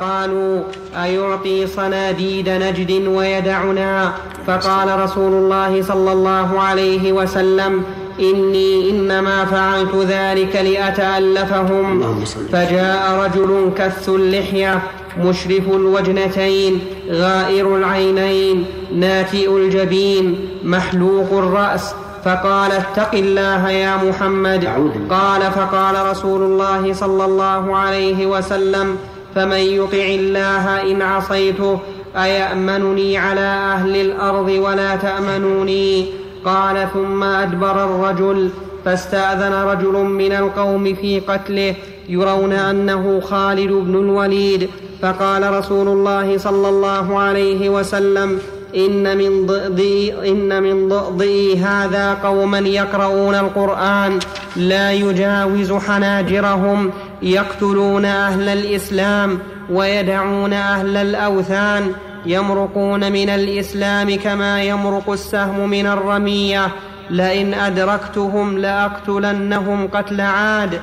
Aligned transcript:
قالوا 0.00 0.62
أيعطي 1.02 1.66
صناديد 1.66 2.48
نجد 2.48 3.06
ويدعنا؟ 3.06 4.12
فقال 4.46 5.00
رسول 5.00 5.32
الله 5.32 5.82
صلى 5.82 6.12
الله 6.12 6.60
عليه 6.60 7.12
وسلم 7.12 7.82
إني 8.20 8.90
إنما 8.90 9.44
فعلت 9.44 9.94
ذلك 9.94 10.56
لأتألفهم. 10.56 12.24
فجاء 12.52 13.24
رجل 13.24 13.70
كث 13.76 14.08
اللحية 14.08 14.82
مشرف 15.20 15.68
الوجنتين 15.68 16.80
غائر 17.10 17.76
العينين 17.76 18.64
ناتئ 18.94 19.56
الجبين 19.56 20.48
محلوق 20.64 21.32
الرأس. 21.32 21.94
فقال 22.24 22.72
اتق 22.72 23.14
الله 23.14 23.70
يا 23.70 23.96
محمد. 23.96 24.68
قال 25.10 25.42
فقال 25.42 26.06
رسول 26.10 26.42
الله 26.42 26.92
صلى 26.92 27.24
الله 27.24 27.76
عليه 27.76 28.26
وسلم 28.26 28.96
فمن 29.34 29.58
يطع 29.58 30.04
الله 30.20 30.92
إن 30.92 31.02
عصيته 31.02 31.78
أيأمنني 32.16 33.18
على 33.18 33.40
أهل 33.74 33.96
الأرض 33.96 34.48
ولا 34.48 34.96
تأمنوني؟ 34.96 36.06
قال 36.44 36.88
ثم 36.94 37.22
أدبر 37.22 37.84
الرجل 37.84 38.50
فاستأذن 38.84 39.52
رجل 39.52 39.92
من 39.92 40.32
القوم 40.32 40.94
في 40.94 41.20
قتله 41.20 41.74
يرون 42.08 42.52
أنه 42.52 43.20
خالد 43.20 43.72
بن 43.72 43.94
الوليد. 43.94 44.68
فقال 45.02 45.52
رسول 45.52 45.88
الله 45.88 46.38
صلى 46.38 46.68
الله 46.68 47.18
عليه 47.18 47.68
وسلم 47.68 48.38
إن 48.76 49.18
من 49.18 49.46
ضئضي 49.46 50.14
إن 50.30 50.62
من 50.62 50.88
ضئضي 50.88 51.58
هذا 51.58 52.14
قوما 52.14 52.58
يقرؤون 52.58 53.34
القرآن 53.34 54.18
لا 54.56 54.92
يجاوز 54.92 55.72
حناجرهم. 55.72 56.90
يقتلون 57.22 58.04
أهل 58.04 58.48
الإسلام 58.48 59.38
ويدعون 59.70 60.52
أهل 60.52 60.96
الأوثان 60.96 61.92
يمرقون 62.26 63.12
من 63.12 63.28
الإسلام 63.28 64.16
كما 64.16 64.62
يمرق 64.62 65.10
السهم 65.10 65.68
من 65.70 65.86
الرمية. 65.86 66.68
لئن 67.10 67.54
أدركتهم 67.54 68.58
لأقتلنهم 68.58 69.88
قتل 69.88 70.20
عاد. 70.20 70.80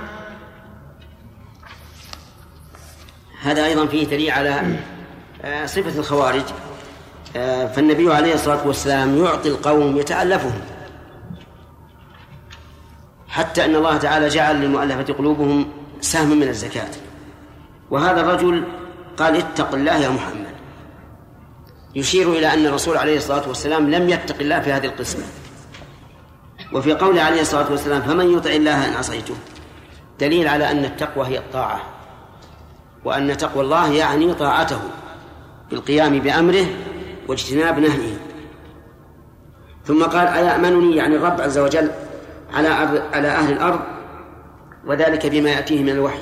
هذا 3.41 3.65
أيضا 3.65 3.85
فيه 3.85 4.07
دليل 4.07 4.31
على 4.31 4.61
آه، 5.43 5.65
صفة 5.65 5.99
الخوارج. 5.99 6.43
آه، 7.35 7.67
فالنبي 7.67 8.13
عليه 8.13 8.33
الصلاة 8.33 8.67
والسلام 8.67 9.17
يعطي 9.17 9.49
القوم 9.49 9.97
يتألفهم. 9.97 10.61
حتى 13.27 13.65
أن 13.65 13.75
الله 13.75 13.97
تعالى 13.97 14.27
جعل 14.27 14.61
للمؤلفة 14.61 15.13
قلوبهم 15.13 15.84
سهم 16.01 16.39
من 16.39 16.47
الزكاة. 16.47 16.89
وهذا 17.91 18.21
الرجل 18.21 18.63
قال 19.17 19.35
اتق 19.35 19.73
الله 19.73 19.97
يا 19.97 20.09
محمد. 20.09 20.55
يشير 21.95 22.31
إلى 22.31 22.53
أن 22.53 22.65
الرسول 22.65 22.97
عليه 22.97 23.17
الصلاة 23.17 23.47
والسلام 23.47 23.89
لم 23.89 24.09
يتق 24.09 24.35
الله 24.39 24.59
في 24.59 24.71
هذه 24.71 24.85
القسمة. 24.85 25.23
وفي 26.73 26.93
قوله 26.93 27.21
عليه 27.21 27.41
الصلاة 27.41 27.71
والسلام 27.71 28.01
فمن 28.01 28.37
يطع 28.37 28.49
الله 28.49 28.87
إن 28.87 28.93
عصيته. 28.93 29.35
دليل 30.19 30.47
على 30.47 30.71
أن 30.71 30.85
التقوى 30.85 31.27
هي 31.27 31.37
الطاعة. 31.37 31.81
وأن 33.05 33.37
تقوى 33.37 33.63
الله 33.63 33.93
يعني 33.93 34.33
طاعته 34.33 34.79
بالقيام 35.69 36.19
بأمره 36.19 36.65
واجتناب 37.27 37.79
نهيه. 37.79 38.17
ثم 39.85 40.03
قال 40.03 40.27
أيأمنني 40.27 40.95
يعني 40.95 41.15
الرب 41.15 41.41
عز 41.41 41.57
وجل 41.57 41.91
على 42.53 42.67
على 43.13 43.27
أهل 43.27 43.53
الأرض 43.53 43.79
وذلك 44.85 45.25
بما 45.25 45.49
يأتيه 45.49 45.83
من 45.83 45.89
الوحي. 45.89 46.21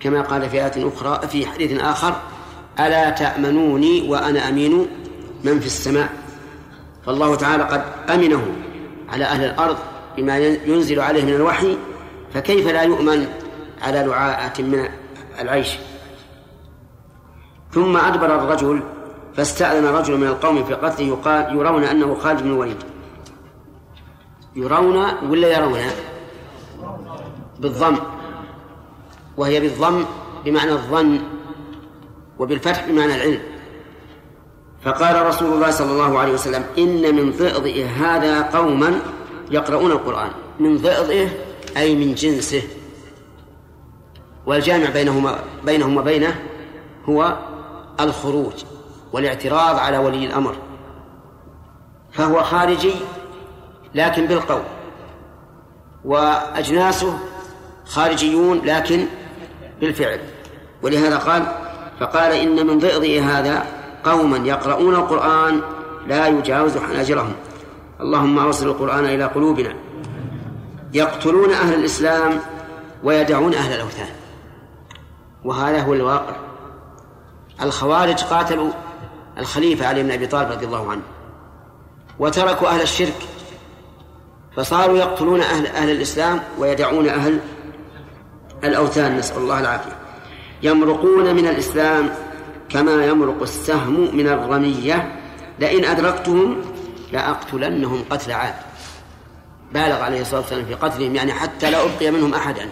كما 0.00 0.22
قال 0.22 0.50
في 0.50 0.56
آية 0.64 0.88
أخرى 0.88 1.28
في 1.28 1.46
حديث 1.46 1.80
آخر 1.80 2.14
ألا 2.80 3.10
تأمنوني 3.10 4.08
وأنا 4.10 4.48
أمين 4.48 4.86
من 5.44 5.60
في 5.60 5.66
السماء؟ 5.66 6.08
فالله 7.06 7.34
تعالى 7.34 7.62
قد 7.62 7.82
أمنه 8.10 8.42
على 9.08 9.24
أهل 9.24 9.44
الأرض 9.44 9.76
بما 10.16 10.38
ينزل 10.38 11.00
عليه 11.00 11.24
من 11.24 11.34
الوحي 11.34 11.76
فكيف 12.34 12.66
لا 12.68 12.82
يؤمن 12.82 13.26
على 13.82 14.02
لعاءة 14.02 14.62
من 14.62 14.88
العيش؟ 15.40 15.76
ثم 17.70 17.96
أدبر 17.96 18.34
الرجل 18.34 18.82
فاستأذن 19.36 19.86
رجل 19.86 20.16
من 20.16 20.26
القوم 20.26 20.64
في 20.64 20.74
قتله 20.74 21.06
يقال 21.06 21.56
يرون 21.56 21.84
أنه 21.84 22.14
خالد 22.14 22.42
بن 22.42 22.50
الوليد. 22.50 22.76
يرون 24.56 24.96
ولا 25.30 25.58
يرون؟ 25.58 25.78
بالضم 27.62 27.96
وهي 29.36 29.60
بالضم 29.60 30.04
بمعنى 30.44 30.72
الظن 30.72 31.20
وبالفتح 32.38 32.88
بمعنى 32.88 33.14
العلم. 33.14 33.42
فقال 34.82 35.26
رسول 35.26 35.52
الله 35.52 35.70
صلى 35.70 35.92
الله 35.92 36.18
عليه 36.18 36.32
وسلم 36.32 36.64
إن 36.78 37.14
من 37.14 37.30
ضئضئه 37.30 37.86
هذا 37.86 38.42
قوما 38.42 39.00
يقرؤون 39.50 39.90
القرآن. 39.90 40.30
من 40.60 40.78
ضئضئه 40.78 41.28
أي 41.76 41.96
من 41.96 42.14
جنسه. 42.14 42.62
والجامع 44.46 44.90
بينهما 44.90 45.38
بينهم 45.64 45.96
وبينه 45.96 46.42
هو 47.08 47.38
الخروج 48.00 48.64
والاعتراض 49.12 49.76
على 49.78 49.98
ولي 49.98 50.26
الأمر. 50.26 50.56
فهو 52.12 52.42
خارجي 52.42 52.94
لكن 53.94 54.26
بالقول. 54.26 54.62
وأجناسه 56.04 57.18
خارجيون 57.92 58.60
لكن 58.64 59.06
بالفعل. 59.80 60.20
ولهذا 60.82 61.18
قال 61.18 61.42
فقال 62.00 62.32
إن 62.32 62.66
من 62.66 62.78
ضئضئ 62.78 63.20
هذا 63.20 63.66
قوما 64.04 64.36
يقرؤون 64.36 64.94
القرآن 64.94 65.60
لا 66.06 66.28
يجاوز 66.28 66.78
حناجرهم. 66.78 67.32
اللهم 68.00 68.38
أوصل 68.38 68.66
القرآن 68.66 69.04
إلى 69.04 69.24
قلوبنا. 69.24 69.74
يقتلون 70.92 71.52
أهل 71.52 71.74
الإسلام 71.74 72.40
ويدعون 73.04 73.54
أهل 73.54 73.74
الأوثان. 73.74 74.08
وهذا 75.44 75.80
هو 75.80 75.94
الواقع. 75.94 76.36
الخوارج 77.62 78.22
قاتلوا 78.24 78.70
الخليفة 79.38 79.86
علي 79.86 80.02
بن 80.02 80.10
أبي 80.10 80.26
طالب 80.26 80.50
رضي 80.50 80.66
الله 80.66 80.90
عنه 80.90 81.02
وتركوا 82.18 82.68
أهل 82.68 82.80
الشرك 82.80 83.16
فصاروا 84.56 84.98
يقتلون 84.98 85.40
أهل, 85.40 85.66
أهل 85.66 85.90
الإسلام 85.90 86.40
ويدعون 86.58 87.08
أهل 87.08 87.40
الأوثان 88.64 89.16
نسأل 89.16 89.36
الله 89.36 89.60
العافية. 89.60 89.96
يمرقون 90.62 91.34
من 91.34 91.46
الإسلام 91.46 92.14
كما 92.68 93.06
يمرق 93.06 93.42
السهم 93.42 94.16
من 94.16 94.28
الرمية. 94.28 95.20
لئن 95.58 95.84
أدركتهم 95.84 96.56
لأقتلنهم 97.12 98.04
قتل 98.10 98.32
عاد. 98.32 98.54
بالغ 99.72 100.02
عليه 100.02 100.20
الصلاة 100.20 100.40
والسلام 100.40 100.64
في 100.64 100.74
قتلهم 100.74 101.14
يعني 101.14 101.32
حتى 101.32 101.70
لا 101.70 101.84
أبقي 101.84 102.10
منهم 102.10 102.34
أحدا. 102.34 102.68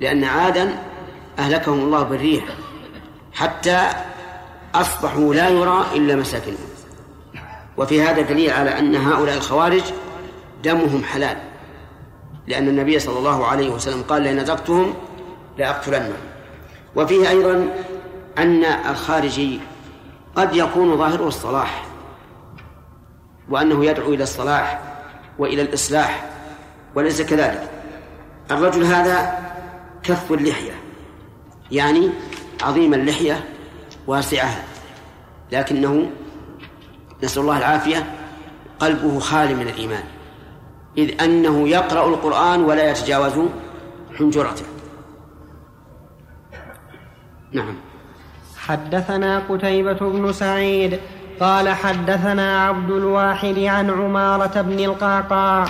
لأن 0.00 0.24
عادا 0.24 0.78
أهلكهم 1.38 1.78
الله 1.78 2.02
بالريح. 2.02 2.44
حتى 3.32 3.88
أصبحوا 4.74 5.34
لا 5.34 5.48
يرى 5.48 5.86
إلا 5.94 6.16
مساكنهم. 6.16 6.70
وفي 7.76 8.02
هذا 8.02 8.22
دليل 8.22 8.50
على 8.50 8.78
أن 8.78 8.96
هؤلاء 8.96 9.36
الخوارج 9.36 9.82
دمهم 10.64 11.04
حلال. 11.04 11.49
لأن 12.46 12.68
النبي 12.68 12.98
صلى 12.98 13.18
الله 13.18 13.46
عليه 13.46 13.70
وسلم 13.70 14.02
قال 14.02 14.22
لئن 14.22 14.38
أدركتهم 14.38 14.94
لأقتلنهم. 15.58 16.12
وفيه 16.96 17.28
أيضا 17.28 17.68
أن 18.38 18.64
الخارجي 18.64 19.60
قد 20.36 20.56
يكون 20.56 20.96
ظاهره 20.96 21.28
الصلاح 21.28 21.84
وأنه 23.48 23.84
يدعو 23.84 24.14
إلى 24.14 24.22
الصلاح 24.22 24.80
وإلى 25.38 25.62
الإصلاح 25.62 26.30
وليس 26.94 27.22
كذلك. 27.22 27.70
الرجل 28.50 28.84
هذا 28.84 29.38
كف 30.02 30.32
اللحية 30.32 30.72
يعني 31.70 32.10
عظيم 32.62 32.94
اللحية 32.94 33.44
واسعها 34.06 34.64
لكنه 35.52 36.10
نسأل 37.22 37.42
الله 37.42 37.58
العافية 37.58 38.12
قلبه 38.80 39.18
خالي 39.18 39.54
من 39.54 39.68
الإيمان. 39.68 40.04
إذ 40.98 41.22
أنه 41.22 41.68
يقرأ 41.68 42.08
القرآن 42.08 42.64
ولا 42.64 42.90
يتجاوز 42.90 43.32
حنجرته 44.18 44.64
نعم. 47.52 47.74
حدثنا 48.58 49.42
قتيبة 49.48 49.98
بن 49.98 50.32
سعيد 50.32 50.98
قال 51.40 51.68
حدثنا 51.68 52.66
عبد 52.66 52.90
الواحد 52.90 53.58
عن 53.58 53.90
عمارة 53.90 54.60
بن 54.60 54.84
القعقاع 54.84 55.64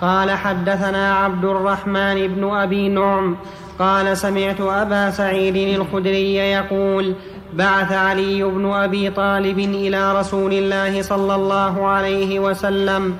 قال 0.00 0.30
حدثنا 0.30 1.14
عبد 1.14 1.44
الرحمن 1.44 2.26
بن 2.26 2.50
أبي 2.54 2.88
نعم 2.88 3.36
قال 3.78 4.16
سمعت 4.16 4.60
أبا 4.60 5.10
سعيد 5.10 5.80
الخدري 5.80 6.34
يقول 6.34 7.14
بعث 7.52 7.92
علي 7.92 8.42
بن 8.42 8.72
أبي 8.72 9.10
طالب 9.10 9.58
إلى 9.58 10.20
رسول 10.20 10.52
الله 10.52 11.02
صلى 11.02 11.34
الله 11.34 11.86
عليه 11.86 12.40
وسلم 12.40 13.16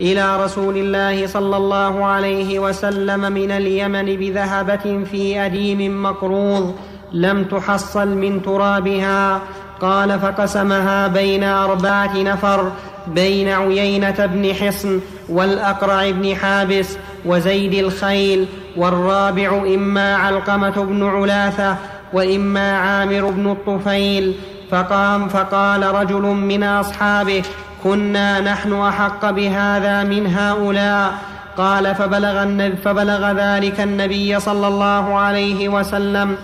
إلى 0.00 0.44
رسول 0.44 0.76
الله 0.76 1.26
صلى 1.26 1.56
الله 1.56 2.04
عليه 2.04 2.58
وسلم 2.58 3.32
من 3.32 3.50
اليمن 3.50 4.04
بذهبة 4.04 5.04
في 5.10 5.40
أديم 5.40 6.02
مقروض 6.02 6.74
لم 7.12 7.44
تحصل 7.44 8.08
من 8.08 8.42
ترابها. 8.42 9.40
قال 9.80 10.20
فقسمها 10.20 11.06
بين 11.06 11.44
أربعة 11.44 12.16
نفر 12.16 12.72
بين 13.06 13.48
عيينة 13.48 14.26
بن 14.26 14.54
حصن 14.54 15.00
والأقرع 15.28 16.10
بن 16.10 16.36
حابس 16.36 16.98
وزيد 17.24 17.74
الخيل 17.74 18.46
والرابع 18.76 19.62
إما 19.74 20.16
علقمة 20.16 20.70
بن 20.70 21.04
علاثة 21.04 21.76
وإما 22.12 22.78
عامر 22.78 23.30
بن 23.30 23.50
الطفيل. 23.50 24.34
فقام 24.70 25.28
فقال 25.28 25.94
رجل 25.94 26.22
من 26.22 26.62
أصحابه 26.62 27.42
كنا 27.86 28.40
نحن 28.40 28.72
أحق 28.72 29.30
بهذا 29.30 30.02
من 30.02 30.34
هؤلاء. 30.34 31.14
قال 31.56 31.94
فبلغ, 31.94 32.44
فبلغ 32.84 33.32
ذلك 33.32 33.80
النبي 33.80 34.40
صلى 34.40 34.68
الله 34.68 35.14
عليه 35.14 35.68
وسلم. 35.68 36.36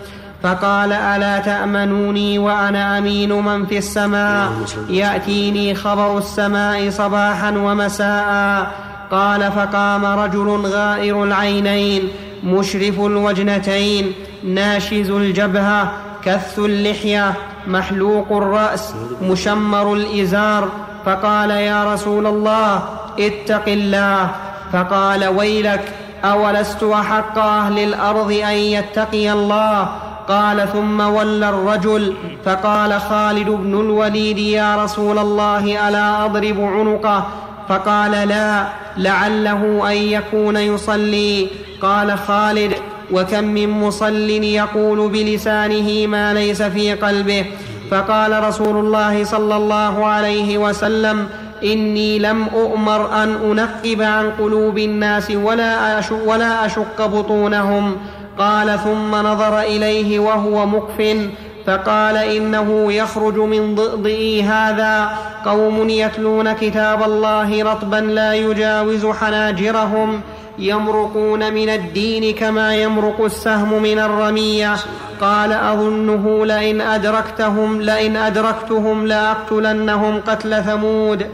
فقال 0.42 0.92
ألا 0.92 1.38
تأمنوني 1.38 2.38
وأنا 2.38 2.98
أمين 2.98 3.32
من 3.32 3.66
في 3.66 3.78
السماء؟ 3.78 4.52
يأتيني 4.90 5.74
خبر 5.74 6.18
السماء 6.18 6.90
صباحا 6.90 7.50
ومساء. 7.50 8.72
قال 9.10 9.52
فقام 9.52 10.04
رجل 10.04 10.48
غائر 10.66 11.24
العينين 11.24 12.08
مشرف 12.44 13.00
الوجنتين 13.00 14.12
ناشز 14.44 15.10
الجبهة 15.10 15.92
كث 16.24 16.58
اللحية 16.58 17.34
محلوق 17.66 18.32
الرأس 18.32 18.94
مشمر 19.22 19.92
الإزار 19.94 20.68
فقال 21.06 21.50
يا 21.50 21.94
رسول 21.94 22.26
الله 22.26 22.82
اتق 23.18 23.68
الله. 23.68 24.30
فقال 24.72 25.24
ويلك 25.24 25.92
أولست 26.24 26.82
أحق 26.82 27.38
أهل 27.38 27.78
الأرض 27.78 28.32
أن 28.32 28.56
يتقي 28.56 29.32
الله؟ 29.32 29.88
قال 30.28 30.68
ثم 30.72 31.00
ولى 31.00 31.48
الرجل. 31.48 32.14
فقال 32.44 33.00
خالد 33.00 33.48
بن 33.48 33.80
الوليد 33.80 34.38
يا 34.38 34.84
رسول 34.84 35.18
الله 35.18 35.88
ألا 35.88 36.24
أضرب 36.24 36.60
عنقه؟ 36.60 37.26
فقال 37.68 38.28
لا 38.28 38.64
لعله 38.96 39.90
أن 39.90 39.96
يكون 39.96 40.56
يصلي. 40.56 41.48
قال 41.82 42.18
خالد 42.18 42.72
وكم 43.12 43.44
من 43.44 43.68
مصل 43.68 44.30
يقول 44.30 45.08
بلسانه 45.08 46.06
ما 46.06 46.34
ليس 46.34 46.62
في 46.62 46.94
قلبه؟ 46.94 47.46
فقال 47.92 48.44
رسول 48.44 48.76
الله 48.76 49.24
صلى 49.24 49.56
الله 49.56 50.06
عليه 50.06 50.58
وسلم 50.58 51.28
إني 51.64 52.18
لم 52.18 52.46
أؤمر 52.54 53.22
أن 53.22 53.28
أنقب 53.50 54.02
عن 54.02 54.30
قلوب 54.40 54.78
الناس 54.78 55.30
ولا 55.30 55.98
أشق, 55.98 56.28
ولا 56.28 56.66
أشق 56.66 57.06
بطونهم. 57.06 57.96
قال 58.38 58.78
ثم 58.78 59.14
نظر 59.14 59.60
إليه 59.60 60.18
وهو 60.18 60.66
مكف 60.66 61.28
فقال 61.66 62.16
إنه 62.16 62.92
يخرج 62.92 63.38
من 63.38 63.74
ضئضئي 63.74 64.42
هذا. 64.42 65.10
قوم 65.44 65.88
يتلون 65.88 66.52
كتاب 66.52 67.02
الله 67.02 67.62
رطبا 67.62 67.96
لا 67.96 68.34
يجاوز 68.34 69.06
حناجرهم 69.06 70.20
يمرقون 70.58 71.54
من 71.54 71.68
الدين 71.68 72.34
كما 72.34 72.76
يمرق 72.76 73.24
السهم 73.24 73.82
من 73.82 73.98
الرمية. 73.98 74.76
قال 75.22 75.52
أظنه 75.52 76.46
لئن 76.46 76.80
أدركتهم 76.80 77.80
لئن 77.80 78.16
أدركتهم 78.16 79.06
لأقتلنهم 79.06 80.20
قتل 80.20 80.64
ثمود. 80.64 81.30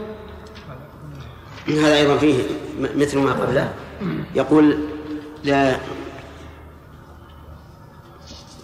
هذا 1.67 1.97
أيضا 1.97 2.17
فيه 2.17 2.43
مثل 2.95 3.17
ما 3.19 3.31
قبله. 3.31 3.73
يقول 4.35 4.77
لا 5.43 5.75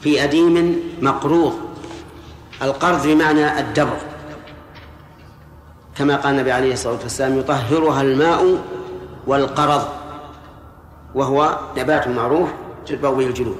في 0.01 0.23
أديم 0.23 0.79
مقروض 1.01 1.53
القرض 2.61 3.07
بمعنى 3.07 3.59
الدبر. 3.59 3.97
كما 5.95 6.15
قال 6.15 6.33
النبي 6.33 6.51
عليه 6.51 6.73
الصلاة 6.73 6.99
والسلام 7.03 7.39
يطهرها 7.39 8.01
الماء 8.01 8.63
والقرض 9.27 9.87
وهو 11.15 11.57
نبات 11.77 12.07
معروف 12.07 12.49
تتبع 12.85 13.09
به 13.09 13.27
الجلود. 13.27 13.57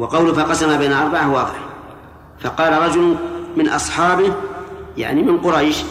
وقوله 0.00 0.32
فقسم 0.32 0.78
بين 0.78 0.92
أربعة 0.92 1.32
واضح. 1.32 1.58
فقال 2.40 2.82
رجل 2.82 3.16
من 3.56 3.68
أصحابه 3.68 4.32
يعني 4.96 5.22
من 5.22 5.40
قريش 5.40 5.82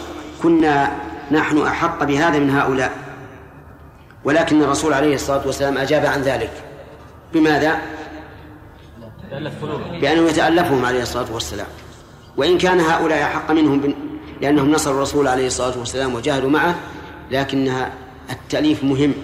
كنا 0.42 0.92
نحن 1.30 1.58
أحق 1.58 2.04
بهذا 2.04 2.38
من 2.38 2.50
هؤلاء. 2.50 2.92
ولكن 4.24 4.62
الرسول 4.62 4.92
عليه 4.92 5.14
الصلاة 5.14 5.46
والسلام 5.46 5.78
أجاب 5.78 6.06
عن 6.06 6.20
ذلك. 6.22 6.50
بماذا؟ 7.32 7.78
بأنه 10.00 10.28
يتألفهم 10.28 10.84
عليه 10.84 11.02
الصلاة 11.02 11.32
والسلام. 11.34 11.66
وإن 12.36 12.58
كان 12.58 12.80
هؤلاء 12.80 13.22
أحق 13.22 13.50
منهم 13.50 13.94
لأنهم 14.40 14.70
نصروا 14.70 14.96
الرسول 14.96 15.28
عليه 15.28 15.46
الصلاة 15.46 15.78
والسلام 15.78 16.14
وجاهدوا 16.14 16.50
معه 16.50 16.74
لكنها 17.30 17.92
التأليف 18.30 18.84
مهم 18.84 19.14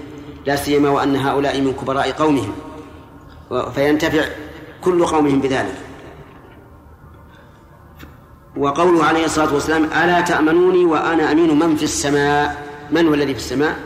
لا 0.47 0.57
سيما 0.57 0.89
وأن 0.89 1.17
هؤلاء 1.17 1.61
من 1.61 1.73
كبراء 1.73 2.11
قومهم. 2.11 2.53
فينتفع 3.75 4.25
كل 4.87 5.07
قومهم 5.07 5.41
بذلك. 5.41 5.75
وقوله 8.57 9.05
عليه 9.05 9.25
الصلاة 9.25 9.55
والسلام 9.55 9.85
ألا 9.85 10.21
تأمنوني 10.21 10.85
وأنا 10.85 11.33
أمين 11.33 11.59
من 11.59 11.77
في 11.77 11.83
السماء؟ 11.83 12.67
من 12.91 13.09
هو 13.09 13.15
الذي 13.15 13.35
في 13.35 13.41
السماء؟ 13.41 13.77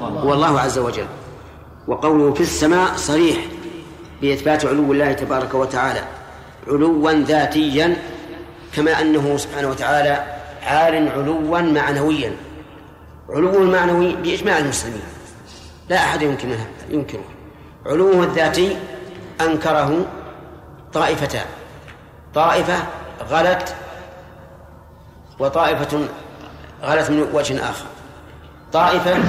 هو 0.00 0.34
الله 0.34 0.60
عز 0.60 0.78
وجل. 0.78 1.06
وقوله 1.88 2.34
في 2.34 2.40
السماء 2.40 2.96
صريح 2.96 3.36
بإثبات 4.22 4.64
علو 4.64 4.92
الله 4.92 5.12
تبارك 5.12 5.54
وتعالى. 5.54 6.02
علوا 6.68 7.12
ذاتيا 7.12 7.96
كما 8.74 9.00
أنه 9.00 9.36
سبحانه 9.36 9.68
وتعالى 9.68 10.14
عال 10.62 11.08
علوا 11.08 11.60
معنويا. 11.60 12.32
علو 13.30 13.54
المعنوي 13.62 14.16
بإجماع 14.16 14.58
المسلمين. 14.58 15.02
لا 15.88 15.96
أحد 15.96 16.22
يمكن 16.22 16.48
ينكره. 16.90 17.24
علوه 17.86 18.24
الذاتي 18.24 18.76
أنكره 19.40 20.06
طائفتان. 20.92 21.46
طائفة 22.34 22.86
غلت 23.28 23.76
وطائفة 25.38 26.08
غلت 26.82 27.10
من 27.10 27.30
وجه 27.32 27.70
آخر. 27.70 27.86
طائفة 28.72 29.22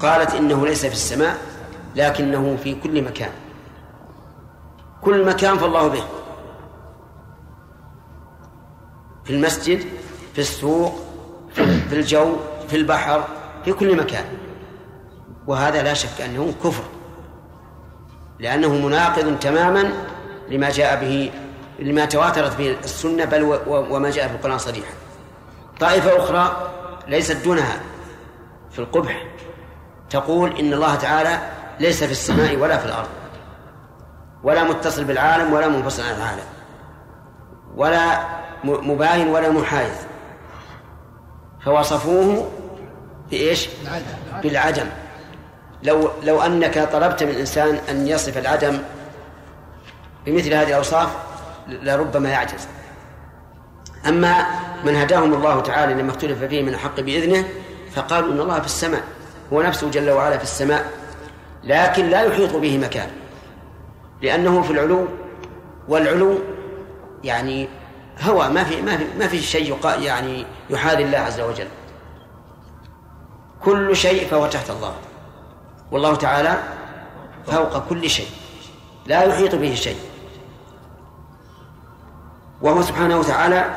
قالت 0.00 0.34
إنه 0.34 0.66
ليس 0.66 0.86
في 0.86 0.92
السماء 0.92 1.36
لكنه 1.96 2.56
في 2.62 2.74
كل 2.74 3.02
مكان. 3.02 3.30
كل 5.02 5.26
مكان 5.26 5.58
فالله 5.58 5.88
به. 5.88 6.02
في 9.24 9.32
المسجد 9.32 9.80
في 10.34 10.38
السوق 10.38 10.94
في 11.54 11.92
الجو 11.92 12.36
في 12.68 12.76
البحر 12.76 13.24
في 13.64 13.72
كل 13.72 13.96
مكان. 13.96 14.24
وهذا 15.46 15.82
لا 15.82 15.94
شك 15.94 16.20
أنه 16.20 16.54
كفر. 16.64 16.84
لأنه 18.38 18.68
مناقض 18.68 19.38
تماما 19.38 19.92
لما 20.48 20.70
جاء 20.70 21.00
به 21.00 21.30
لما 21.78 22.04
تواترت 22.04 22.56
به 22.56 22.76
السنة 22.84 23.24
بل 23.24 23.42
وما 23.66 24.10
جاء 24.10 24.28
في 24.28 24.34
القرآن 24.34 24.58
صريحا. 24.58 24.92
طائفة 25.80 26.16
أخرى 26.16 26.72
ليست 27.08 27.36
دونها 27.44 27.80
في 28.70 28.78
القبح. 28.78 29.26
تقول 30.10 30.58
إن 30.60 30.72
الله 30.72 30.94
تعالى 30.94 31.38
ليس 31.80 32.04
في 32.04 32.12
السماء 32.12 32.56
ولا 32.56 32.78
في 32.78 32.86
الأرض 32.86 33.08
ولا 34.42 34.64
متصل 34.64 35.04
بالعالم 35.04 35.52
ولا 35.52 35.68
منفصل 35.68 36.02
عن 36.02 36.14
العالم 36.16 36.44
ولا 37.76 38.20
مباين 38.64 39.28
ولا 39.28 39.50
محايد. 39.50 39.94
فوصفوه 41.64 42.50
بإيش؟ 43.30 43.68
بالعدم. 44.42 44.86
لو 45.82 46.10
لو 46.22 46.42
أنك 46.42 46.88
طلبت 46.92 47.22
من 47.22 47.30
الإنسان 47.30 47.78
أن 47.90 48.08
يصف 48.08 48.38
العدم 48.38 48.78
بمثل 50.26 50.54
هذه 50.54 50.68
الأوصاف 50.68 51.08
لربما 51.68 52.30
يعجز. 52.30 52.68
أما 54.08 54.46
من 54.84 54.96
هداهم 54.96 55.34
الله 55.34 55.60
تعالى 55.60 55.94
لما 55.94 56.10
اختلف 56.10 56.44
فيه 56.44 56.62
من 56.62 56.68
الحق 56.68 57.00
بإذنه 57.00 57.44
فقالوا 57.94 58.32
إن 58.32 58.40
الله 58.40 58.60
في 58.60 58.66
السماء 58.66 59.02
هو 59.52 59.62
نفسه 59.62 59.90
جل 59.90 60.10
وعلا 60.10 60.38
في 60.38 60.44
السماء 60.44 60.90
لكن 61.64 62.10
لا 62.10 62.22
يحيط 62.22 62.56
به 62.56 62.78
مكان 62.78 63.10
لأنه 64.22 64.62
في 64.62 64.70
العلو 64.70 65.06
والعلو 65.88 66.38
يعني 67.24 67.68
هوى 68.20 68.48
ما 68.48 68.64
في 68.64 68.82
ما 68.82 68.96
في 68.96 69.04
ما 69.18 69.28
في 69.28 69.42
شيء 69.42 69.78
يعني 69.84 70.46
يحاذي 70.70 71.02
الله 71.02 71.18
عز 71.18 71.40
وجل. 71.40 71.68
كل 73.64 73.96
شيء 73.96 74.28
فهو 74.28 74.46
تحت 74.46 74.70
الله. 74.70 74.94
والله 75.92 76.14
تعالى 76.14 76.58
فوق 77.46 77.88
كل 77.88 78.10
شيء. 78.10 78.28
لا 79.06 79.22
يحيط 79.22 79.54
به 79.54 79.74
شيء. 79.74 79.96
وهو 82.62 82.82
سبحانه 82.82 83.18
وتعالى 83.18 83.76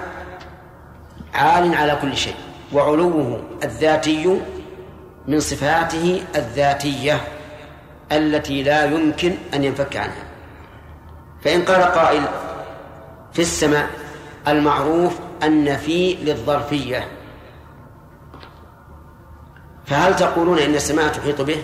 عال 1.33 1.75
على 1.75 1.97
كل 2.01 2.17
شيء 2.17 2.35
وعلوه 2.73 3.41
الذاتي 3.63 4.41
من 5.27 5.39
صفاته 5.39 6.23
الذاتية 6.35 7.21
التي 8.11 8.63
لا 8.63 8.85
يمكن 8.85 9.35
أن 9.53 9.63
ينفك 9.63 9.97
عنها. 9.97 10.23
فإن 11.41 11.61
قال 11.61 11.81
قائل 11.81 12.23
في 13.33 13.41
السماء 13.41 13.89
المعروف 14.47 15.19
أن 15.43 15.77
في 15.77 16.13
للظرفية. 16.13 17.07
فهل 19.85 20.15
تقولون 20.15 20.59
إن 20.59 20.75
السماء 20.75 21.07
تحيط 21.07 21.41
به؟ 21.41 21.63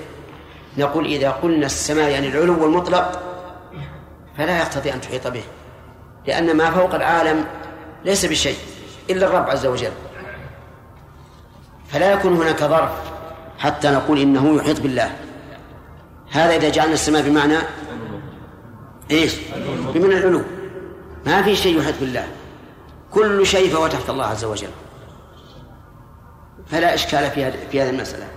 نقول 0.78 1.06
إذا 1.06 1.32
قلنا 1.32 1.66
السماء 1.66 2.10
يعني 2.10 2.28
العلو 2.28 2.66
المطلق 2.66 3.22
فلا 4.38 4.58
يقتضي 4.58 4.94
أن 4.94 5.02
تحيط 5.02 5.28
به. 5.28 5.44
لأن 6.28 6.58
ما 6.58 6.72
فوق 6.72 6.96
العالم 6.96 7.46
ليس 8.06 8.26
بشيء 8.26 8.58
إلا 9.10 9.28
الرب 9.28 9.50
عز 9.50 9.66
وجل. 9.66 9.92
فلا 11.88 12.14
يكون 12.14 12.34
هناك 12.34 12.64
ظرف 12.64 12.92
حتى 13.58 13.90
نقول 13.90 14.20
إنه 14.20 14.56
يحيط 14.56 14.82
بالله. 14.82 15.16
هذا 16.32 16.56
إذا 16.56 16.70
جعلنا 16.70 16.94
السماء 16.94 17.22
بمعنى 17.22 17.58
إيش؟ 19.12 19.36
بمعنى 19.94 20.18
العلو. 20.18 20.42
ما 21.26 21.44
في 21.44 21.56
شيء 21.56 21.80
يحيط 21.80 22.00
بالله. 22.00 22.28
كل 23.12 23.46
شيء 23.46 23.70
فهو 23.70 23.88
تحت 23.88 24.10
الله 24.10 24.26
عز 24.26 24.46
وجل. 24.46 24.70
فلا 26.68 26.94
إشكال 26.94 27.32
في 27.32 27.52
في 27.72 27.82
هذه 27.82 27.90
المسألة. 27.90 28.28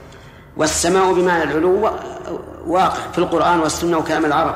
والسماء 0.56 1.12
بمعنى 1.12 1.42
العلو 1.42 1.90
واقع 2.66 3.10
في 3.12 3.18
القرآن 3.18 3.60
والسنة 3.60 3.98
وكلام 3.98 4.24
العرب. 4.24 4.54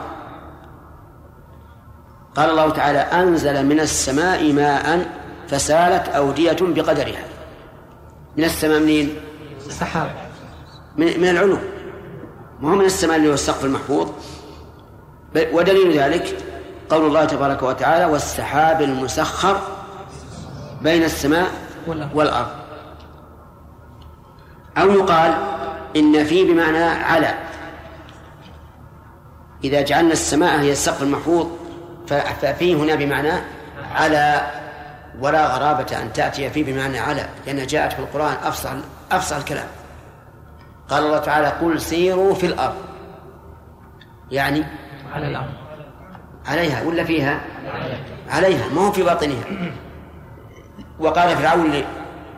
قال 2.37 2.51
الله 2.51 2.71
تعالى 2.71 2.99
أنزل 2.99 3.67
من 3.67 3.81
السماء 3.81 4.53
ماء 4.53 5.09
فسالت 5.49 6.09
أودية 6.09 6.57
بقدرها. 6.61 7.25
من 8.37 8.45
السماء 8.45 8.81
منين؟ 8.81 9.17
السحاب. 9.67 10.11
من, 10.97 11.07
من 11.07 11.29
العلو. 11.29 11.59
ما 12.61 12.71
هو 12.71 12.75
من 12.75 12.85
السماء 12.85 13.17
اللي 13.17 13.29
هو 13.29 13.35
السقف 13.35 13.65
المحفوظ؟ 13.65 14.09
ودليل 15.53 15.99
ذلك 15.99 16.39
قول 16.91 17.07
الله 17.07 17.25
تبارك 17.25 17.63
وتعالى 17.63 18.05
والسحاب 18.05 18.83
المسخر 18.83 19.61
بين 20.83 21.03
السماء 21.03 21.51
والأرض. 22.15 22.49
أو 24.79 24.91
يقال 24.91 25.35
إن 25.97 26.25
في 26.25 26.45
بمعنى 26.45 26.85
على. 26.85 27.35
إذا 29.65 29.83
جعلنا 29.83 30.13
السماء 30.13 30.61
هي 30.61 30.73
السقف 30.73 31.03
المحفوظ 31.03 31.47
ففي 32.07 32.75
هنا 32.75 32.95
بمعنى 32.95 33.33
على 33.95 34.51
ولا 35.21 35.47
غرابة 35.47 36.03
أن 36.03 36.13
تأتي 36.13 36.51
فيه 36.51 36.73
بمعنى 36.73 36.99
على 36.99 37.29
لأنها 37.47 37.65
جاءت 37.65 37.93
في 37.93 37.99
القرآن 37.99 38.37
أفصح 38.43 38.71
أفصح 39.13 39.37
الكلام. 39.37 39.67
قال 40.89 41.05
الله 41.05 41.19
تعالى 41.19 41.47
قل 41.47 41.81
سيروا 41.81 42.35
في 42.35 42.47
الأرض. 42.47 42.77
يعني 44.31 44.65
على 45.13 45.29
الأرض. 45.29 45.53
عليها 46.47 46.83
ولا 46.83 47.05
فيها؟ 47.05 47.41
عليها 48.29 48.69
ما 48.69 48.87
هو 48.87 48.93
في 48.93 49.03
باطنها. 49.03 49.45
وقال 50.99 51.37
فرعون 51.37 51.85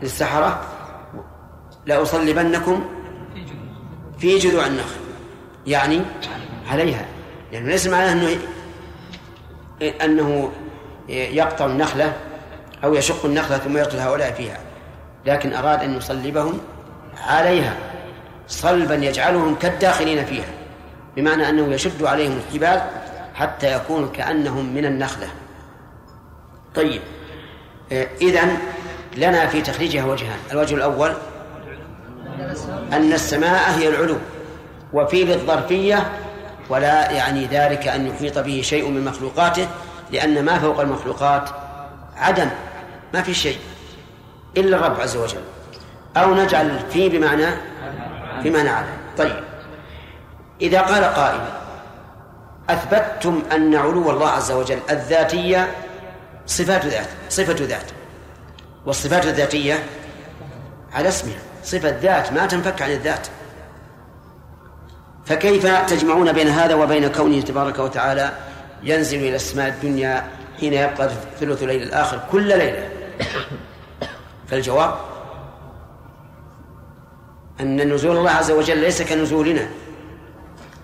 للسحرة 0.03 0.61
لأصلبنكم 1.87 2.85
في 4.19 4.39
جذوع 4.39 4.67
النخل. 4.67 5.01
يعني 5.67 6.01
عليها 6.71 7.07
يعني 7.53 7.69
ليس 7.69 7.87
معناه 7.87 8.13
أنه 8.13 8.37
أنه 9.83 10.51
يقطع 11.09 11.67
النخلة 11.67 12.13
أو 12.85 12.95
يشق 12.95 13.25
النخلة 13.25 13.59
ثم 13.59 13.77
يقتل 13.77 13.99
هؤلاء 13.99 14.33
فيها 14.33 14.59
لكن 15.27 15.55
أراد 15.55 15.83
أن 15.83 15.97
يصلبهم 15.97 16.61
عليها 17.27 17.77
صلبا 18.49 18.95
يجعلهم 18.95 19.55
كالداخلين 19.55 20.25
فيها 20.25 20.49
بمعنى 21.17 21.49
أنه 21.49 21.75
يشد 21.75 22.03
عليهم 22.03 22.39
الحبال 22.49 22.83
حتى 23.35 23.73
يكونوا 23.73 24.09
كأنهم 24.09 24.75
من 24.75 24.85
النخلة. 24.85 25.29
طيب 26.75 27.01
إذن 28.23 28.57
لنا 29.17 29.47
في 29.47 29.63
تخريجها 29.63 30.05
وجهان 30.05 30.39
الوجه 30.53 30.75
الأول 30.75 31.13
أن 32.93 33.13
السماء 33.13 33.71
هي 33.71 33.89
العلو 33.89 34.17
وفي 34.93 35.25
للظرفية 35.25 36.13
ولا 36.69 37.11
يعني 37.11 37.47
ذلك 37.47 37.89
أن 37.89 38.07
يحيط 38.07 38.39
به 38.39 38.63
شيء 38.65 38.89
من 38.89 39.05
مخلوقاته 39.05 39.69
لأن 40.11 40.45
ما 40.45 40.59
فوق 40.59 40.81
المخلوقات 40.81 41.51
عدم 42.17 42.49
ما 43.15 43.23
في 43.23 43.35
شيء 43.35 43.59
إلا 44.57 44.77
الرب 44.77 45.01
عز 45.01 45.17
وجل. 45.17 45.41
أو 46.17 46.35
نجعل 46.35 46.81
في 46.93 47.09
بمعنى 47.09 47.47
بمعنى 48.43 48.69
على 48.69 48.87
طيب. 49.19 49.45
إذا 50.61 50.81
قال 50.81 51.05
قائل 51.05 51.41
أثبتتم 52.71 53.43
أن 53.53 53.75
علو 53.75 54.11
الله 54.11 54.29
عز 54.29 54.53
وجل 54.53 54.79
الذاتية 54.91 55.71
صفات 56.47 56.87
ذات 56.87 57.09
صفة 57.29 57.65
ذات. 57.65 57.91
والصفات 58.87 59.27
الذاتية 59.27 59.85
على 60.93 61.09
اسمها. 61.09 61.39
صفة 61.65 61.99
ذات 62.03 62.33
ما 62.33 62.47
تنفك 62.47 62.83
عن 62.83 62.91
الذات. 62.91 63.27
فكيف 65.27 65.67
تجمعون 65.67 66.33
بين 66.33 66.49
هذا 66.49 66.75
وبين 66.75 67.09
كونه 67.09 67.41
تبارك 67.41 67.79
وتعالى 67.79 68.33
ينزل 68.83 69.19
إلى 69.19 69.37
السماء 69.37 69.69
الدنيا 69.69 70.29
حين 70.61 70.73
يبقى 70.73 71.11
ثلث 71.41 71.63
الليل 71.63 71.83
الآخر 71.83 72.21
كل 72.33 72.49
ليلة؟ 72.49 72.89
فالجواب 74.49 74.95
أن 77.61 77.93
نزول 77.93 78.17
الله 78.17 78.31
عز 78.31 78.51
وجل 78.51 78.79
ليس 78.79 79.03
كنزولنا. 79.03 79.69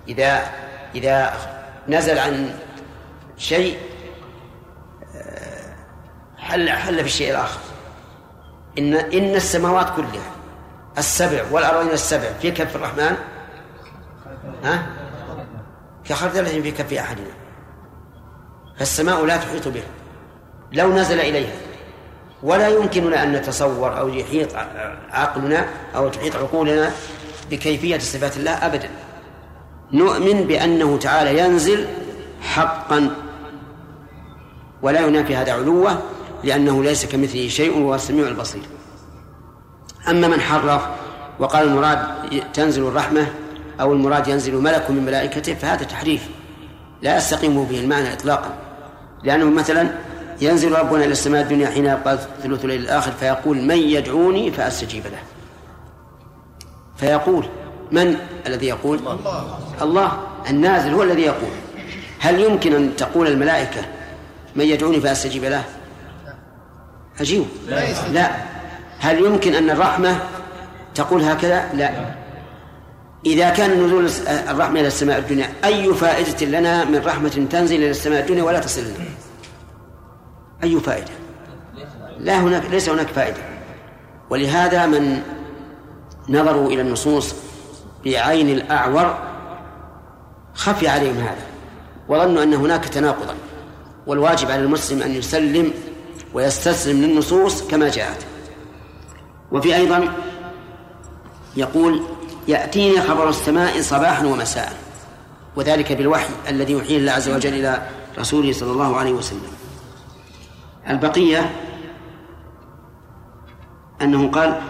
إذا 0.08 0.42
إذا 0.94 1.34
نزل 1.88 2.18
عن 2.18 2.54
شيء 3.38 3.78
حل 6.38 6.70
حل 6.70 6.96
في 6.96 7.06
الشيء 7.06 7.30
الآخر. 7.30 7.60
إن 8.78 8.94
إن 8.94 9.34
السماوات 9.34 9.96
كلها 9.96 10.30
السبع 10.98 11.44
والأراضين 11.50 11.90
السبع 11.90 12.32
في 12.42 12.50
كف 12.50 12.76
الرحمن؟ 12.76 13.16
ها؟ 14.64 14.86
كخردلة 16.04 16.62
في 16.62 16.70
كف 16.70 16.92
أحدنا. 16.92 17.26
فالسماء 18.78 19.24
لا 19.24 19.36
تحيط 19.36 19.68
به 19.68 19.82
لو 20.72 20.92
نزل 20.92 21.20
إليها. 21.20 21.52
ولا 22.42 22.68
يمكننا 22.68 23.22
أن 23.22 23.32
نتصور 23.32 23.98
أو 23.98 24.08
يحيط 24.08 24.48
عقلنا 25.10 25.66
أو 25.96 26.08
تحيط 26.08 26.36
عقولنا 26.36 26.90
بكيفية 27.50 27.98
صفات 27.98 28.36
الله 28.36 28.50
أبدا. 28.50 28.90
نؤمن 29.92 30.44
بأنه 30.44 30.98
تعالى 30.98 31.38
ينزل 31.38 31.86
حقا 32.42 33.10
ولا 34.82 35.00
ينافي 35.00 35.36
هذا 35.36 35.52
علوه 35.52 36.02
لأنه 36.44 36.84
ليس 36.84 37.06
كمثله 37.06 37.48
شيء 37.48 37.78
وهو 37.78 37.94
السميع 37.94 38.28
البصير. 38.28 38.62
أما 40.08 40.28
من 40.28 40.40
حرف 40.40 40.82
وقال 41.38 41.68
المراد 41.68 41.98
تنزل 42.52 42.82
الرحمة 42.82 43.26
أو 43.80 43.92
المراد 43.92 44.28
ينزل 44.28 44.54
ملك 44.54 44.90
من 44.90 45.04
ملائكته 45.04 45.54
فهذا 45.54 45.84
تحريف. 45.84 46.28
لا 47.02 47.16
يستقيم 47.16 47.64
به 47.64 47.80
المعنى 47.80 48.12
إطلاقا. 48.12 48.54
لأنه 49.24 49.50
مثلا 49.50 49.90
ينزل 50.40 50.72
ربنا 50.72 51.04
إلى 51.04 51.12
السماء 51.12 51.42
الدنيا 51.42 51.70
حين 51.70 51.86
يبقى 51.86 52.18
ثلث 52.42 52.64
الليل 52.64 52.80
الآخر 52.80 53.12
فيقول 53.12 53.62
من 53.62 53.78
يدعوني 53.78 54.50
فأستجيب 54.50 55.02
له. 55.06 55.18
فيقول 56.96 57.46
من 57.92 58.16
الذي 58.46 58.66
يقول؟ 58.66 58.98
الله. 58.98 59.58
الله 59.82 60.12
النازل 60.50 60.94
هو 60.94 61.02
الذي 61.02 61.22
يقول. 61.22 61.50
هل 62.18 62.40
يمكن 62.40 62.74
أن 62.74 62.96
تقول 62.96 63.26
الملائكة 63.26 63.80
من 64.56 64.64
يدعوني 64.64 65.00
فأستجيب 65.00 65.44
له 65.44 65.64
عجيب. 67.20 67.44
لا. 68.12 68.30
هل 68.98 69.18
يمكن 69.18 69.54
أن 69.54 69.70
الرحمة 69.70 70.18
تقول 70.94 71.22
هكذا؟ 71.22 71.74
لا. 71.74 72.19
إذا 73.26 73.50
كان 73.50 73.84
نزول 73.84 74.10
الرحمة 74.28 74.80
إلى 74.80 74.88
السماء 74.88 75.18
الدنيا 75.18 75.52
أي 75.64 75.94
فائدة 75.94 76.46
لنا 76.46 76.84
من 76.84 77.02
رحمة 77.04 77.46
تنزل 77.50 77.76
إلى 77.76 77.90
السماء 77.90 78.20
الدنيا 78.20 78.42
ولا 78.42 78.58
تصل 78.58 78.80
لنا 78.80 78.94
أي 80.62 80.80
فائدة؟ 80.80 81.12
لا 82.18 82.40
هناك 82.40 82.62
ليس 82.70 82.88
هناك 82.88 83.06
فائدة. 83.06 83.38
ولهذا 84.30 84.86
من 84.86 85.22
نظروا 86.28 86.68
إلى 86.68 86.82
النصوص 86.82 87.34
بعين 88.04 88.48
الأعور 88.48 89.18
خفي 90.54 90.88
عليهم 90.88 91.16
هذا 91.16 91.46
وظنوا 92.08 92.42
أن 92.42 92.54
هناك 92.54 92.84
تناقضا. 92.84 93.34
والواجب 94.06 94.50
على 94.50 94.62
المسلم 94.62 95.02
أن 95.02 95.10
يسلم 95.14 95.72
ويستسلم 96.34 97.02
للنصوص 97.02 97.62
كما 97.62 97.88
جاءت. 97.88 98.26
وفي 99.52 99.76
أيضا 99.76 100.12
يقول 101.56 102.02
يأتيني 102.50 103.00
خبر 103.00 103.28
السماء 103.28 103.80
صباحا 103.80 104.26
ومساء 104.26 104.72
وذلك 105.56 105.92
بالوحي 105.92 106.28
الذي 106.48 106.72
يوحيه 106.72 106.98
الله 106.98 107.12
عز 107.12 107.28
وجل 107.28 107.54
إلى 107.54 107.82
رسوله 108.18 108.52
صلى 108.52 108.72
الله 108.72 108.96
عليه 108.96 109.12
وسلم. 109.12 109.52
البقية 110.88 111.50
أنه 114.02 114.30
قال 114.30 114.60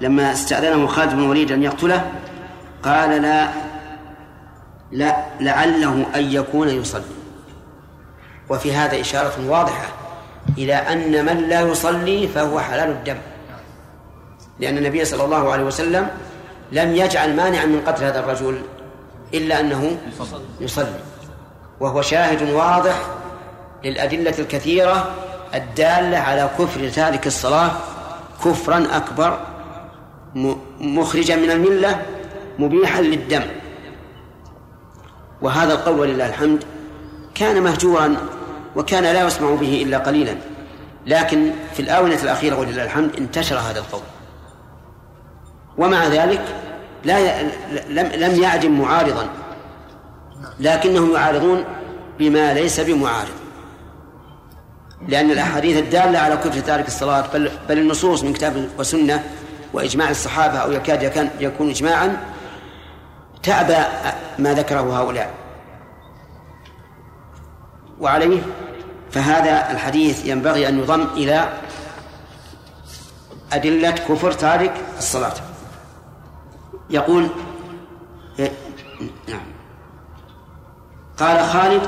لما 0.00 0.32
استأذنه 0.32 0.86
خالد 0.86 1.14
بن 1.14 1.22
الوليد 1.22 1.52
أن 1.52 1.62
يقتله 1.62 2.12
قال 2.82 3.22
لا 3.22 3.48
لا 4.92 5.24
لعله 5.40 6.06
أن 6.14 6.32
يكون 6.32 6.68
يصلي 6.68 7.14
وفي 8.50 8.72
هذا 8.72 9.00
إشارة 9.00 9.32
واضحة 9.48 9.86
إلى 10.58 10.74
أن 10.74 11.26
من 11.26 11.48
لا 11.48 11.60
يصلي 11.60 12.28
فهو 12.28 12.60
حلال 12.60 12.90
الدم 12.90 13.16
لأن 14.60 14.78
النبي 14.78 15.04
صلى 15.04 15.24
الله 15.24 15.52
عليه 15.52 15.64
وسلم 15.64 16.08
لم 16.72 16.96
يجعل 16.96 17.36
مانعا 17.36 17.64
من 17.64 17.82
قتل 17.86 18.04
هذا 18.04 18.20
الرجل 18.20 18.62
إلا 19.34 19.60
أنه 19.60 19.98
يصلي. 20.60 21.00
وهو 21.80 22.02
شاهد 22.02 22.50
واضح 22.50 23.06
للأدلة 23.84 24.34
الكثيرة 24.38 25.14
الدالة 25.54 26.18
على 26.18 26.50
كفر 26.58 26.88
تارك 26.88 27.26
الصلاة 27.26 27.70
كفرا 28.44 28.86
أكبر 28.92 29.38
مخرجا 30.80 31.36
من 31.36 31.50
الملة 31.50 32.02
مبيحا 32.58 33.02
للدم. 33.02 33.42
وهذا 35.42 35.72
القول 35.72 36.00
ولله 36.00 36.26
الحمد 36.26 36.64
كان 37.34 37.62
مهجورا 37.62 38.16
وكان 38.76 39.02
لا 39.02 39.26
يسمع 39.26 39.54
به 39.54 39.82
إلا 39.82 39.98
قليلا. 39.98 40.36
لكن 41.06 41.50
في 41.74 41.80
الآونة 41.80 42.22
الأخيرة 42.22 42.58
ولله 42.58 42.84
الحمد 42.84 43.16
انتشر 43.18 43.58
هذا 43.58 43.78
القول. 43.78 44.02
ومع 45.78 46.06
ذلك 46.06 46.42
لا 47.04 47.42
لم 47.88 48.06
لم 48.06 48.42
يعدم 48.42 48.80
معارضا 48.80 49.28
لكنهم 50.60 51.14
يعارضون 51.14 51.64
بما 52.18 52.54
ليس 52.54 52.80
بمعارض. 52.80 53.34
لأن 55.08 55.30
الأحاديث 55.30 55.78
الدالة 55.78 56.18
على 56.18 56.36
كفر 56.36 56.60
تارك 56.60 56.86
الصلاة 56.86 57.24
بل, 57.34 57.50
بل 57.68 57.78
النصوص 57.78 58.22
من 58.22 58.32
كتاب 58.32 58.68
وسنة 58.78 59.24
وإجماع 59.72 60.10
الصحابة 60.10 60.58
أو 60.58 60.72
يكاد 60.72 61.30
يكون 61.40 61.70
إجماعا 61.70 62.16
تعبى 63.42 63.76
ما 64.38 64.54
ذكره 64.54 65.00
هؤلاء. 65.00 65.30
وعليه؟ 68.00 68.42
فهذا 69.10 69.70
الحديث 69.70 70.26
ينبغي 70.26 70.68
أن 70.68 70.78
يضم 70.78 71.02
إلى 71.02 71.48
أدلة 73.52 73.90
كفر 73.90 74.32
تارك 74.32 74.72
الصلاة. 74.98 75.34
يقول 76.90 77.28
إيه، 78.38 78.52
نعم. 79.28 79.40
قال 81.18 81.44
خالد 81.44 81.82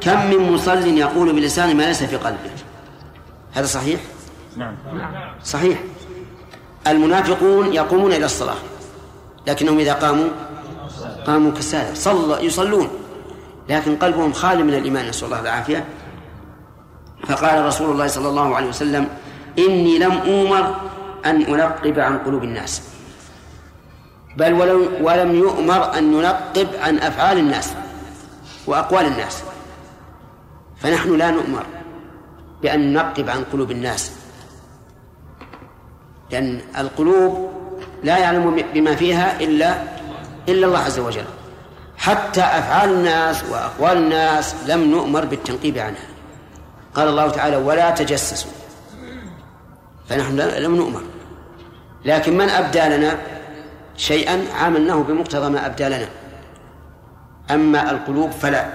كم 0.00 0.30
من 0.30 0.52
مصل 0.52 0.86
يقول 0.86 1.32
بلسانه 1.32 1.74
ما 1.74 1.82
ليس 1.82 2.02
في 2.02 2.16
قلبه؟ 2.16 2.50
هذا 3.52 3.66
صحيح؟ 3.66 4.00
نعم. 4.56 4.76
صحيح. 5.44 5.78
المنافقون 6.86 7.72
يقومون 7.72 8.12
إلى 8.12 8.24
الصلاة 8.24 8.56
لكنهم 9.46 9.78
إذا 9.78 9.92
قاموا 9.92 10.28
قاموا 11.26 11.52
كسالى 11.52 11.94
صلى 11.94 12.44
يصلون 12.44 12.88
لكن 13.68 13.96
قلبهم 13.96 14.32
خالي 14.32 14.62
من 14.62 14.74
الإيمان 14.74 15.08
نسأل 15.08 15.24
الله 15.24 15.40
العافية. 15.40 15.84
فقال 17.26 17.64
رسول 17.64 17.90
الله 17.90 18.06
صلى 18.06 18.28
الله 18.28 18.56
عليه 18.56 18.68
وسلم 18.68 19.08
إني 19.58 19.98
لم 19.98 20.12
أومر 20.12 20.74
أن 21.26 21.42
أنقب 21.42 21.98
عن 21.98 22.18
قلوب 22.18 22.44
الناس. 22.44 22.82
بل 24.36 24.52
ولم, 24.52 24.88
ولم 25.02 25.34
يؤمر 25.34 25.98
أن 25.98 26.12
ننقب 26.12 26.68
عن 26.80 26.98
أفعال 26.98 27.38
الناس 27.38 27.72
وأقوال 28.66 29.06
الناس. 29.06 29.42
فنحن 30.76 31.16
لا 31.16 31.30
نؤمر 31.30 31.66
بأن 32.62 32.92
ننقب 32.92 33.30
عن 33.30 33.44
قلوب 33.52 33.70
الناس. 33.70 34.12
لأن 36.30 36.60
القلوب 36.78 37.50
لا 38.04 38.18
يعلم 38.18 38.62
بما 38.74 38.94
فيها 38.94 39.40
إلا 39.40 39.82
إلا 40.48 40.66
الله 40.66 40.78
عز 40.78 40.98
وجل. 40.98 41.24
حتى 41.96 42.40
أفعال 42.40 42.90
الناس 42.90 43.44
وأقوال 43.50 43.96
الناس 43.96 44.54
لم 44.66 44.90
نؤمر 44.90 45.24
بالتنقيب 45.24 45.78
عنها. 45.78 46.06
قال 46.94 47.08
الله 47.08 47.30
تعالى 47.30 47.56
ولا 47.56 47.90
تجسسوا. 47.90 48.50
فنحن 50.08 50.40
لم 50.40 50.76
نؤمر. 50.76 51.02
لكن 52.04 52.36
من 52.36 52.48
أبدى 52.48 52.80
لنا 52.80 53.18
شيئا 54.00 54.44
عاملناه 54.54 55.02
بمقتضى 55.02 55.48
ما 55.50 55.66
أبدى 55.66 55.84
لنا. 55.84 56.08
أما 57.50 57.90
القلوب 57.90 58.30
فلا. 58.30 58.72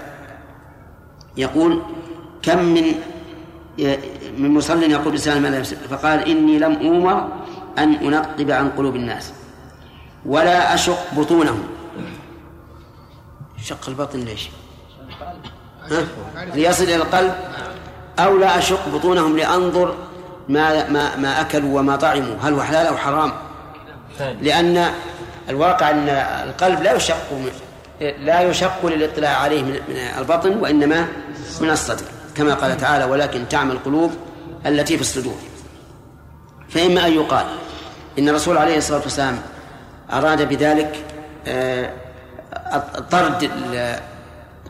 يقول 1.38 1.82
كم 2.42 2.60
من 2.64 2.84
من 4.38 4.54
مصل 4.54 4.84
يقول 4.84 5.14
لسان 5.16 5.42
ما 5.42 5.64
فقال 5.64 6.30
إني 6.30 6.60
لم 6.60 6.74
أومر 6.74 7.28
أن 7.78 7.94
أنقب 7.94 8.52
عن 8.52 8.70
قلوب 8.70 8.96
الناس 8.96 9.34
ولا 10.26 10.74
أشق 10.74 11.14
بطونهم. 11.14 11.64
شق 13.64 13.90
البطن 13.90 14.20
ليش؟ 14.20 14.50
ها؟ 15.92 16.06
ليصل 16.56 16.84
إلى 16.84 16.96
القلب 16.96 17.36
أو 18.20 18.38
لا 18.38 18.58
أشق 18.58 18.90
بطونهم 18.90 19.38
لأنظر 19.38 19.96
ما 20.50 20.90
ما 20.90 21.16
ما 21.16 21.42
أكلوا 21.42 21.80
وما 21.80 21.96
طعموا 21.96 22.36
هل 22.42 22.54
هو 22.54 22.62
حلال 22.62 22.88
أو 22.88 22.98
حرام؟ 22.98 23.32
لأن 24.42 24.92
الواقع 25.50 25.90
أن 25.90 26.10
القلب 26.48 26.82
لا 26.82 26.94
يشق 26.94 27.16
لا 28.02 28.42
يشق 28.42 28.86
للاطلاع 28.86 29.38
عليه 29.38 29.64
من 29.64 29.80
البطن 30.18 30.58
وإنما 30.58 31.08
من 31.62 31.70
الصدر 31.70 32.06
كما 32.36 32.54
قال 32.54 32.78
تعالى 32.78 33.06
ولكن 33.06 33.48
تعمى 33.48 33.72
القلوب 33.72 34.12
التي 34.66 34.96
في 34.96 35.02
الصدور 35.02 35.38
فإما 36.70 37.08
أن 37.08 37.14
يقال 37.14 37.46
إن 38.20 38.30
الرسول 38.30 38.58
عليه 38.58 38.78
الصلاة 38.78 39.02
والسلام 39.02 39.40
أراد 40.14 40.50
بذلك 40.50 41.04
آه، 41.48 41.90
طرد 43.12 43.50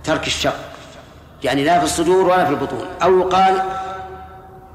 ترك 0.04 0.28
الشق 0.28 0.56
يعني 1.44 1.64
لا 1.64 1.80
في 1.80 1.86
الصدور 1.86 2.28
ولا 2.28 2.46
في 2.46 2.52
البطون 2.52 2.86
أو 3.04 3.20
يقال 3.20 3.62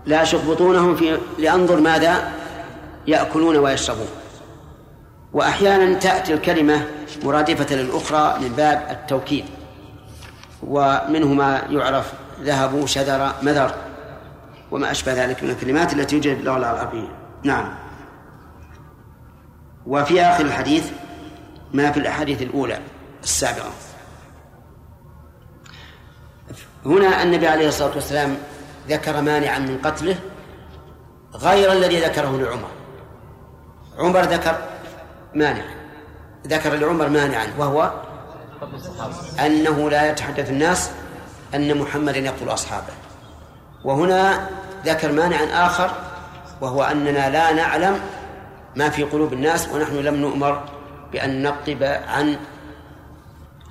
لا 0.07 0.23
أشق 0.23 0.45
بطونهم 0.45 0.97
في 0.97 1.19
لأنظر 1.39 1.81
ماذا 1.81 2.33
يأكلون 3.07 3.57
ويشربون. 3.57 4.09
وأحيانا 5.33 5.99
تأتي 5.99 6.35
الكلمة 6.35 6.87
مرادفة 7.23 7.77
للأخرى 7.77 8.39
من 8.41 8.49
باب 8.49 8.87
التوكيد 8.91 9.45
ومنه 10.63 11.27
ما 11.27 11.63
يعرف 11.71 12.13
ذهبوا 12.41 12.87
شذر 12.87 13.33
مذر 13.43 13.75
وما 14.71 14.91
أشبه 14.91 15.25
ذلك 15.25 15.43
من 15.43 15.51
الكلمات 15.51 15.93
التي 15.93 16.17
يوجد 16.17 16.35
في 16.35 16.41
اللغة 16.41 16.57
العربية. 16.57 17.09
نعم. 17.43 17.75
وفي 19.87 20.23
آخر 20.23 20.45
الحديث 20.45 20.91
ما 21.73 21.93
في 21.93 22.01
الأحاديث 22.01 22.43
الأولى 22.43 22.81
السابقة. 23.23 23.71
هنا 26.87 27.23
النبي 27.23 27.49
عليه 27.49 27.69
الصلاة 27.69 27.95
والسلام 27.95 28.37
ذكر 28.89 29.21
مانعا 29.21 29.59
من 29.59 29.79
قتله 29.85 30.17
غير 31.35 31.73
الذي 31.73 32.01
ذكره 32.01 32.39
لعمر. 32.39 32.71
عمر 33.99 34.21
ذكر 34.21 34.57
مانع 35.35 35.65
ذكر 36.47 36.75
لعمر 36.75 37.09
مانعا 37.09 37.47
وهو 37.59 37.93
أنه 39.47 39.91
لا 39.91 40.11
يتحدث 40.11 40.51
الناس 40.51 40.91
أن 41.55 41.79
محمدا 41.79 42.19
يقتل 42.19 42.49
أصحابه. 42.49 42.93
وهنا 43.85 44.49
ذكر 44.85 45.13
مانعا 45.13 45.67
آخر 45.67 45.91
وهو 46.61 46.83
أننا 46.83 47.31
لا 47.31 47.53
نعلم 47.53 48.01
ما 48.77 48.91
في 48.91 49.03
قلوب 49.03 49.33
الناس 49.33 49.69
ونحن 49.69 49.97
لم 49.97 50.15
نؤمر 50.15 50.65
بأن 51.13 51.43
نقب 51.43 51.83
عن 51.83 52.37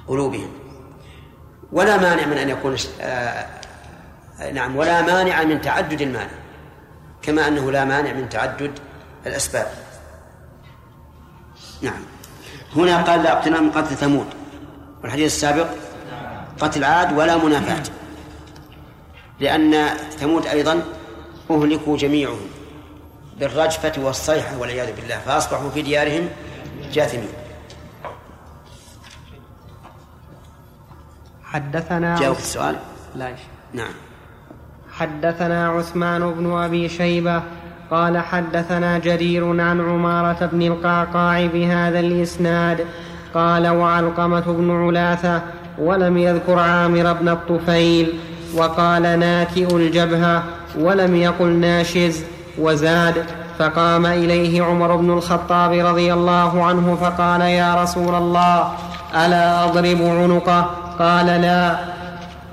قلوبهم. 0.07 0.51
ولا 1.71 1.97
مانع 1.97 2.25
من 2.25 2.37
أن 2.37 2.49
يكون 2.49 2.75
آه 3.01 3.45
نعم 4.53 4.75
ولا 4.75 5.01
مانع 5.01 5.43
من 5.43 5.61
تعدد 5.61 6.01
المانع 6.01 6.31
كما 7.21 7.47
أنه 7.47 7.71
لا 7.71 7.85
مانع 7.85 8.13
من 8.13 8.29
تعدد 8.29 8.71
الأسباب. 9.25 9.67
نعم. 11.81 12.01
هنا 12.75 13.01
قال 13.03 13.23
لا 13.23 13.31
اقتناء 13.31 13.61
من 13.61 13.71
قتل 13.71 13.95
ثمود. 13.95 14.27
والحديث 15.03 15.25
السابق 15.25 15.67
قتل 16.59 16.83
عاد 16.83 17.17
ولا 17.17 17.37
منافاة. 17.37 17.83
لأن 19.39 19.87
ثمود 20.19 20.45
أيضا 20.45 20.83
أهلكوا 21.51 21.97
جميعهم 21.97 22.47
بالرجفة 23.39 23.93
والصيحة 23.97 24.57
والعياذ 24.57 24.95
بالله 24.95 25.19
فأصبحوا 25.19 25.69
في 25.69 25.81
ديارهم 25.81 26.29
جاثمين. 26.93 27.29
حدثنا 31.43 32.19
جاوب 32.19 32.37
السؤال. 32.37 32.75
لا 33.15 33.35
نعم. 33.73 33.93
حدثنا 34.91 35.69
عثمان 35.69 36.31
بن 36.33 36.51
أبي 36.51 36.89
شيبة 36.89 37.43
قال 37.91 38.17
حدثنا 38.17 38.97
جرير 38.97 39.61
عن 39.61 39.81
عمارة 39.81 40.49
بن 40.51 40.61
القعقاع 40.61 41.45
بهذا 41.45 41.99
الإسناد. 41.99 42.85
قال 43.33 43.67
وعلقمة 43.67 44.43
بن 44.47 44.71
علاثة 44.71 45.41
ولم 45.77 46.17
يذكر 46.17 46.59
عامر 46.59 47.13
بن 47.13 47.29
الطفيل. 47.29 48.13
وقال 48.55 49.19
ناكئ 49.19 49.75
الجبهة 49.75 50.43
ولم 50.79 51.15
يقل 51.15 51.47
ناشز. 51.47 52.23
وزاد 52.57 53.25
فقام 53.59 54.05
إليه 54.05 54.63
عمر 54.63 54.95
بن 54.95 55.11
الخطاب 55.11 55.71
رضي 55.71 56.13
الله 56.13 56.63
عنه 56.63 56.97
فقال 57.01 57.41
يا 57.41 57.83
رسول 57.83 58.15
الله 58.15 58.71
ألا 59.15 59.65
أضرب 59.65 60.01
عنقه؟ 60.01 60.69
قال 60.99 61.25
لا. 61.25 61.77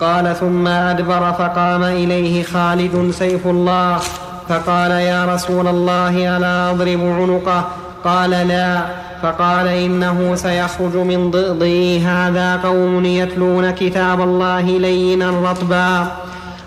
قال 0.01 0.37
ثم 0.37 0.67
أدبر 0.67 1.33
فقام 1.33 1.83
إليه 1.83 2.43
خالد 2.43 3.11
سيف 3.11 3.47
الله. 3.47 3.99
فقال 4.49 4.91
يا 4.91 5.35
رسول 5.35 5.69
الله 5.69 6.37
ألا 6.37 6.71
أضرب 6.71 7.01
عنقه؟ 7.01 7.65
قال 8.05 8.31
لا. 8.31 8.81
فقال 9.23 9.69
إنه 9.69 10.35
سيخرج 10.35 10.97
من 10.97 11.31
ضئضي 11.31 12.01
هذا 12.01 12.57
قوم 12.57 13.05
يتلون 13.05 13.71
كتاب 13.71 14.21
الله 14.21 14.61
لينا 14.61 15.31
رطبا 15.51 16.07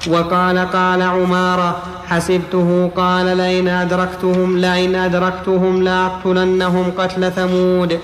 وقال 0.07 0.57
قال 0.59 1.01
عمارة 1.01 1.77
حسبته؟ 2.07 2.91
قال 2.95 3.37
لئن 3.37 3.67
أدركتهم 3.67 4.57
لئن 4.57 4.95
أدركتهم 4.95 5.83
لأقتلنهم 5.83 6.91
قتل 6.97 7.31
ثمود. 7.31 7.99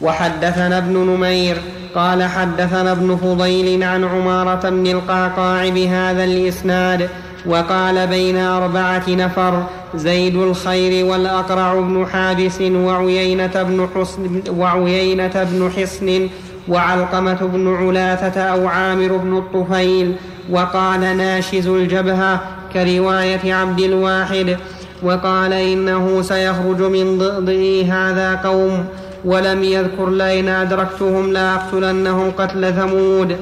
وحدثنا 0.00 0.78
ابن 0.78 0.96
نمير. 0.96 1.56
قال 1.94 2.22
حدثنا 2.22 2.92
ابن 2.92 3.16
فضيل 3.16 3.82
عن 3.82 4.04
عمارة 4.04 4.70
بن 4.70 4.86
القعقاع 4.86 5.68
بهذا 5.68 6.24
الإسناد. 6.24 7.08
وقال 7.46 8.06
بين 8.06 8.36
أربعة 8.36 9.04
نفر 9.08 9.62
زيد 9.94 10.36
الخير 10.36 11.06
والأقرع 11.06 11.74
بن 11.74 12.06
حابس 12.12 12.60
وعيينة 12.60 13.62
بن 13.62 13.88
حسن 13.94 14.42
وعيينة 14.58 15.48
بن 15.52 15.70
حصن 15.76 16.28
وعلقمة 16.68 17.38
بن 17.42 17.74
علاثة 17.74 18.40
أو 18.40 18.68
عامر 18.68 19.16
بن 19.16 19.36
الطفيل 19.36 20.14
وقال 20.50 21.00
ناشز 21.00 21.66
الجبهة 21.66 22.40
كرواية 22.72 23.54
عبد 23.54 23.80
الواحد 23.80 24.56
وقال 25.02 25.52
إنه 25.52 26.22
سيخرج 26.22 26.82
من 26.82 27.18
ضئضئ 27.18 27.84
هذا 27.84 28.40
قوم 28.44 28.84
ولم 29.24 29.64
يذكر 29.64 30.10
لئن 30.10 30.48
أدركتهم 30.48 31.32
لأقتلنهم 31.32 32.30
قتل 32.30 32.74
ثمود. 32.74 33.36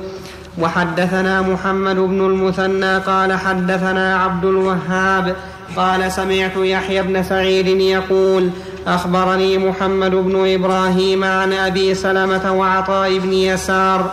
وحدثنا 0.59 1.43
محمد 1.43 1.97
بن 1.97 2.27
المثنى 2.27 2.99
قال 2.99 3.33
حدثنا 3.33 4.17
عبد 4.17 4.45
الوهاب 4.45 5.37
قال 5.77 6.13
سمعت 6.13 6.57
يحيى 6.57 7.03
بن 7.03 7.23
سعيد 7.23 7.67
يقول 7.67 8.51
أخبرني 8.87 9.59
محمد 9.59 10.11
بن 10.11 10.55
إبراهيم 10.55 11.25
عن 11.25 11.53
أبي 11.53 11.95
سلمة 11.95 12.53
وعطاء 12.53 13.19
بن 13.19 13.33
يسار 13.33 14.13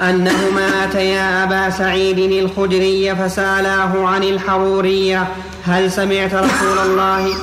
أنهما 0.00 0.84
أتيا 0.84 1.44
أبا 1.44 1.70
سعيد 1.70 2.18
الخدري 2.18 3.14
فسألاه 3.14 4.06
عن 4.06 4.22
الحرورية. 4.22 5.28
هل 5.64 5.92
سمعت 5.92 6.34
رسول 6.34 6.78
الله 6.86 7.34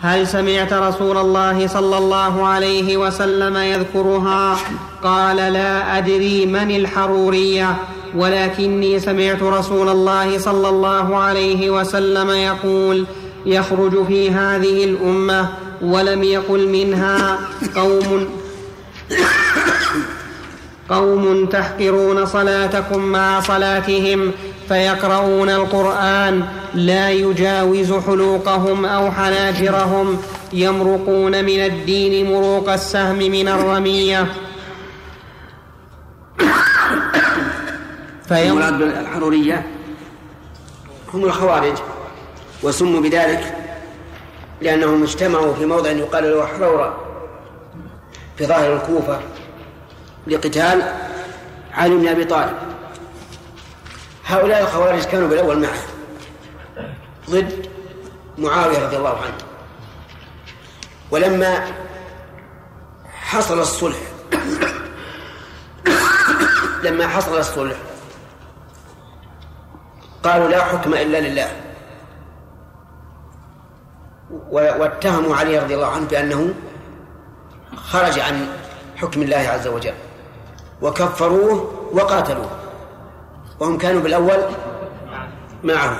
هل 0.00 0.26
سمعت 0.26 0.72
رسول 0.72 1.18
الله 1.18 1.66
صلى 1.66 1.98
الله 1.98 2.46
عليه 2.46 2.96
وسلم 2.96 3.56
يذكرها؟ 3.56 4.56
قال 5.02 5.36
لا 5.36 5.98
أدري 5.98 6.46
من 6.46 6.70
الحرورية 6.70 7.76
ولكني 8.14 9.00
سمعت 9.00 9.42
رسول 9.42 9.88
الله 9.88 10.38
صلى 10.38 10.68
الله 10.68 11.16
عليه 11.16 11.70
وسلم 11.70 12.30
يقول 12.30 13.06
يخرج 13.46 14.06
في 14.06 14.30
هذه 14.30 14.84
الأمة 14.84 15.48
ولم 15.82 16.22
يقل 16.22 16.68
منها. 16.68 17.38
قوم 17.76 18.28
قوم 20.88 21.46
تحقرون 21.46 22.26
صلاتكم 22.26 22.98
مع 22.98 23.40
صلاتهم. 23.40 24.32
فيقرؤون 24.68 25.50
القرآن 25.50 26.48
لا 26.74 27.10
يجاوز 27.10 27.92
حلوقهم 27.92 28.84
أو 28.84 29.10
حناجرهم 29.10 30.18
يمرقون 30.52 31.44
من 31.44 31.64
الدين 31.64 32.32
مروق 32.32 32.72
السهم 32.72 33.16
من 33.16 33.48
الرمية. 33.48 34.26
المراد 38.30 38.78
بالحرورية؟ 38.78 39.66
هم 41.14 41.24
الخوارج 41.24 41.76
وسموا 42.62 43.00
بذلك 43.00 43.54
لأنهم 44.60 45.02
اجتمعوا 45.02 45.54
في 45.54 45.66
موضع 45.66 45.90
يقال 45.90 46.24
له 46.24 46.46
حرورة 46.46 46.96
في 48.36 48.46
ظاهر 48.46 48.76
الكوفة 48.76 49.20
لقتال 50.26 50.82
علي 51.74 51.96
بن 51.96 52.08
أبي 52.08 52.24
طالب. 52.24 52.67
هؤلاء 54.28 54.62
الخوارج 54.62 55.04
كانوا 55.04 55.28
بالأول 55.28 55.58
معه. 55.60 55.78
ضد 57.30 57.68
معاوية 58.38 58.78
رضي 58.78 58.96
الله 58.96 59.16
عنه. 59.16 59.38
ولما 61.10 61.72
حصل 63.20 63.60
الصلح 63.60 63.96
لما 66.82 67.08
حصل 67.08 67.38
الصلح 67.38 67.76
قالوا 70.22 70.48
لا 70.48 70.64
حكم 70.64 70.94
إلا 70.94 71.20
لله. 71.20 71.48
واتهموا 74.50 75.36
علي 75.36 75.58
رضي 75.58 75.74
الله 75.74 75.86
عنه 75.86 76.06
بأنه 76.06 76.54
خرج 77.76 78.18
عن 78.18 78.48
حكم 78.96 79.22
الله 79.22 79.36
عز 79.36 79.66
وجل. 79.66 79.94
وكفروه 80.82 81.88
وقاتلوه. 81.92 82.57
وهم 83.60 83.78
كانوا 83.78 84.00
بالأول 84.00 84.38
معه. 85.64 85.98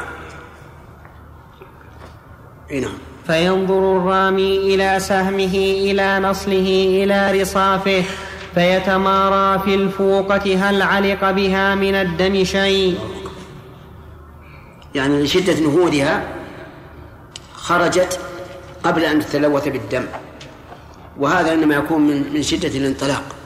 نعم. 2.71 2.99
فينظر 3.27 3.97
الرامي 3.97 4.75
إلى 4.75 5.01
سهمه 5.01 5.55
إلى 5.55 6.19
نصله 6.19 7.05
إلى 7.05 7.43
رصافه 7.43 8.05
فيتمارى 8.55 9.63
في 9.63 9.75
الفوقة 9.75 10.71
هل 10.71 10.83
علق 10.83 11.31
بها 11.31 11.75
من 11.75 11.95
الدم 11.95 12.45
شيء. 12.45 12.99
يعني 14.95 15.23
لشدة 15.23 15.61
نهوضها 15.61 16.29
خرجت 17.55 18.21
قبل 18.85 19.05
أن 19.05 19.21
تتلوث 19.21 19.69
بالدم. 19.69 20.05
وهذا 21.19 21.53
إنما 21.53 21.75
يكون 21.75 22.01
من 22.07 22.33
من 22.35 22.43
شدة 22.43 22.69
الانطلاق. 22.79 23.38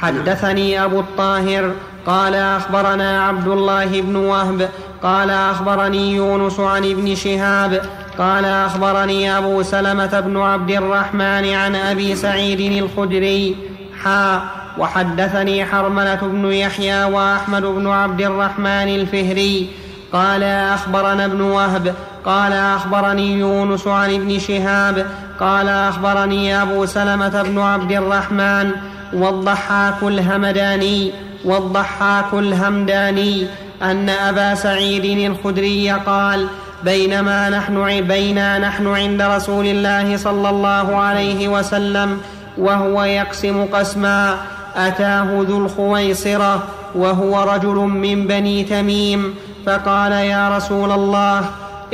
حدثني 0.00 0.84
أبو 0.84 1.00
الطاهر 1.00 1.72
قال 2.06 2.34
أخبرنا 2.34 3.24
عبد 3.24 3.48
الله 3.48 4.00
بن 4.00 4.16
وهب 4.16 4.68
قال 5.02 5.30
أخبرني 5.30 6.14
يونس 6.14 6.60
عن 6.60 6.84
ابن 6.84 7.14
شهاب 7.14 7.82
قال 8.18 8.44
أخبرني 8.44 9.38
أبو 9.38 9.62
سلمة 9.62 10.20
بن 10.20 10.36
عبد 10.36 10.70
الرحمن 10.70 11.54
عن 11.54 11.76
أبي 11.76 12.16
سعيد 12.16 12.82
الخدري. 12.82 13.56
حا 14.04 14.42
وحدثني 14.78 15.64
حرملة 15.64 16.20
بن 16.22 16.52
يحيى 16.52 17.04
وأحمد 17.04 17.62
بن 17.62 17.86
عبد 17.86 18.20
الرحمن 18.20 18.88
الفهري. 18.88 19.70
قال 20.12 20.42
أخبرنا 20.42 21.24
ابن 21.24 21.40
وهب 21.40 21.94
قال 22.24 22.52
أخبرني 22.52 23.38
يونس 23.38 23.86
عن 23.86 24.14
ابن 24.14 24.38
شهاب 24.38 25.06
قال 25.40 25.68
أخبرني 25.68 26.62
أبو 26.62 26.86
سلمة 26.86 27.42
بن 27.42 27.58
عبد 27.58 27.92
الرحمن 27.92 28.70
والضحاك 29.12 30.02
الهمداني 30.02 31.12
والضحاك 31.44 32.34
الهمداني 32.34 33.46
أن 33.82 34.08
أبا 34.08 34.54
سعيد 34.54 35.30
الخدري 35.30 35.90
قال 35.90 36.46
بينما 36.84 37.48
نحن 37.48 38.00
بينا 38.00 38.58
نحن 38.58 38.86
عند 38.86 39.22
رسول 39.22 39.66
الله 39.66 40.16
صلى 40.16 40.50
الله 40.50 40.96
عليه 40.96 41.48
وسلم 41.48 42.20
وهو 42.58 43.04
يقسم 43.04 43.64
قسما 43.64 44.36
أتاه 44.76 45.44
ذو 45.48 45.64
الخويصرة 45.64 46.62
وهو 46.94 47.42
رجل 47.42 47.74
من 47.74 48.26
بني 48.26 48.64
تميم. 48.64 49.34
فقال 49.66 50.12
يا 50.12 50.56
رسول 50.56 50.92
الله 50.92 51.44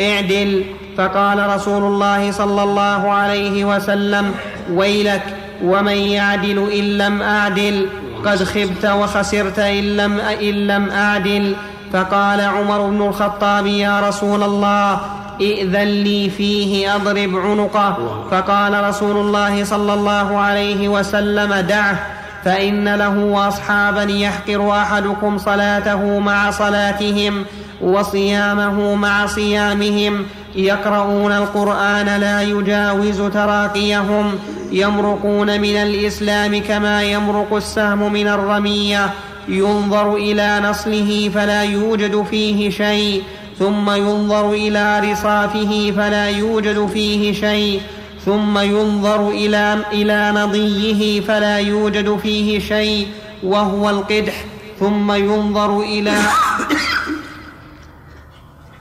اعدل. 0.01 0.65
فقال 0.99 1.49
رسول 1.49 1.83
الله 1.83 2.33
صلى 2.33 2.63
الله 2.63 3.11
عليه 3.11 3.65
وسلم 3.65 4.35
ويلك 4.73 5.44
ومن 5.63 5.97
يعدل 5.97 6.73
إن 6.73 6.99
لم 6.99 7.23
أعدل 7.23 7.87
قد 8.25 8.45
خبت 8.45 8.85
وخسرت 8.85 9.59
إن 9.59 9.97
لم, 9.97 10.21
إن 10.21 10.67
لم 10.67 10.91
أعدل 10.91 11.57
فقال 11.93 12.41
عمر 12.41 12.91
بن 12.91 13.03
الخطاب 13.03 13.67
يا 13.67 14.01
رسول 14.09 14.43
الله 14.43 15.01
ائذن 15.41 15.89
لي 15.89 16.31
فيه 16.31 16.97
أضرب 16.97 17.37
عنقه 17.37 18.25
فقال 18.31 18.85
رسول 18.85 19.17
الله 19.17 19.65
صلى 19.65 19.95
الله 19.95 20.39
عليه 20.39 20.89
وسلم 20.89 21.55
دعه 21.55 22.14
فإن 22.45 22.95
له 22.95 23.49
أصحابا 23.49 24.03
يحقر 24.03 24.71
أحدكم 24.71 25.39
صلاته 25.39 26.19
مع 26.19 26.51
صلاتهم 26.51 27.45
وصيامه 27.81 28.95
مع 28.95 29.27
صيامهم 29.27 30.27
يقرؤون 30.57 31.33
القرآن 31.33 32.07
لا 32.21 32.43
يجاوز 32.43 33.23
تراقيهم 33.23 34.39
يمرقون 34.73 35.61
من 35.61 35.77
الإسلام 35.77 36.63
كما 36.63 37.03
يمرق 37.03 37.55
السهم 37.55 38.13
من 38.13 38.29
الرمية 38.29 39.11
ينظر 39.49 40.15
إلى 40.15 40.61
نصله 40.65 41.31
فلا 41.35 41.63
يوجد 41.63 42.23
فيه 42.31 42.71
شيء 42.71 43.23
ثم 43.59 43.91
ينظر 43.91 44.51
إلى 44.51 45.13
رصافه 45.13 45.93
فلا 45.97 46.31
يوجد 46.31 46.87
فيه 46.87 47.33
شيء 47.33 47.81
ثم 48.25 48.59
ينظر 48.59 49.29
إلى, 49.29 49.79
إلى 49.93 50.33
نضيه 50.37 51.21
فلا 51.21 51.59
يوجد 51.59 52.17
فيه 52.17 52.59
شيء 52.59 53.09
وهو 53.43 53.91
القدح. 53.91 54.45
ثم 54.81 55.13
ينظر 55.13 55.81
إلى 55.81 56.13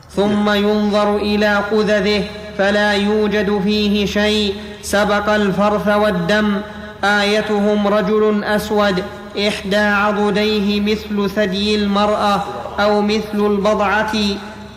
ثم 0.10 0.50
ينظر 0.50 1.16
إلى 1.16 1.56
قذذه 1.72 2.24
فلا 2.58 2.94
يوجد 2.94 3.62
فيه 3.64 4.06
شيء. 4.06 4.56
سبق 4.82 5.30
الفرث 5.30 5.88
والدم. 5.88 6.62
آيتهم 7.04 7.88
رجل 7.88 8.44
أسود. 8.44 9.04
إحدى 9.48 9.78
عضديه 9.78 10.82
مثل 10.82 11.30
ثدي 11.30 11.76
المرأة 11.76 12.44
أو 12.80 13.02
مثل 13.02 13.36
البضعة. 13.36 14.14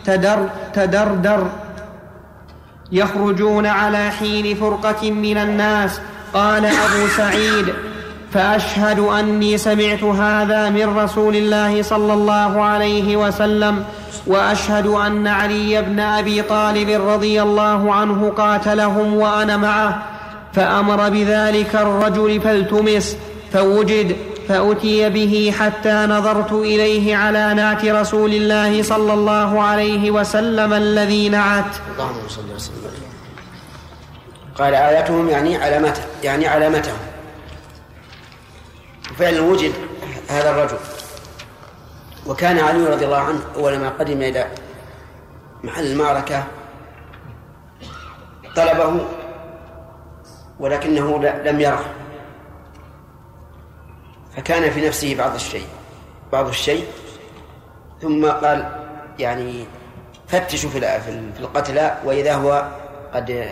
تدر 0.05 0.49
تدردر. 0.75 1.66
يخرجون 2.93 3.67
على 3.67 4.11
حين 4.11 4.57
فرقة 4.57 5.11
من 5.11 5.39
الناس. 5.39 6.01
قال 6.35 6.65
أبو 6.65 7.07
سعيد 7.17 7.67
فأشهد 8.33 8.99
أني 8.99 9.59
سمعت 9.59 10.03
هذا 10.03 10.71
من 10.71 10.99
رسول 10.99 11.37
الله 11.37 11.83
صلى 11.83 12.13
الله 12.13 12.63
عليه 12.63 13.17
وسلم 13.17 13.85
وأشهد 14.27 14.87
أن 14.87 15.27
علي 15.27 15.83
بن 15.83 16.01
أبي 16.01 16.43
طالب 16.43 17.09
رضي 17.09 17.43
الله 17.43 17.95
عنه 17.95 18.33
قاتلهم 18.37 19.15
وأنا 19.15 19.57
معه 19.57 20.03
فأمر 20.53 21.09
بذلك 21.09 21.75
الرجل 21.75 22.41
فالتمس 22.41 23.17
فوجد 23.53 24.17
فأتي 24.49 25.11
به 25.11 25.55
حتى 25.59 26.07
نظرت 26.07 26.53
إليه 26.53 27.17
على 27.17 27.55
نعت 27.55 27.85
رسول 27.85 28.35
الله 28.35 28.83
صلى 28.83 29.13
الله 29.15 29.63
عليه 29.63 30.11
وسلم 30.11 30.73
الذي 30.73 31.29
نعت. 31.29 31.77
اللهم 31.93 32.29
صل 32.29 32.55
وسلم. 32.55 32.77
قال 34.59 34.75
آياتهم 34.75 35.29
يعني 35.29 35.57
علامته 35.57 36.03
يعني 36.23 36.47
علامتهم. 36.47 36.99
فعلا 39.19 39.41
وجد 39.41 39.73
هذا 40.29 40.51
الرجل. 40.51 40.79
وكان 42.27 42.59
علي 42.59 42.85
رضي 42.85 43.05
الله 43.05 43.19
عنه 43.19 43.41
أول 43.57 43.79
ما 43.79 43.89
قدم 43.89 44.23
إلى 44.23 44.47
محل 45.65 45.87
المعركة 45.87 46.45
طلبه 48.57 49.01
ولكنه 50.61 51.19
لم 51.45 51.61
يره. 51.61 51.85
فكان 54.37 54.71
في 54.71 54.87
نفسه 54.87 55.15
بعض 55.15 55.35
الشيء 55.35 55.67
بعض 56.33 56.49
الشيء 56.49 56.87
ثم 58.03 58.27
قال 58.27 58.87
يعني 59.19 59.67
فتشوا 60.29 60.71
في 60.71 60.81
في 61.01 61.41
القتلى 61.41 61.99
وإذا 62.05 62.35
هو 62.35 62.69
قد 63.15 63.49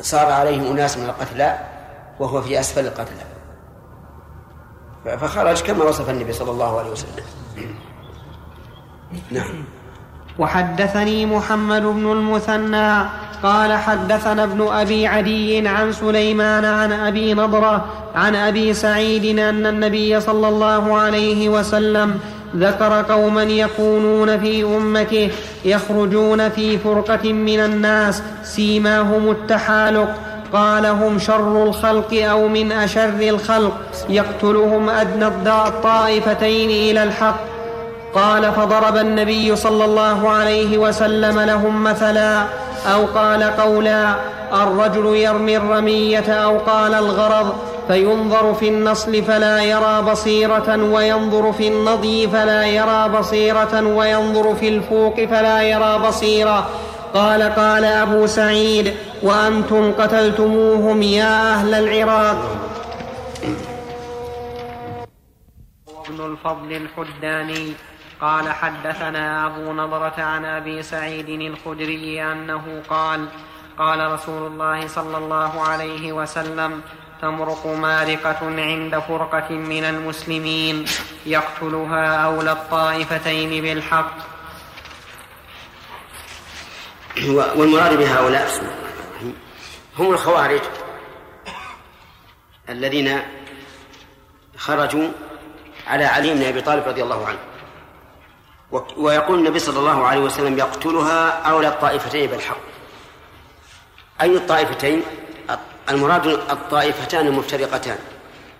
صار 0.00 0.32
عليه 0.32 0.70
أناس 0.70 0.98
من 0.98 1.04
القتلى 1.04 1.58
وهو 2.20 2.42
في 2.42 2.60
أسفل 2.60 2.86
القتلى. 2.86 3.24
فخرج 5.16 5.62
كما 5.62 5.84
وصف 5.84 6.10
النبي 6.10 6.32
صلى 6.32 6.50
الله 6.50 6.78
عليه 6.78 6.90
وسلم. 6.90 7.24
نعم. 9.30 9.64
وحدثني 10.38 11.26
محمد 11.26 11.82
بن 11.82 12.12
المثنى 12.12 13.04
قال 13.42 13.72
حدثنا 13.72 14.44
ابن 14.44 14.68
أبي 14.68 15.06
عدي 15.06 15.68
عن 15.68 15.92
سليمان 15.92 16.64
عن 16.64 16.92
أبي 16.92 17.34
نضرة 17.34 17.84
عن 18.14 18.34
أبي 18.34 18.74
سعيد 18.74 19.38
أن 19.38 19.66
النبي 19.66 20.20
صلى 20.20 20.48
الله 20.48 20.96
عليه 20.98 21.48
وسلم 21.48 22.20
ذكر 22.56 23.02
قوما 23.02 23.42
يكونون 23.42 24.40
في 24.40 24.64
أمته 24.64 25.30
يخرجون 25.64 26.48
في 26.48 26.78
فرقة 26.78 27.32
من 27.32 27.60
الناس 27.60 28.22
سيماهم 28.42 29.30
التحالق 29.30 30.14
قال 30.52 30.86
هم 30.86 31.18
شر 31.18 31.62
الخلق 31.62 32.14
أو 32.14 32.48
من 32.48 32.72
أشر 32.72 33.20
الخلق 33.20 33.72
يقتلهم 34.08 34.90
أدنى 34.90 35.26
الطائفتين 35.66 36.70
إلى 36.70 37.02
الحق 37.02 37.40
قال 38.14 38.52
فضرب 38.52 38.96
النبي 38.96 39.56
صلى 39.56 39.84
الله 39.84 40.28
عليه 40.30 40.78
وسلم 40.78 41.40
لهم 41.40 41.84
مثلا 41.84 42.44
أو 42.86 43.06
قال 43.06 43.42
قولا 43.42 44.14
الرجل 44.52 45.16
يرمي 45.16 45.56
الرمية 45.56 46.32
أو 46.32 46.58
قال 46.58 46.94
الغرض 46.94 47.54
فينظر 47.88 48.54
في 48.54 48.68
النصل 48.68 49.22
فلا 49.22 49.62
يرى 49.62 50.02
بصيرة 50.02 50.92
وينظر 50.92 51.52
في 51.52 51.68
النضي 51.68 52.28
فلا 52.28 52.66
يرى 52.66 53.08
بصيرة 53.08 53.86
وينظر 53.86 54.54
في 54.54 54.68
الفوق 54.68 55.24
فلا 55.24 55.62
يرى 55.62 55.98
بصيرة. 55.98 56.70
قال 57.14 57.42
قال 57.42 57.84
أبو 57.84 58.26
سعيد 58.26 58.94
وأنتم 59.22 59.92
قتلتموهم 59.92 61.02
يا 61.02 61.52
أهل 61.54 61.74
العراق. 61.74 62.36
ابن 66.08 66.20
الفضل 66.24 66.72
الحداني. 66.72 67.72
قال 68.22 68.52
حدثنا 68.52 69.46
أبو 69.46 69.72
نضرة 69.72 70.14
عن 70.18 70.44
أبي 70.44 70.82
سعيد 70.82 71.28
الخدري 71.28 72.22
أنه 72.32 72.82
قال 72.88 73.28
قال 73.78 74.12
رسول 74.12 74.46
الله 74.46 74.88
صلى 74.88 75.16
الله 75.18 75.62
عليه 75.62 76.12
وسلم 76.12 76.82
تمرق 77.22 77.66
مارقة 77.66 78.38
عند 78.42 78.98
فرقة 78.98 79.50
من 79.50 79.84
المسلمين 79.84 80.84
يقتلها 81.26 82.16
أولى 82.16 82.52
الطائفتين 82.52 83.62
بالحق. 83.62 84.16
والمراد 87.56 87.98
بهؤلاء 87.98 88.48
هم 89.98 90.12
الخوارج 90.12 90.60
الذين 92.68 93.22
خرجوا 94.56 95.08
على 95.86 96.04
علي 96.04 96.34
بن 96.34 96.42
أبي 96.42 96.60
طالب 96.60 96.88
رضي 96.88 97.02
الله 97.02 97.26
عنه. 97.26 97.51
ويقول 98.96 99.38
النبي 99.38 99.58
صلى 99.58 99.78
الله 99.78 100.06
عليه 100.06 100.20
وسلم 100.20 100.58
يقتلها 100.58 101.28
أولى 101.30 101.68
الطائفتين 101.68 102.30
بالحق. 102.30 102.56
أي 104.20 104.36
الطائفتين؟ 104.36 105.02
المراد 105.90 106.26
الطائفتان 106.26 107.26
المفترقتان. 107.26 107.98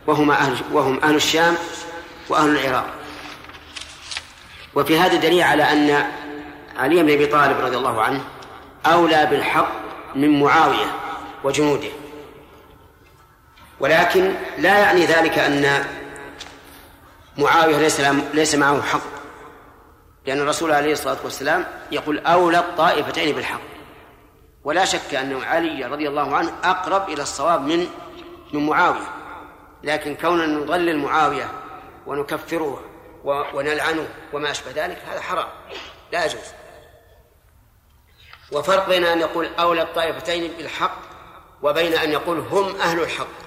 وهما 0.07 0.35
أهل 0.35 0.57
وهم 0.73 1.01
أهل 1.05 1.15
الشام 1.15 1.55
وأهل 2.29 2.49
العراق. 2.49 2.87
وفي 4.75 4.99
هذا 4.99 5.15
دليل 5.15 5.43
على 5.43 5.63
أن 5.63 6.07
علي 6.77 7.03
بن 7.03 7.13
أبي 7.13 7.27
طالب 7.27 7.61
رضي 7.61 7.77
الله 7.77 8.03
عنه 8.03 8.25
أولى 8.87 9.27
بالحق 9.27 9.69
من 10.15 10.41
معاوية 10.41 10.87
وجنوده. 11.45 11.89
ولكن 13.81 14.35
لا 14.59 14.79
يعني 14.79 15.07
ذلك 15.07 15.39
أن 15.39 15.85
معاوية 17.39 17.77
ليس 17.77 18.01
ليس 18.35 18.55
معه 18.55 18.83
حق. 18.83 19.12
لأن 20.27 20.41
الرسول 20.41 20.73
عليه 20.73 20.93
الصلاة 20.93 21.17
والسلام 21.25 21.67
يقول 21.93 22.19
أولى 22.19 22.59
الطائفتين 22.59 23.35
بالحق. 23.35 23.61
ولا 24.65 24.85
شك 24.85 25.15
أن 25.15 25.43
علي 25.43 25.85
رضي 25.85 26.09
الله 26.09 26.37
عنه 26.37 26.53
أقرب 26.65 27.09
إلى 27.09 27.23
الصواب 27.23 27.61
من 27.61 27.87
من 28.53 28.67
معاوية. 28.67 29.09
لكن 29.83 30.15
كوننا 30.15 30.47
نضلل 30.47 30.99
معاوية 30.99 31.51
ونكفره 32.07 32.83
ونلعنه 33.25 34.09
وما 34.33 34.51
أشبه 34.51 34.71
ذلك 34.71 34.99
هذا 35.11 35.21
حرام. 35.21 35.49
لا 36.13 36.25
يجوز. 36.25 36.53
وفرق 38.53 38.89
بين 38.89 39.05
أن 39.05 39.21
يقول 39.21 39.49
أولى 39.59 39.83
الطائفتين 39.83 40.53
بالحق 40.59 40.99
وبين 41.63 41.93
أن 41.93 42.11
يقول 42.13 42.39
هم 42.39 42.77
أهل 42.77 43.01
الحق. 43.01 43.43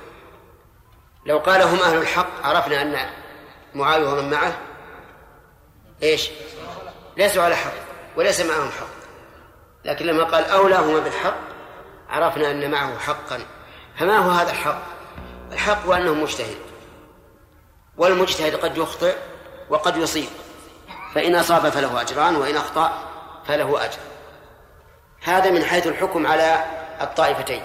لو 1.26 1.38
قال 1.38 1.62
هم 1.62 1.80
أهل 1.80 1.98
الحق 1.98 2.46
عرفنا 2.46 2.82
أن 2.82 3.10
معاوية 3.76 4.08
ومن 4.08 4.30
معه 4.30 4.58
إيش؟ 6.04 6.30
ليسوا 7.18 7.44
على 7.44 7.56
حق 7.56 7.74
وليس 8.16 8.42
معهم 8.42 8.70
حق. 8.80 8.96
لكن 9.86 10.06
لما 10.06 10.24
قال 10.24 10.46
أولاهما 10.46 11.00
بالحق 11.00 11.38
عرفنا 12.10 12.52
أن 12.52 12.72
معه 12.72 12.98
حقا. 12.98 13.40
فما 14.00 14.18
هو 14.18 14.30
هذا 14.30 14.52
الحق؟ 14.52 14.82
الحق 15.52 15.86
هو 15.86 15.94
أنه 15.94 16.14
مجتهد. 16.14 16.58
والمجتهد 17.98 18.56
قد 18.56 18.78
يخطئ 18.78 19.16
وقد 19.70 19.98
يصيب. 19.98 20.30
فإن 21.16 21.36
أصاب 21.36 21.70
فله 21.70 22.02
أجران 22.02 22.36
وإن 22.36 22.58
أخطأ 22.58 23.10
فله 23.48 23.86
أجر. 23.86 24.00
هذا 25.24 25.52
من 25.52 25.64
حيث 25.64 25.88
الحكم 25.88 26.28
على 26.28 26.64
الطائفتين. 27.02 27.62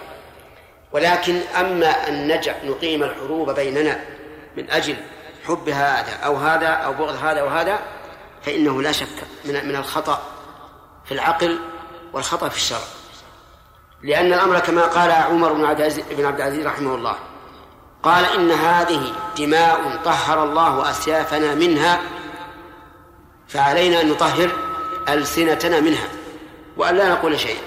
ولكن 0.92 1.40
أما 1.60 2.08
أن 2.08 2.28
نجع 2.28 2.54
نقيم 2.64 3.02
الحروب 3.02 3.50
بيننا 3.50 4.00
من 4.56 4.70
أجل 4.70 4.96
حب 5.46 5.68
هذا 5.68 6.12
أو 6.24 6.36
هذا 6.36 6.68
أو 6.68 6.92
بغض 6.92 7.24
هذا 7.24 7.42
وهذا 7.42 7.78
فإنه 8.42 8.82
لا 8.82 8.92
شك 8.92 9.26
من 9.44 9.68
من 9.68 9.76
الخطأ 9.76 10.22
في 11.04 11.12
العقل 11.14 11.58
والخطأ 12.12 12.48
في 12.48 12.56
الشرع. 12.56 12.78
لأن 14.02 14.32
الأمر 14.32 14.58
كما 14.58 14.82
قال 14.82 15.10
عمر 15.10 15.52
بن 15.52 15.64
عبد 15.64 15.80
العزيز 15.80 16.04
بن 16.10 16.24
عبد 16.24 16.40
العزيز 16.40 16.66
رحمه 16.66 16.94
الله 16.94 17.14
قال 18.02 18.24
إن 18.24 18.50
هذه 18.50 19.12
دماء 19.38 20.00
طهر 20.04 20.44
الله 20.44 20.90
أسيافنا 20.90 21.54
منها 21.54 22.00
فعلينا 23.48 24.00
أن 24.00 24.08
نطهر 24.08 24.50
ألسنتنا 25.08 25.80
منها 25.80 26.08
وأن 26.76 26.96
لا 26.96 27.08
نقول 27.08 27.40
شيئا. 27.40 27.60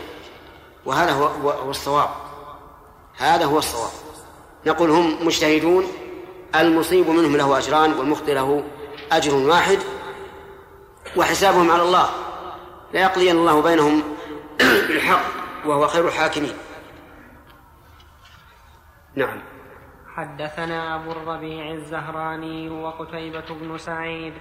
وهذا 0.85 1.11
هو, 1.11 1.49
هو 1.49 1.71
الصواب. 1.71 2.09
هذا 3.17 3.45
هو 3.45 3.57
الصواب. 3.57 3.91
نقول 4.65 4.89
هم 4.89 5.25
مجتهدون 5.25 5.87
المصيب 6.55 7.09
منهم 7.09 7.37
له 7.37 7.57
أجران 7.57 7.93
والمخطئ 7.93 8.33
له 8.33 8.63
أجر 9.11 9.35
واحد 9.35 9.79
وحسابهم 11.17 11.71
على 11.71 11.81
الله. 11.81 12.09
لا 12.93 13.01
يقضين 13.01 13.35
الله 13.35 13.61
بينهم 13.61 14.03
بالحق 14.87 15.25
وهو 15.65 15.87
خير 15.87 16.07
الحاكمين. 16.07 16.53
نعم. 19.15 19.39
حدثنا 20.15 20.95
أبو 20.95 21.11
الربيع 21.11 21.71
الزهراني 21.71 22.69
وقتيبة 22.69 23.45
بن 23.49 23.77
سعيد. 23.77 24.33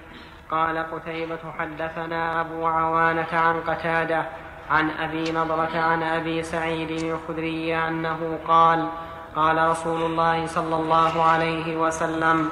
قال 0.51 0.77
قتيبة 0.77 1.51
حدثنا 1.59 2.41
أبو 2.41 2.65
عوانة 2.65 3.27
عن 3.31 3.61
قتادة 3.61 4.25
عن 4.69 4.89
أبي 4.89 5.31
نضرة 5.31 5.79
عن 5.79 6.03
أبي 6.03 6.43
سعيد 6.43 6.91
الخدري 6.91 7.75
أنه 7.75 8.39
قال 8.47 8.87
قال 9.35 9.69
رسول 9.69 10.01
الله 10.01 10.45
صلى 10.47 10.75
الله 10.75 11.23
عليه 11.23 11.77
وسلم 11.77 12.49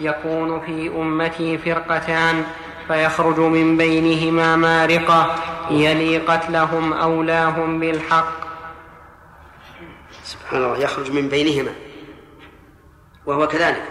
يكون 0.00 0.60
في 0.60 0.88
أمتي 0.88 1.58
فرقتان 1.58 2.44
فيخرج 2.88 3.38
من 3.38 3.76
بينهما 3.76 4.56
مارقة 4.56 5.34
يلي 5.70 6.18
قتلهم 6.18 6.92
أولاهم 6.92 7.80
بالحق. 7.80 8.32
سبحان 10.24 10.64
الله 10.64 10.78
يخرج 10.78 11.10
من 11.10 11.28
بينهما. 11.28 11.72
وهو 13.26 13.48
كذلك 13.48 13.82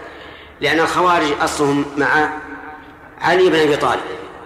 لأن 0.60 0.80
الخوارج 0.80 1.32
أصلهم 1.40 1.84
مع 1.96 2.28
علي 3.20 3.50
بن 3.50 3.56
أبي 3.56 3.76
طالب 3.76 4.02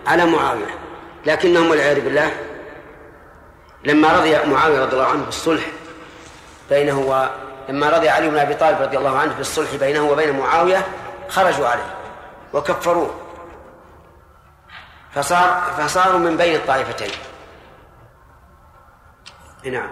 على 0.06 0.26
معاوية 0.26 0.78
لكنهم 1.26 1.70
والعياذ 1.70 2.00
بالله 2.00 2.30
لما 3.84 4.12
رضي 4.18 4.38
معاوية 4.44 4.80
رضي 4.80 4.92
الله 4.92 5.06
عنه 5.06 5.24
بالصلح 5.24 5.62
بينه 6.70 7.00
و 7.00 7.28
لما 7.68 7.90
رضي 7.90 8.08
علي 8.08 8.30
بن 8.30 8.38
أبي 8.38 8.54
طالب 8.54 8.82
رضي 8.82 8.98
الله 8.98 9.18
عنه 9.18 9.34
بالصلح 9.34 9.74
بينه 9.74 10.10
وبين 10.10 10.38
معاوية 10.38 10.86
خرجوا 11.28 11.66
عليه 11.66 11.94
وكفروه. 12.52 13.14
فصار 15.14 15.48
فصاروا 15.78 16.18
من 16.18 16.36
بين 16.36 16.54
الطائفتين. 16.54 17.10
نعم. 19.64 19.90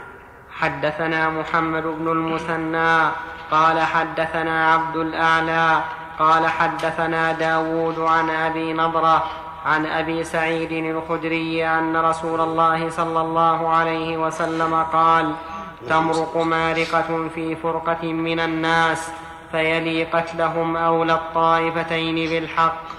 حدثنا 0.50 1.30
محمد 1.30 1.82
بن 1.82 2.08
المثنى 2.08 3.10
قال 3.50 3.80
حدثنا 3.80 4.72
عبد 4.72 4.96
الأعلى 4.96 5.82
قال 6.18 6.46
حدثنا 6.46 7.32
داود 7.32 7.98
عن 7.98 8.30
أبي 8.30 8.72
نضرة 8.72 9.24
عن 9.66 9.86
أبي 9.86 10.24
سعيد 10.24 10.72
الخدري 10.72 11.66
أن 11.66 11.96
رسول 11.96 12.40
الله 12.40 12.90
صلى 12.90 13.20
الله 13.20 13.68
عليه 13.68 14.16
وسلم 14.16 14.74
قال 14.92 15.34
تمرق 15.88 16.36
مارقة 16.36 17.28
في 17.34 17.56
فرقة 17.56 18.12
من 18.12 18.40
الناس 18.40 19.10
فيلي 19.52 20.04
قتلهم 20.04 20.76
أولى 20.76 21.12
الطائفتين 21.12 22.30
بالحق. 22.30 22.97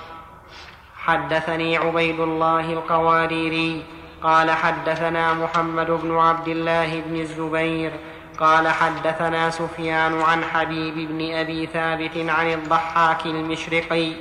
حدثني 1.09 1.77
عبيد 1.77 2.19
الله 2.19 2.73
القواريري 2.73 3.83
قال 4.23 4.51
حدثنا 4.51 5.33
محمد 5.33 5.91
بن 5.91 6.17
عبد 6.17 6.47
الله 6.47 7.01
بن 7.05 7.15
الزبير 7.21 7.91
قال 8.39 8.67
حدثنا 8.67 9.49
سفيان 9.49 10.21
عن 10.21 10.43
حبيب 10.43 10.95
بن 11.09 11.33
أبي 11.33 11.65
ثابت 11.65 12.17
عن 12.17 12.53
الضحاك 12.53 13.25
المشرقي 13.25 14.11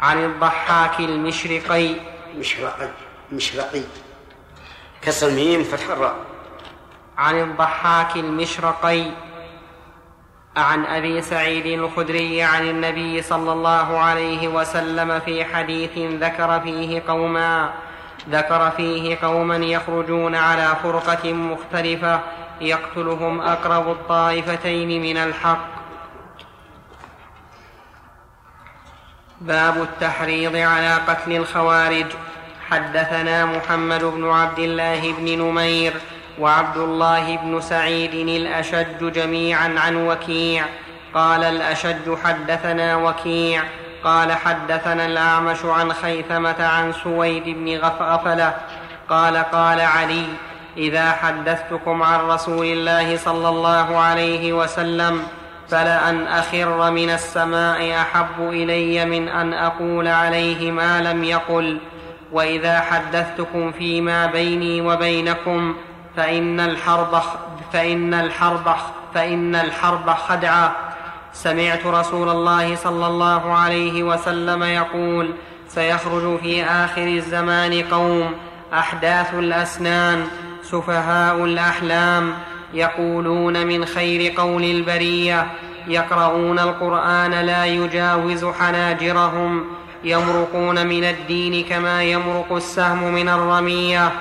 عن 0.00 0.24
الضحاك 0.24 1.00
المشرقي. 1.00 1.94
مشرقي 2.38 2.88
مشرقي. 3.32 3.82
كسر 5.02 5.28
الميم 5.28 5.62
فتح 5.64 5.90
الراء. 5.90 6.16
عن 7.18 7.40
الضحاك 7.40 8.16
المشرقي. 8.16 9.04
عن 10.56 10.84
أبي 10.86 11.22
سعيد 11.22 11.66
الخدري 11.66 12.42
عن 12.42 12.68
النبي 12.68 13.22
صلى 13.22 13.52
الله 13.52 13.98
عليه 13.98 14.48
وسلم 14.48 15.20
في 15.20 15.44
حديث 15.44 15.90
ذكر 15.98 16.60
فيه 16.60 17.02
قوما 17.08 17.72
ذكر 18.30 18.70
فيه 18.70 19.18
قوما 19.22 19.56
يخرجون 19.56 20.34
على 20.34 20.76
فرقة 20.82 21.32
مختلفة 21.32 22.20
يقتلهم 22.60 23.40
أقرب 23.40 23.90
الطائفتين 23.90 25.02
من 25.02 25.16
الحق. 25.16 25.68
باب 29.40 29.82
التحريض 29.82 30.56
على 30.56 30.94
قتل 30.94 31.32
الخوارج. 31.32 32.06
حدثنا 32.70 33.46
محمد 33.46 34.04
بن 34.04 34.30
عبد 34.30 34.58
الله 34.58 35.12
بن 35.12 35.38
نمير 35.38 35.92
وعبد 36.42 36.76
الله 36.76 37.36
بن 37.36 37.60
سعيد 37.60 38.14
الاشج 38.14 39.12
جميعا 39.12 39.74
عن 39.78 39.96
وكيع. 39.96 40.64
قال 41.14 41.44
الاشج 41.44 42.16
حدثنا 42.24 42.96
وكيع. 42.96 43.62
قال 44.04 44.32
حدثنا 44.32 45.06
الأعمش 45.06 45.64
عن 45.64 45.92
خيثمة 45.92 46.64
عن 46.66 46.92
سويد 46.92 47.44
بن 47.46 47.78
غفله 47.78 48.54
قال 49.08 49.36
قال 49.36 49.80
علي 49.80 50.26
إذا 50.76 51.10
حدثتكم 51.12 52.02
عن 52.02 52.20
رسول 52.20 52.66
الله 52.66 53.16
صلى 53.16 53.48
الله 53.48 53.98
عليه 53.98 54.52
وسلم 54.52 55.22
فلأن 55.68 56.26
أخر 56.26 56.90
من 56.90 57.10
السماء 57.10 58.00
أحب 58.00 58.38
إلي 58.40 59.04
من 59.04 59.28
أن 59.28 59.52
أقول 59.52 60.08
عليه 60.08 60.70
ما 60.70 61.00
لم 61.00 61.24
يقل. 61.24 61.78
وإذا 62.32 62.80
حدثتكم 62.80 63.72
فيما 63.72 64.26
بيني 64.26 64.80
وبينكم 64.80 65.74
فإن 66.16 66.60
الحرب 66.60 67.22
فإن 67.72 68.14
الحرب 68.14 68.74
فإن 69.14 69.54
الحرب 69.54 70.10
خدعة. 70.10 70.76
سمعت 71.32 71.86
رسول 71.86 72.28
الله 72.28 72.76
صلى 72.76 73.06
الله 73.06 73.52
عليه 73.54 74.02
وسلم 74.02 74.62
يقول 74.62 75.34
سيخرج 75.68 76.38
في 76.38 76.64
آخر 76.64 77.06
الزمان 77.06 77.82
قوم 77.82 78.34
أحداث 78.72 79.34
الأسنان 79.34 80.26
سفهاء 80.62 81.44
الأحلام 81.44 82.34
يقولون 82.74 83.66
من 83.66 83.84
خير 83.84 84.32
قول 84.36 84.64
البرية 84.64 85.46
يقرؤون 85.88 86.58
القرآن 86.58 87.30
لا 87.30 87.64
يجاوز 87.66 88.44
حناجرهم. 88.44 89.64
يمرقون 90.04 90.86
من 90.86 91.04
الدين 91.04 91.64
كما 91.68 92.02
يمرق 92.02 92.52
السهم 92.52 93.14
من 93.14 93.28
الرمية. 93.28 94.12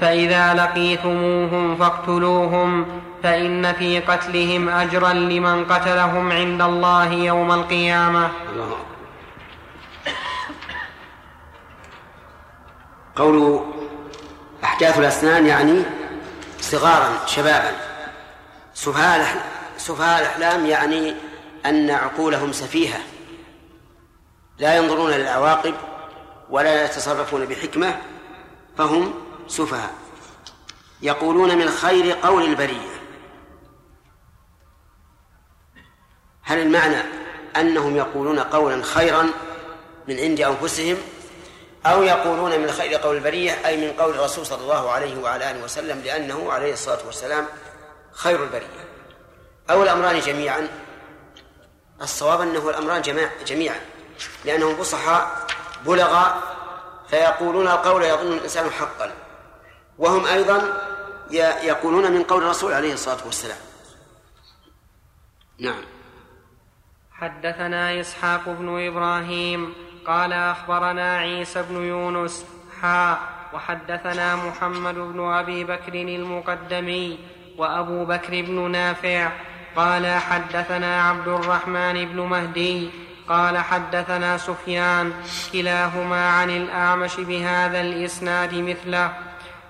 فإذا 0.00 0.54
لقيتموهم 0.54 1.76
فاقتلوهم 1.76 2.86
فإن 3.22 3.72
في 3.72 4.00
قتلهم 4.00 4.68
أجرا 4.68 5.12
لمن 5.12 5.64
قتلهم 5.64 6.32
عند 6.32 6.62
الله 6.62 7.12
يوم 7.12 7.52
القيامة. 7.52 8.30
قول 13.16 13.60
أحداث 14.64 14.98
الأسنان 14.98 15.46
يعني 15.46 15.82
صغارا 16.60 17.26
شبابا. 17.26 17.70
سفهاء 18.74 20.20
الأحلام 20.20 20.66
يعني 20.66 21.14
أن 21.66 21.90
عقولهم 21.90 22.52
سفيهة. 22.52 22.98
لا 24.58 24.76
ينظرون 24.76 25.10
للعواقب 25.10 25.74
ولا 26.50 26.84
يتصرفون 26.84 27.44
بحكمة 27.44 28.00
فهم 28.78 29.14
سفهاء. 29.48 29.94
يقولون 31.02 31.58
من 31.58 31.70
خير 31.70 32.12
قول 32.12 32.44
البرية. 32.44 32.94
هل 36.42 36.58
المعنى 36.58 37.02
أنهم 37.56 37.96
يقولون 37.96 38.38
قولا 38.38 38.82
خيرا 38.82 39.30
من 40.08 40.18
عند 40.18 40.40
أنفسهم 40.40 40.96
أو 41.86 42.02
يقولون 42.02 42.60
من 42.60 42.70
خير 42.70 42.94
قول 42.94 43.16
البرية 43.16 43.66
أي 43.66 43.76
من 43.76 43.92
قول 43.92 44.14
الرسول 44.14 44.46
صلى 44.46 44.60
الله 44.62 44.90
عليه 44.90 45.22
وعلى 45.22 45.50
آله 45.50 45.64
وسلم 45.64 46.00
لأنه 46.00 46.52
عليه 46.52 46.72
الصلاة 46.72 47.06
والسلام 47.06 47.46
خير 48.12 48.42
البرية؟ 48.42 48.88
أو 49.70 49.82
الأمران 49.82 50.20
جميعا؟ 50.20 50.68
الصواب 52.02 52.40
أنه 52.40 52.70
الأمران 52.70 53.02
جميعا. 53.46 53.80
لأنهم 54.44 54.76
فصحاء 54.76 55.46
بلغاء 55.86 56.42
فيقولون 57.08 57.68
القول 57.68 58.02
يظن 58.02 58.32
الإنسان 58.32 58.70
حقا. 58.70 59.12
وهم 59.98 60.26
أيضا 60.26 60.80
يقولون 61.62 62.12
من 62.12 62.22
قول 62.22 62.42
الرسول 62.42 62.72
عليه 62.72 62.92
الصلاة 62.92 63.26
والسلام. 63.26 63.58
نعم. 65.58 65.84
حدثنا 67.12 68.00
إسحاق 68.00 68.48
بن 68.48 68.86
إبراهيم 68.86 69.74
قال 70.06 70.32
أخبرنا 70.32 71.16
عيسى 71.16 71.62
بن 71.62 71.76
يونس 71.76 72.44
حا 72.82 73.18
وحدثنا 73.54 74.36
محمد 74.36 74.94
بن 74.94 75.20
أبي 75.20 75.64
بكر 75.64 75.94
المقدمي 75.94 77.18
وأبو 77.58 78.04
بكر 78.04 78.42
بن 78.42 78.70
نافع 78.70 79.32
قال 79.76 80.06
حدثنا 80.06 81.02
عبد 81.02 81.28
الرحمن 81.28 82.04
بن 82.04 82.20
مهدي 82.20 82.90
قال 83.28 83.58
حدثنا 83.58 84.38
سفيان 84.38 85.12
كلاهما 85.52 86.30
عن 86.30 86.50
الأعمش 86.50 87.16
بهذا 87.16 87.80
الإسناد 87.80 88.54
مثله. 88.54 89.12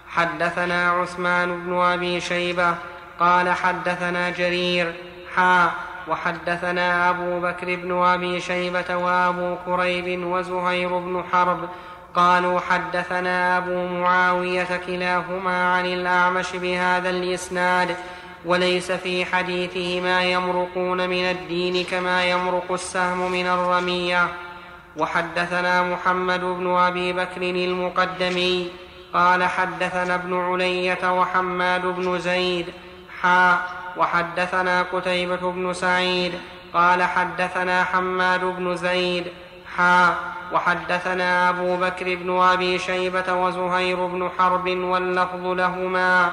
حدثنا 0.09 0.91
عثمان 0.91 1.65
بن 1.65 1.81
أبي 1.81 2.21
شيبة 2.21 2.75
قال 3.21 3.53
حدثنا 3.53 4.31
جرير 4.31 4.95
حا 5.37 5.71
وحدثنا 6.09 7.11
أبو 7.11 7.41
بكر 7.41 7.75
بن 7.75 8.03
أبي 8.03 8.41
شيبة 8.41 8.97
وأبو 8.97 9.57
كريب 9.67 10.27
وزهير 10.27 10.99
بن 10.99 11.25
حرب 11.33 11.69
قالوا 12.15 12.61
حدثنا 12.61 13.59
أبو 13.59 13.87
معاوية 13.87 14.81
كلاهما 14.87 15.75
عن 15.75 15.87
الأعمش 15.87 16.53
بهذا 16.53 17.11
الإسناد 17.11 17.97
وليس 18.45 18.93
في 18.93 19.25
حديثهما 19.25 20.23
يمرقون 20.23 21.09
من 21.09 21.25
الدين 21.25 21.85
كما 21.85 22.25
يمرق 22.25 22.73
السهم 22.73 23.33
من 23.33 23.47
الرمية. 23.47 24.29
وحدثنا 24.97 25.83
محمد 25.83 26.41
بن 26.41 26.77
أبي 26.77 27.13
بكر 27.13 27.43
المقدمي 27.43 28.69
قال 29.15 29.45
حدثنا 29.45 30.15
ابن 30.15 30.41
علية 30.41 31.21
وحماد 31.21 31.87
بن 31.87 32.19
زيد. 32.19 32.67
حا 33.23 33.59
وحدثنا 33.97 34.83
قتيبة 34.83 35.53
بن 35.53 35.73
سعيد. 35.73 36.33
قال 36.75 37.03
حدثنا 37.03 37.85
حماد 37.85 38.45
بن 38.45 38.77
زيد. 38.77 39.25
حا 39.77 40.15
وحدثنا 40.53 41.49
أبو 41.49 41.77
بكر 41.77 42.15
بن 42.15 42.41
أبي 42.41 42.79
شيبة 42.79 43.35
وزهير 43.35 44.07
بن 44.07 44.31
حرب 44.39 44.69
واللفظ 44.69 45.47
لهما. 45.47 46.31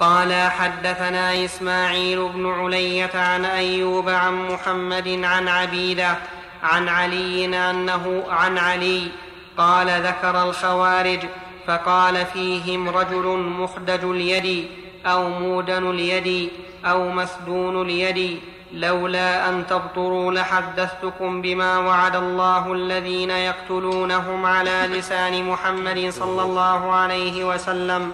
قال 0.00 0.32
حدثنا 0.32 1.44
إسماعيل 1.44 2.28
بن 2.28 2.46
علية 2.52 3.10
عن 3.14 3.44
أيوب 3.44 4.08
عن 4.08 4.48
محمد 4.48 5.20
عن 5.24 5.48
عبيدة 5.48 6.16
عن 6.62 6.88
علي 6.88 7.70
أنه 7.70 8.24
عن 8.30 8.58
علي 8.58 9.08
قال 9.56 9.86
ذكر 9.88 10.42
الخوارج 10.42 11.20
فقال 11.66 12.26
فيهم 12.26 12.88
رجل 12.88 13.26
مخدج 13.38 14.04
اليد 14.04 14.66
أو 15.06 15.28
مودن 15.28 15.90
اليد 15.90 16.50
أو 16.84 17.08
مسدون 17.08 17.82
اليد 17.82 18.40
لولا 18.72 19.48
أن 19.48 19.66
تبطروا 19.66 20.32
لحدثتكم 20.32 21.42
بما 21.42 21.78
وعد 21.78 22.16
الله 22.16 22.72
الذين 22.72 23.30
يقتلونهم 23.30 24.46
على 24.46 24.88
لسان 24.92 25.44
محمد 25.44 26.10
صلى 26.10 26.42
الله 26.42 26.92
عليه 26.92 27.44
وسلم 27.44 28.12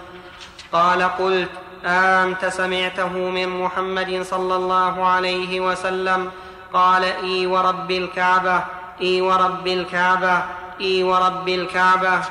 قال 0.71 1.03
قلت 1.03 1.49
أنت 1.85 2.45
سمعته 2.45 3.09
من 3.09 3.49
محمد 3.49 4.21
صلى 4.29 4.55
الله 4.55 5.07
عليه 5.07 5.59
وسلم. 5.59 6.31
قال 6.73 7.03
إي 7.03 7.47
ورب 7.47 7.91
الكعبة 7.91 8.65
إي 9.01 9.21
ورب 9.21 9.67
الكعبة 9.67 10.45
إي 10.81 11.03
ورب 11.03 11.49
الكعبة. 11.49 12.21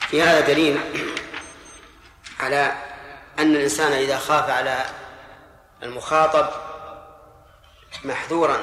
في 0.00 0.22
هذا 0.22 0.40
دليل 0.40 0.80
على 2.40 2.72
أن 3.38 3.56
الإنسان 3.56 3.92
إذا 3.92 4.18
خاف 4.18 4.50
على 4.50 4.84
المخاطب 5.82 6.48
محذورا 8.04 8.56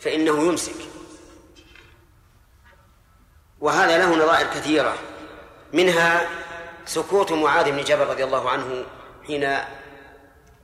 فإنه 0.00 0.46
يمسك. 0.46 0.76
وهذا 3.60 3.98
له 3.98 4.24
نظائر 4.24 4.46
كثيرة 4.46 4.94
منها 5.72 6.28
سكوت 6.86 7.32
معاذ 7.32 7.70
بن 7.70 7.84
جبل 7.84 8.06
رضي 8.06 8.24
الله 8.24 8.50
عنه 8.50 8.84
حين 9.26 9.58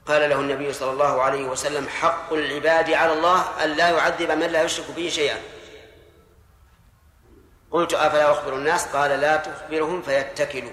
قال 0.06 0.30
له 0.30 0.40
النبي 0.40 0.72
صلى 0.72 0.90
الله 0.90 1.22
عليه 1.22 1.44
وسلم 1.44 1.88
حق 1.88 2.32
العباد 2.32 2.90
على 2.90 3.12
الله 3.12 3.64
أن 3.64 3.68
لا 3.68 3.90
يعذب 3.90 4.30
من 4.30 4.46
لا 4.46 4.62
يشرك 4.62 4.90
به 4.96 5.08
شيئا. 5.08 5.36
قلت 7.70 7.94
أفلا 7.94 8.32
أخبر 8.32 8.54
الناس؟ 8.54 8.86
قال 8.86 9.10
لا 9.10 9.36
تخبرهم 9.36 10.02
فيتكلوا. 10.02 10.72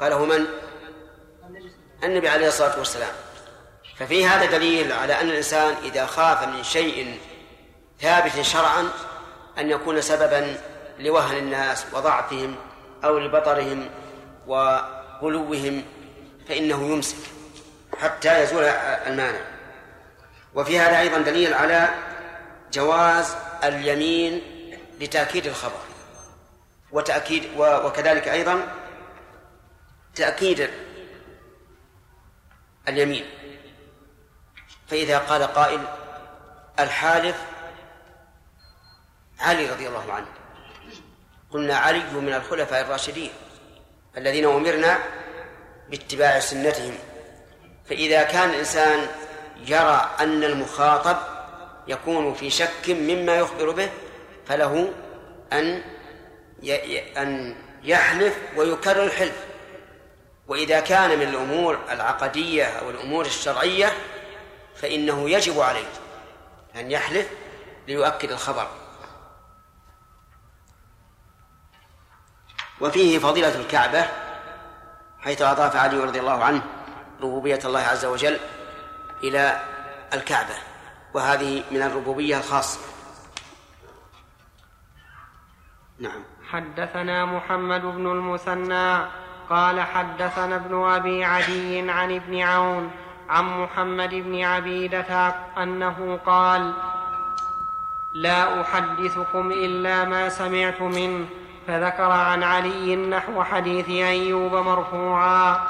قاله 0.00 0.24
من؟ 0.24 0.46
النبي 2.04 2.28
عليه 2.28 2.48
الصلاة 2.48 2.78
والسلام. 2.78 3.12
ففي 3.96 4.26
هذا 4.26 4.44
دليل 4.44 4.92
على 4.92 5.20
أن 5.20 5.28
الإنسان 5.28 5.74
إذا 5.82 6.06
خاف 6.06 6.48
من 6.48 6.62
شيء 6.62 7.20
ثابت 8.00 8.40
شرعا 8.40 8.88
أن 9.58 9.70
يكون 9.70 10.00
سببا 10.00 10.56
لوهن 10.98 11.36
الناس 11.36 11.86
وضعفهم 11.92 12.56
أو 13.04 13.18
لبطرهم 13.18 13.90
وغلوهم 14.46 15.84
فإنه 16.48 16.92
يمسك 16.92 17.16
حتى 18.00 18.42
يزول 18.42 18.64
المانع. 19.06 19.40
وفي 20.54 20.78
هذا 20.78 21.00
أيضا 21.00 21.18
دليل 21.18 21.54
على 21.54 21.88
جواز 22.72 23.36
اليمين 23.64 24.42
لتأكيد 25.00 25.46
الخبر. 25.46 25.80
وتأكيد 26.92 27.50
وكذلك 27.56 28.28
أيضا 28.28 28.74
تأكيد 30.14 30.70
اليمين. 32.88 33.24
فإذا 34.88 35.18
قال 35.18 35.42
قائل 35.42 35.80
الحالف 36.80 37.36
علي 39.40 39.70
رضي 39.70 39.88
الله 39.88 40.12
عنه. 40.12 40.26
قلنا 41.54 41.76
علي 41.76 42.02
من 42.12 42.34
الخلفاء 42.34 42.80
الراشدين 42.80 43.30
الذين 44.16 44.44
أمرنا 44.44 44.98
باتباع 45.90 46.40
سنتهم. 46.40 46.94
فإذا 47.88 48.22
كان 48.22 48.50
الإنسان 48.50 49.06
يرى 49.66 50.10
أن 50.20 50.44
المخاطب 50.44 51.16
يكون 51.88 52.34
في 52.34 52.50
شك 52.50 52.88
مما 52.88 53.36
يخبر 53.36 53.70
به 53.70 53.88
فله 54.46 54.92
أن 55.52 55.82
أن 57.16 57.56
يحلف 57.82 58.38
ويكرر 58.56 59.04
الحلف. 59.04 59.44
وإذا 60.48 60.80
كان 60.80 61.18
من 61.18 61.28
الأمور 61.28 61.78
العقدية 61.90 62.64
أو 62.64 62.90
الأمور 62.90 63.26
الشرعية 63.26 63.92
فإنه 64.76 65.30
يجب 65.30 65.60
عليه 65.60 65.88
أن 66.76 66.90
يحلف 66.90 67.26
ليؤكد 67.88 68.30
الخبر. 68.30 68.83
وفيه 72.84 73.18
فضيلة 73.18 73.60
الكعبة 73.60 74.04
حيث 75.20 75.42
أضاف 75.42 75.76
علي 75.76 75.98
رضي 75.98 76.20
الله 76.20 76.44
عنه 76.44 76.62
ربوبية 77.22 77.58
الله 77.64 77.80
عز 77.80 78.04
وجل 78.04 78.38
إلى 79.22 79.60
الكعبة 80.14 80.54
وهذه 81.14 81.62
من 81.70 81.82
الربوبية 81.82 82.38
الخاصة. 82.38 82.80
نعم. 85.98 86.22
حدثنا 86.50 87.24
محمد 87.24 87.82
بن 87.82 88.06
المثنى 88.06 89.06
قال 89.50 89.80
حدثنا 89.80 90.56
ابن 90.56 90.84
أبي 90.84 91.24
عدي 91.24 91.90
عن 91.90 92.16
ابن 92.16 92.40
عون 92.40 92.90
عن 93.28 93.44
محمد 93.62 94.10
بن 94.14 94.42
عبيدة 94.42 95.34
أنه 95.58 96.18
قال 96.26 96.72
لا 98.14 98.60
أحدثكم 98.60 99.52
إلا 99.52 100.04
ما 100.04 100.28
سمعت 100.28 100.82
منه 100.82 101.26
فذكر 101.68 102.10
عن 102.10 102.42
علي 102.42 102.96
نحو 102.96 103.42
حديث 103.42 103.88
أيوب 103.88 104.54
مرفوعا. 104.54 105.60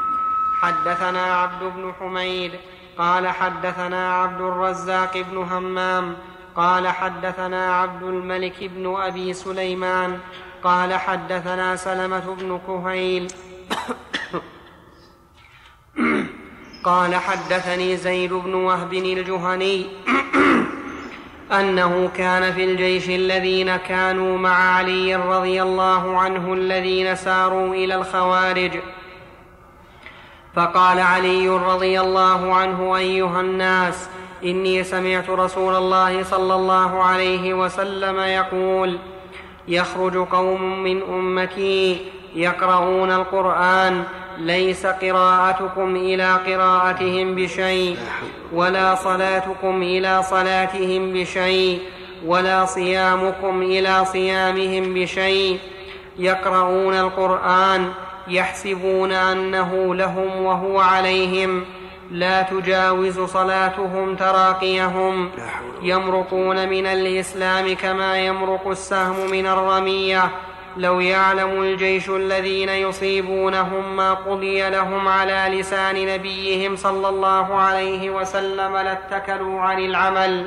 حدثنا 0.62 1.34
عبد 1.34 1.62
بن 1.62 1.92
حميد 2.00 2.52
قال 2.98 3.28
حدثنا 3.28 4.14
عبد 4.14 4.40
الرزاق 4.40 5.18
بن 5.18 5.36
همام 5.36 6.16
قال 6.56 6.88
حدثنا 6.88 7.74
عبد 7.74 8.02
الملك 8.02 8.64
بن 8.64 8.96
أبي 8.96 9.32
سليمان 9.32 10.18
قال 10.64 10.94
حدثنا 10.94 11.76
سلمة 11.76 12.34
بن 12.34 12.60
كهيل. 12.66 13.28
قال 16.84 17.14
حدثني 17.14 17.96
زيد 17.96 18.32
بن 18.32 18.54
وهب 18.54 18.92
الجهني. 18.94 19.86
أنه 21.52 22.10
كان 22.16 22.52
في 22.52 22.64
الجيش 22.64 23.08
الذين 23.08 23.76
كانوا 23.76 24.38
مع 24.38 24.74
علي 24.76 25.16
رضي 25.16 25.62
الله 25.62 26.18
عنه 26.18 26.52
الذين 26.52 27.16
ساروا 27.16 27.74
إلى 27.74 27.94
الخوارج. 27.94 28.72
فقال 30.54 30.98
علي 30.98 31.48
رضي 31.48 32.00
الله 32.00 32.54
عنه 32.54 32.96
أيها 32.96 33.40
الناس 33.40 34.08
إني 34.44 34.84
سمعت 34.84 35.30
رسول 35.30 35.74
الله 35.74 36.22
صلى 36.22 36.54
الله 36.54 37.02
عليه 37.02 37.54
وسلم 37.54 38.18
يقول 38.18 38.98
يخرج 39.68 40.16
قوم 40.16 40.82
من 40.82 41.02
أمتي 41.02 42.00
يقرؤون 42.34 43.10
القرآن 43.10 44.04
ليس 44.38 44.86
قراءتكم 44.86 45.96
إلى 45.96 46.38
قراءتهم 46.46 47.34
بشيء 47.34 47.96
ولا 48.52 48.94
صلاتكم 48.94 49.82
إلى 49.82 50.22
صلاتهم 50.22 51.12
بشيء 51.12 51.80
ولا 52.26 52.64
صيامكم 52.64 53.62
إلى 53.62 54.04
صيامهم 54.04 54.94
بشيء. 54.94 55.58
يقرؤون 56.18 56.94
القرآن 56.94 57.92
يحسبون 58.28 59.12
أنه 59.12 59.94
لهم 59.94 60.42
وهو 60.42 60.80
عليهم. 60.80 61.64
لا 62.10 62.42
تجاوز 62.42 63.20
صلاتهم 63.20 64.16
تراقيهم. 64.16 65.30
يمرقون 65.82 66.68
من 66.68 66.86
الإسلام 66.86 67.74
كما 67.74 68.18
يمرق 68.18 68.68
السهم 68.68 69.30
من 69.30 69.46
الرمية. 69.46 70.30
لو 70.78 71.00
يعلم 71.00 71.62
الجيش 71.62 72.08
الذين 72.08 72.68
يصيبونهم 72.68 73.96
ما 73.96 74.14
قضي 74.14 74.70
لهم 74.70 75.08
على 75.08 75.58
لسان 75.60 76.06
نبيهم 76.06 76.76
صلى 76.76 77.08
الله 77.08 77.54
عليه 77.54 78.10
وسلم 78.10 78.76
لاتكلوا 78.76 79.60
عن 79.60 79.78
العمل. 79.78 80.46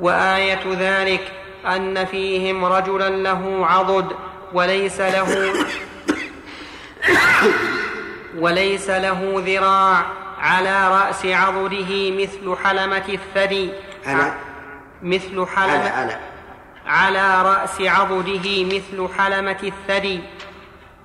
وآية 0.00 0.60
ذلك 0.78 1.32
أن 1.66 2.04
فيهم 2.04 2.64
رجلا 2.64 3.10
له 3.10 3.66
عضد 3.66 4.06
وليس 4.52 5.00
له 5.00 5.52
وليس 8.38 8.90
له 8.90 9.42
ذراع 9.46 10.06
على 10.38 10.88
رأس 10.88 11.26
عضده 11.26 12.10
مثل 12.10 12.56
حلمة 12.64 13.08
الثدي. 13.08 13.70
على 14.06 14.32
مثل 15.02 15.46
حلمة 15.46 15.72
على 15.72 15.88
على 15.88 16.31
على 16.86 17.42
رأس 17.42 17.80
عضده 17.80 18.64
مثل 18.64 19.08
حلمة 19.18 19.56
الثدي. 19.62 20.20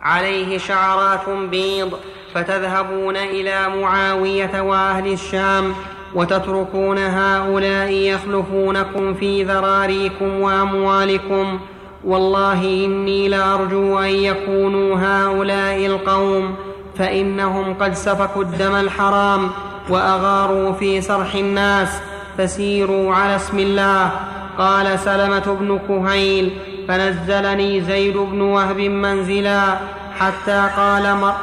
عليه 0.01 0.57
شعرات 0.57 1.29
بيض 1.29 1.99
فتذهبون 2.35 3.17
إلى 3.17 3.69
معاوية 3.69 4.61
وأهل 4.61 5.13
الشام 5.13 5.75
وتتركون 6.15 6.97
هؤلاء 6.97 7.91
يخلفونكم 7.91 9.13
في 9.13 9.43
ذراريكم 9.43 10.41
وأموالكم. 10.41 11.59
والله 12.03 12.63
إني 12.63 13.27
لأرجو 13.29 13.99
أن 13.99 14.09
يكونوا 14.09 14.97
هؤلاء 14.99 15.85
القوم 15.85 16.55
فإنهم 16.97 17.73
قد 17.73 17.93
سفكوا 17.93 18.41
الدم 18.41 18.75
الحرام 18.75 19.49
وأغاروا 19.89 20.73
في 20.73 21.01
سرح 21.01 21.35
الناس 21.35 21.89
فسيروا 22.37 23.15
على 23.15 23.35
اسم 23.35 23.59
الله. 23.59 24.11
قال 24.57 24.99
سلمة 24.99 25.57
بن 25.59 25.79
كهيل 25.87 26.51
فنزلني 26.87 27.81
زيد 27.81 28.17
بن 28.17 28.41
وهب 28.41 28.79
منزلا 28.79 29.77
حتى 30.19 30.69
قال 30.77 31.15
مر 31.15 31.33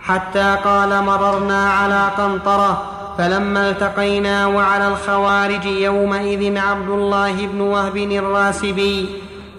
حتى 0.00 0.56
قال 0.64 1.02
مررنا 1.02 1.70
على 1.70 2.08
قنطرة 2.18 2.82
فلما 3.18 3.70
التقينا 3.70 4.46
وعلى 4.46 4.88
الخوارج 4.88 5.64
يومئذ 5.64 6.58
عبد 6.58 6.88
الله 6.88 7.46
بن 7.46 7.60
وهب 7.60 7.96
الراسبي 7.96 9.08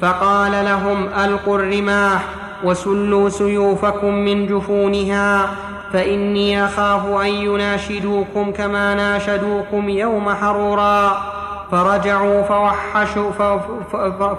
فقال 0.02 0.52
لهم 0.52 1.10
ألقوا 1.24 1.58
الرماح 1.58 2.22
وسلوا 2.64 3.30
سيوفكم 3.30 4.14
من 4.14 4.48
جفونها 4.48 5.50
فإني 5.94 6.66
أخاف 6.66 7.06
أن 7.22 7.28
يناشدوكم 7.28 8.52
كما 8.52 8.96
ناشدوكم 8.96 9.89
يوم 9.89 10.34
حرورا. 10.34 11.22
فرجعوا 11.72 12.41
فوحشوا 12.41 13.32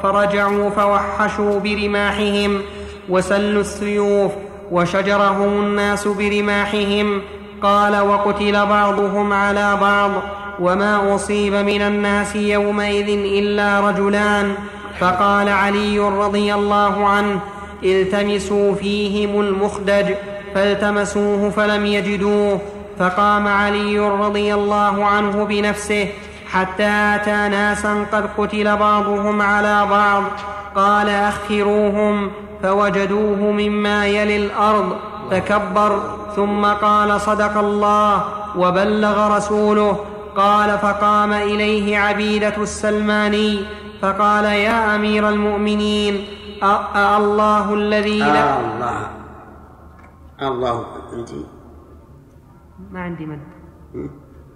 فرجعوا 0.03 0.71
فوحشوا 0.71 1.61
برماحهم 1.61 2.61
وسلوا 3.09 3.61
السيوف 3.61 4.33
وشجرهم 4.71 5.63
الناس 5.63 6.09
برماحهم 6.09 7.23
قال 7.63 8.01
وقتل 8.01 8.67
بعضهم 8.67 9.33
على 9.33 9.79
بعض 9.81 10.11
وما 10.61 11.15
أصيب 11.15 11.55
من 11.55 11.83
الناس 11.83 12.37
يومئذ 12.37 13.09
إلا 13.09 13.81
رجلان 13.81 14.55
فقال 15.01 15.49
علي 15.49 15.99
رضي 15.99 16.55
الله 16.55 17.07
عنه 17.07 17.41
التمسوا 17.85 18.75
فيهم 18.75 19.41
المخدج 19.41 20.15
فالتمسوه 20.55 21.51
فلم 21.51 21.87
يجدوه 21.87 22.61
فقام 22.99 23.49
علي 23.49 23.99
رضي 23.99 24.55
الله 24.55 25.05
عنه 25.05 25.45
بنفسه 25.45 26.09
حتى 26.53 26.93
أتى 27.15 27.49
ناسا 27.49 28.07
قد 28.13 28.25
قتل 28.39 28.77
بعضهم 28.77 29.43
على 29.43 29.87
بعض. 29.91 30.23
قال 30.75 31.09
أخروهم 31.09 32.31
فوجدوه 32.63 33.41
مما 33.51 34.07
يلي 34.07 34.37
الأرض 34.47 34.97
فكبر 35.31 36.01
ثم 36.37 36.65
قال 36.65 37.21
صدق 37.21 37.59
الله 37.59 38.25
وبلغ 38.57 39.37
رسوله. 39.37 40.05
قال 40.37 40.79
فقام 40.79 41.33
إليه 41.33 41.99
عبيدة 41.99 42.57
السلماني 42.57 43.65
فقال 44.03 44.45
يا 44.45 44.95
أمير 44.95 45.29
المؤمنين 45.29 46.15
أالله 46.97 47.75
الذي 47.75 48.19
لا 48.19 48.61
الله. 48.61 48.99
الله. 50.43 50.77
عندي. 51.13 51.43
ما 52.93 53.01
عندي 53.01 53.27
مد. 53.27 53.43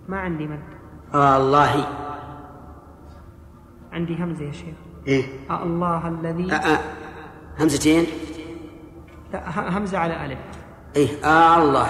ما 0.08 0.18
عندي 0.20 0.46
مد. 0.46 0.75
الله. 1.14 1.86
عندي 3.92 4.16
همزة 4.16 4.44
يا 4.44 4.52
شيخ. 4.52 4.74
إيه. 5.06 5.24
الله 5.62 6.08
الذي 6.08 6.50
أ- 6.50 6.62
أ- 6.62 6.80
همزتين؟ 7.62 8.06
لا 9.32 9.78
همزة 9.78 9.98
على 9.98 10.26
ألف. 10.26 10.38
إيه. 10.96 11.24
آه 11.24 11.62
الله. 11.62 11.88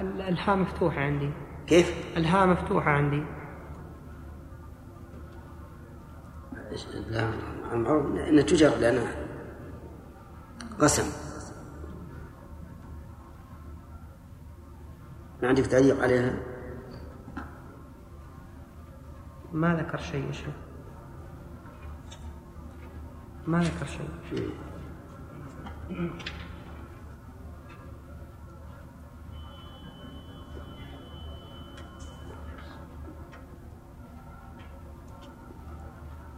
ال- 0.00 0.20
الهاء 0.22 0.56
مفتوحة 0.56 1.00
عندي. 1.00 1.30
كيف؟ 1.66 2.16
الهاء 2.16 2.46
مفتوحة 2.46 2.90
عندي. 2.90 3.22
لا 7.10 7.28
إن 7.72 8.46
تجر 8.46 8.76
لنا 8.76 9.04
قسم. 10.80 11.04
ما 15.42 15.48
عندك 15.48 15.66
تعليق 15.66 16.02
عليها؟ 16.02 16.34
ما 19.56 19.74
ذكر 19.74 19.98
شيء 19.98 20.26
يا 20.26 20.32
شيخ 20.32 20.54
ما 23.46 23.60
ذكر 23.60 23.86
شيء 23.86 24.08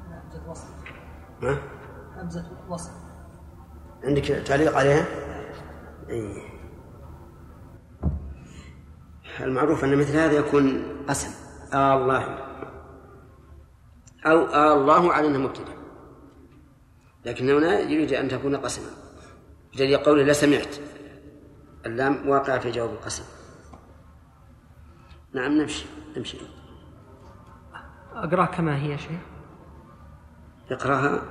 همزة 0.08 0.50
وصل 0.50 0.68
ها؟ 1.42 1.58
همزة 2.16 2.44
وصل 2.68 2.90
عندك 4.04 4.24
تعليق 4.24 4.76
عليها؟ 4.76 5.06
إيه. 6.08 6.42
المعروف 9.40 9.84
أن 9.84 9.98
مثل 9.98 10.16
هذا 10.16 10.32
يكون 10.32 10.82
قسم 11.08 11.30
آه 11.74 11.96
الله 11.96 12.47
أو 14.30 14.46
آه 14.46 14.74
الله 14.74 15.12
على 15.12 15.26
أنه 15.26 15.38
مبتدأ 15.38 15.78
لكن 17.24 17.50
هنا 17.50 17.78
يريد 17.78 18.12
أن 18.12 18.28
تكون 18.28 18.56
قسما. 18.56 18.90
بدليل 19.72 19.96
قوله 19.96 20.22
لسمعت 20.22 20.76
اللام 21.86 22.28
واقع 22.28 22.58
في 22.58 22.70
جواب 22.70 22.90
القسم. 22.90 23.24
نعم 25.32 25.52
نمشي. 25.52 25.86
نمشي. 26.16 26.38
أقرأ 28.12 28.44
كما 28.44 28.76
هي 28.76 28.90
يا 28.90 28.96
شيخ. 28.96 29.20
اقرأها 30.70 31.22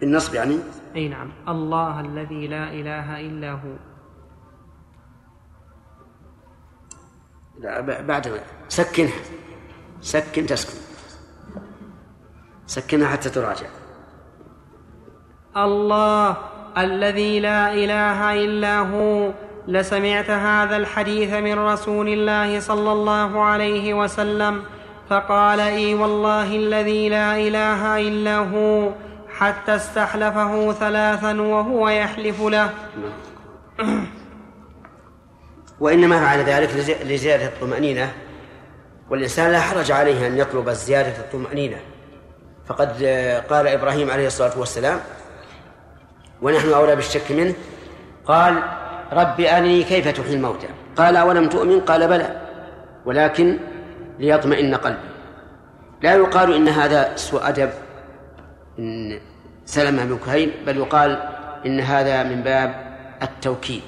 بالنصب 0.00 0.34
يعني. 0.34 0.58
أي 0.96 1.08
نعم. 1.08 1.32
الله 1.48 2.00
الذي 2.00 2.46
لا 2.46 2.72
إله 2.72 3.20
إلا 3.20 3.52
هو. 3.52 3.76
لا 7.58 8.00
بعد 8.00 8.42
سكنها. 8.68 9.20
سكن 10.00 10.46
تسكن. 10.46 10.89
سكنها 12.70 13.08
حتى 13.08 13.30
تراجع. 13.30 13.66
الله 15.56 16.36
الذي 16.78 17.40
لا 17.40 17.74
إله 17.74 18.44
إلا 18.44 18.78
هو. 18.78 19.30
لسمعت 19.68 20.30
هذا 20.30 20.76
الحديث 20.76 21.32
من 21.32 21.58
رسول 21.58 22.08
الله 22.08 22.60
صلى 22.60 22.92
الله 22.92 23.42
عليه 23.42 23.94
وسلم. 23.94 24.62
فقال 25.10 25.60
إي 25.60 25.94
والله 25.94 26.56
الذي 26.56 27.08
لا 27.08 27.36
إله 27.36 28.08
إلا 28.08 28.38
هو. 28.38 28.90
حتى 29.28 29.76
استحلفه 29.76 30.72
ثلاثا 30.72 31.40
وهو 31.40 31.88
يحلف 31.88 32.40
له. 32.40 32.70
وإنما 35.80 36.20
فعل 36.20 36.38
ذلك 36.38 36.70
لزي- 36.70 37.04
لزيادة 37.04 37.46
الطمأنينة. 37.46 38.12
والإنسان 39.10 39.52
لا 39.52 39.60
حرج 39.60 39.92
عليه 39.92 40.26
أن 40.26 40.38
يطلب 40.38 40.70
زيادة 40.70 41.18
الطمأنينة. 41.18 41.76
فقد 42.70 43.02
آه، 43.02 43.40
قال 43.40 43.68
إبراهيم 43.68 44.10
عليه 44.10 44.26
الصلاة 44.26 44.58
والسلام 44.58 45.00
ونحن 46.42 46.72
أولى 46.72 46.96
بالشك 46.96 47.32
منه. 47.32 47.54
قال 48.24 48.62
رب 49.12 49.40
أرني 49.40 49.82
كيف 49.82 50.08
تحيي 50.08 50.34
الموتى؟ 50.34 50.68
قال 50.96 51.16
أولم 51.16 51.48
تؤمن؟ 51.48 51.80
قال 51.80 52.08
بلى 52.08 52.40
ولكن 53.04 53.58
ليطمئن 54.18 54.74
قلبي. 54.74 55.10
لا 56.02 56.14
يقال 56.14 56.54
إن 56.54 56.68
هذا 56.68 57.16
سوء 57.16 57.48
أدب 57.48 57.70
إن 58.78 59.20
سلمة 59.64 60.04
بن 60.04 60.18
كهيل 60.18 60.54
بل 60.66 60.76
يقال 60.76 61.22
إن 61.66 61.80
هذا 61.80 62.22
من 62.22 62.42
باب 62.42 62.96
التوكيد. 63.22 63.82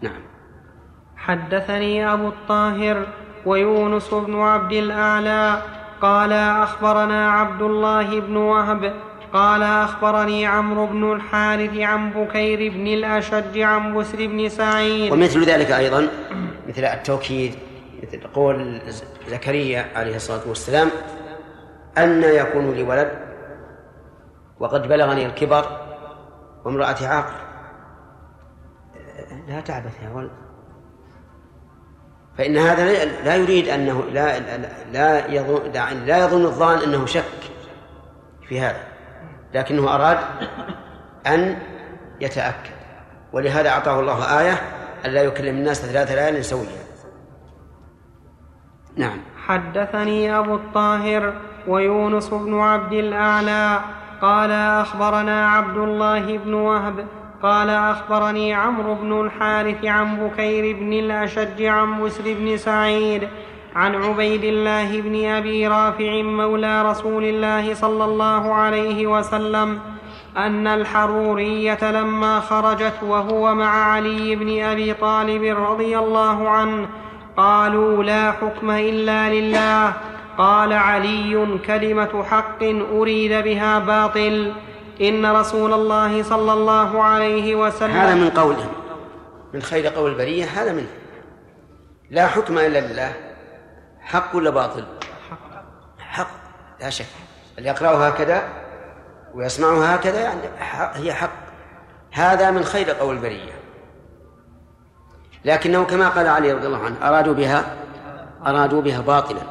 نعم. 0.00 0.22
حدثني 1.16 2.12
أبو 2.12 2.28
الطاهر 2.28 3.23
ويونس 3.46 4.14
بن 4.14 4.40
عبد 4.40 4.72
الأعلى 4.72 5.62
قال 6.00 6.32
أخبرنا 6.32 7.30
عبد 7.30 7.62
الله 7.62 8.20
بن 8.20 8.36
وهب 8.36 8.94
قال 9.32 9.62
أخبرني 9.62 10.46
عمرو 10.46 10.86
بن 10.86 11.12
الحارث 11.12 11.76
عن 11.76 12.10
بكير 12.10 12.72
بن 12.72 12.86
الأشج 12.86 13.58
عن 13.58 13.94
بسر 13.94 14.26
بن 14.26 14.48
سعيد. 14.48 15.12
ومثل 15.12 15.44
ذلك 15.44 15.70
أيضا 15.70 16.08
مثل 16.68 16.84
التوكيد 16.84 17.54
مثل 18.02 18.20
قول 18.34 18.80
زكريا 19.28 19.86
عليه 19.94 20.16
الصلاة 20.16 20.48
والسلام 20.48 20.88
أن 21.98 22.22
يكون 22.22 22.72
لي 22.72 22.82
ولد 22.82 23.10
وقد 24.60 24.88
بلغني 24.88 25.26
الكبر 25.26 25.64
وامرأتي 26.64 27.06
عاقر. 27.06 27.40
لا 29.48 29.60
تعبث 29.60 30.02
يا 30.02 30.10
ولد. 30.14 30.43
فإن 32.38 32.56
هذا 32.56 33.04
لا 33.04 33.36
يريد 33.36 33.68
أنه 33.68 34.04
لا 34.12 34.38
لا 34.92 35.32
يظن 35.32 35.72
لا 36.06 36.24
يظن 36.24 36.44
الظان 36.44 36.78
أنه 36.78 37.06
شك 37.06 37.24
في 38.48 38.60
هذا 38.60 38.82
لكنه 39.54 39.94
أراد 39.94 40.18
أن 41.26 41.58
يتأكد. 42.20 42.74
ولهذا 43.32 43.68
أعطاه 43.68 44.00
الله 44.00 44.40
آية 44.40 44.62
ألا 45.04 45.22
يكلم 45.22 45.56
الناس 45.56 45.86
ثلاث 45.86 46.12
ليال 46.12 46.44
سويا. 46.44 46.84
نعم. 48.96 49.18
حدثني 49.46 50.38
أبو 50.38 50.54
الطاهر 50.54 51.34
ويونس 51.68 52.28
بن 52.28 52.60
عبد 52.60 52.92
الأعلى 52.92 53.80
قال 54.22 54.50
أخبرنا 54.50 55.48
عبد 55.48 55.76
الله 55.76 56.38
بن 56.38 56.54
وهب 56.54 57.06
قال 57.44 57.70
أخبرني 57.70 58.54
عمرو 58.54 58.94
بن 58.94 59.20
الحارث 59.20 59.84
عن 59.84 60.16
بكير 60.16 60.76
بن 60.76 60.92
الأشج 60.92 61.62
عن 61.62 62.04
بسر 62.04 62.22
بن 62.26 62.56
سعيد 62.56 63.28
عن 63.76 63.94
عبيد 63.94 64.44
الله 64.44 65.00
بن 65.00 65.26
أبي 65.26 65.68
رافع 65.68 66.22
مولى 66.22 66.82
رسول 66.82 67.24
الله 67.24 67.74
صلى 67.74 68.04
الله 68.04 68.54
عليه 68.54 69.06
وسلم 69.06 69.78
أن 70.36 70.66
الحرورية 70.66 71.90
لما 71.90 72.40
خرجت 72.40 73.02
وهو 73.02 73.54
مع 73.54 73.92
علي 73.92 74.36
بن 74.36 74.62
أبي 74.62 74.94
طالب 74.94 75.42
رضي 75.70 75.98
الله 75.98 76.48
عنه 76.48 76.86
قالوا 77.36 78.04
لا 78.04 78.32
حكم 78.32 78.70
إلا 78.70 79.28
لله. 79.34 79.92
قال 80.38 80.72
علي 80.72 81.58
كلمة 81.66 82.24
حق 82.30 82.62
أريد 82.92 83.32
بها 83.44 83.78
باطل. 83.78 84.52
إن 85.00 85.26
رسول 85.26 85.72
الله 85.72 86.22
صلى 86.22 86.52
الله 86.52 87.02
عليه 87.02 87.54
وسلم 87.54 87.90
هذا 87.90 88.14
من 88.14 88.30
قولهم. 88.30 88.72
من 89.54 89.62
خير 89.62 89.86
قول 89.86 90.10
البرية 90.10 90.44
هذا 90.44 90.72
منه. 90.72 90.90
لا 92.10 92.26
حكم 92.26 92.58
إلا 92.58 92.78
لله. 92.80 93.12
حق 94.00 94.36
ولا 94.36 94.50
باطل؟ 94.50 94.84
حق. 95.98 96.30
لا 96.80 96.90
شك. 96.90 97.06
اللي 97.58 97.68
يقرأه 97.68 98.06
هكذا؟ 98.06 98.42
ويسمعه 99.34 99.84
هكذا؟ 99.84 100.20
يعني 100.20 100.40
هي 100.94 101.12
حق. 101.12 101.44
هذا 102.12 102.50
من 102.50 102.64
خير 102.64 102.90
قول 102.90 103.16
البرية. 103.16 103.52
لكنه 105.44 105.84
كما 105.84 106.08
قال 106.08 106.26
علي 106.26 106.52
رضي 106.52 106.66
الله 106.66 106.84
عنه 106.84 107.08
أرادوا 107.08 107.34
بها 107.34 107.76
أرادوا 108.46 108.82
بها 108.82 109.00
باطلا. 109.00 109.42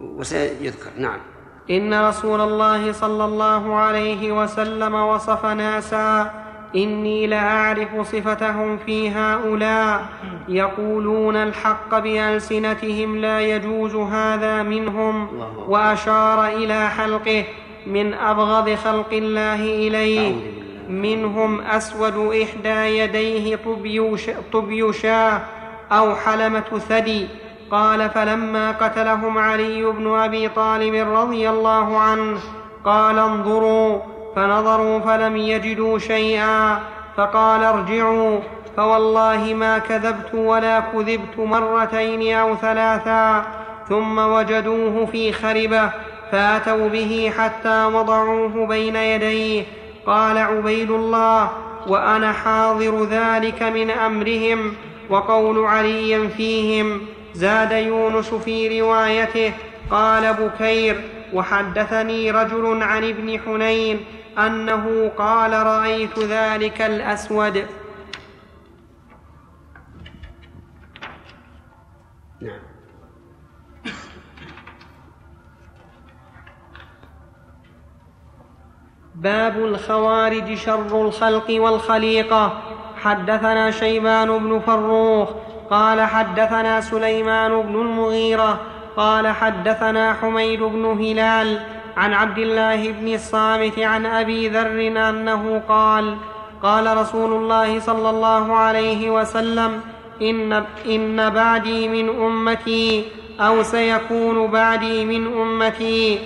وسيذكر. 0.00 0.90
نعم. 0.96 1.20
إن 1.70 1.94
رسول 1.94 2.40
الله 2.40 2.92
صلى 2.92 3.24
الله 3.24 3.74
عليه 3.74 4.32
وسلم 4.32 4.94
وصف 4.94 5.46
ناسا 5.46 6.30
إني 6.76 7.26
لأعرف 7.26 8.00
صفتهم 8.00 8.78
في 8.86 9.10
هؤلاء 9.10 10.06
يقولون 10.48 11.36
الحق 11.36 11.98
بألسنتهم 11.98 13.16
لا 13.16 13.40
يجوز 13.40 13.94
هذا 13.94 14.62
منهم 14.62 15.28
وأشار 15.68 16.46
إلى 16.46 16.90
حلقه 16.90 17.44
من 17.86 18.14
أبغض 18.14 18.74
خلق 18.74 19.12
الله 19.12 19.54
إليه. 19.54 20.34
منهم 20.88 21.60
أسود 21.60 22.34
إحدى 22.34 22.98
يديه 22.98 23.58
طبي 24.52 24.92
شاه 24.92 25.40
أو 25.92 26.14
حلمة 26.14 26.78
ثدي. 26.88 27.26
قال 27.70 28.10
فلما 28.10 28.70
قتلهم 28.70 29.38
علي 29.38 29.84
بن 29.84 30.14
أبي 30.14 30.48
طالب 30.48 31.08
رضي 31.14 31.50
الله 31.50 31.98
عنه 31.98 32.38
قال 32.84 33.18
انظروا 33.18 33.98
فنظروا 34.36 34.98
فلم 35.00 35.36
يجدوا 35.36 35.98
شيئا 35.98 36.78
فقال 37.16 37.64
ارجعوا 37.64 38.40
فوالله 38.76 39.54
ما 39.54 39.78
كذبت 39.78 40.34
ولا 40.34 40.80
كذبت 40.80 41.38
مرتين 41.38 42.36
أو 42.36 42.56
ثلاثا 42.56 43.44
ثم 43.88 44.18
وجدوه 44.18 45.06
في 45.06 45.32
خربة 45.32 45.90
فأتوا 46.32 46.88
به 46.88 47.32
حتى 47.38 47.84
وضعوه 47.84 48.66
بين 48.66 48.96
يديه 48.96 49.64
قال 50.06 50.38
عبيد 50.38 50.90
الله 50.90 51.50
وأنا 51.86 52.32
حاضر 52.32 53.04
ذلك 53.04 53.62
من 53.62 53.90
أمرهم 53.90 54.72
وقول 55.10 55.64
علي 55.64 56.28
فيهم 56.28 57.00
زاد 57.34 57.72
يونس 57.72 58.34
في 58.34 58.80
روايته 58.80 59.52
قال 59.90 60.34
بكير 60.34 61.10
وحدثني 61.32 62.30
رجل 62.30 62.82
عن 62.82 63.04
ابن 63.04 63.38
حنين 63.38 64.04
أنه 64.38 65.08
قال 65.18 65.52
رأيت 65.52 66.18
ذلك 66.18 66.82
الأسود. 66.82 67.66
نعم. 72.40 72.60
باب 79.14 79.56
الخوارج 79.56 80.54
شر 80.54 81.06
الخلق 81.06 81.46
والخليقة. 81.50 82.62
حدثنا 82.96 83.70
شيبان 83.70 84.38
بن 84.38 84.60
فروخ 84.60 85.30
قال 85.70 86.00
حدثنا 86.00 86.80
سليمان 86.80 87.62
بن 87.62 87.74
المغيرة 87.74 88.60
قال 88.96 89.28
حدثنا 89.28 90.12
حميد 90.12 90.62
بن 90.62 90.84
هلال 90.84 91.60
عن 91.96 92.12
عبد 92.12 92.38
الله 92.38 92.92
بن 92.92 93.14
الصامت 93.14 93.78
عن 93.78 94.06
أبي 94.06 94.48
ذر 94.48 95.08
أنه 95.08 95.62
قال 95.68 96.16
قال 96.62 96.96
رسول 96.96 97.32
الله 97.32 97.80
صلى 97.80 98.10
الله 98.10 98.56
عليه 98.56 99.10
وسلم 99.10 99.80
ان 100.22 100.52
إن 100.86 101.30
بعدي 101.30 101.88
من 101.88 102.08
أمتي 102.08 103.04
أو 103.40 103.62
سيكون 103.62 104.46
بعدي 104.46 105.04
من 105.04 105.40
أمتي 105.40 106.18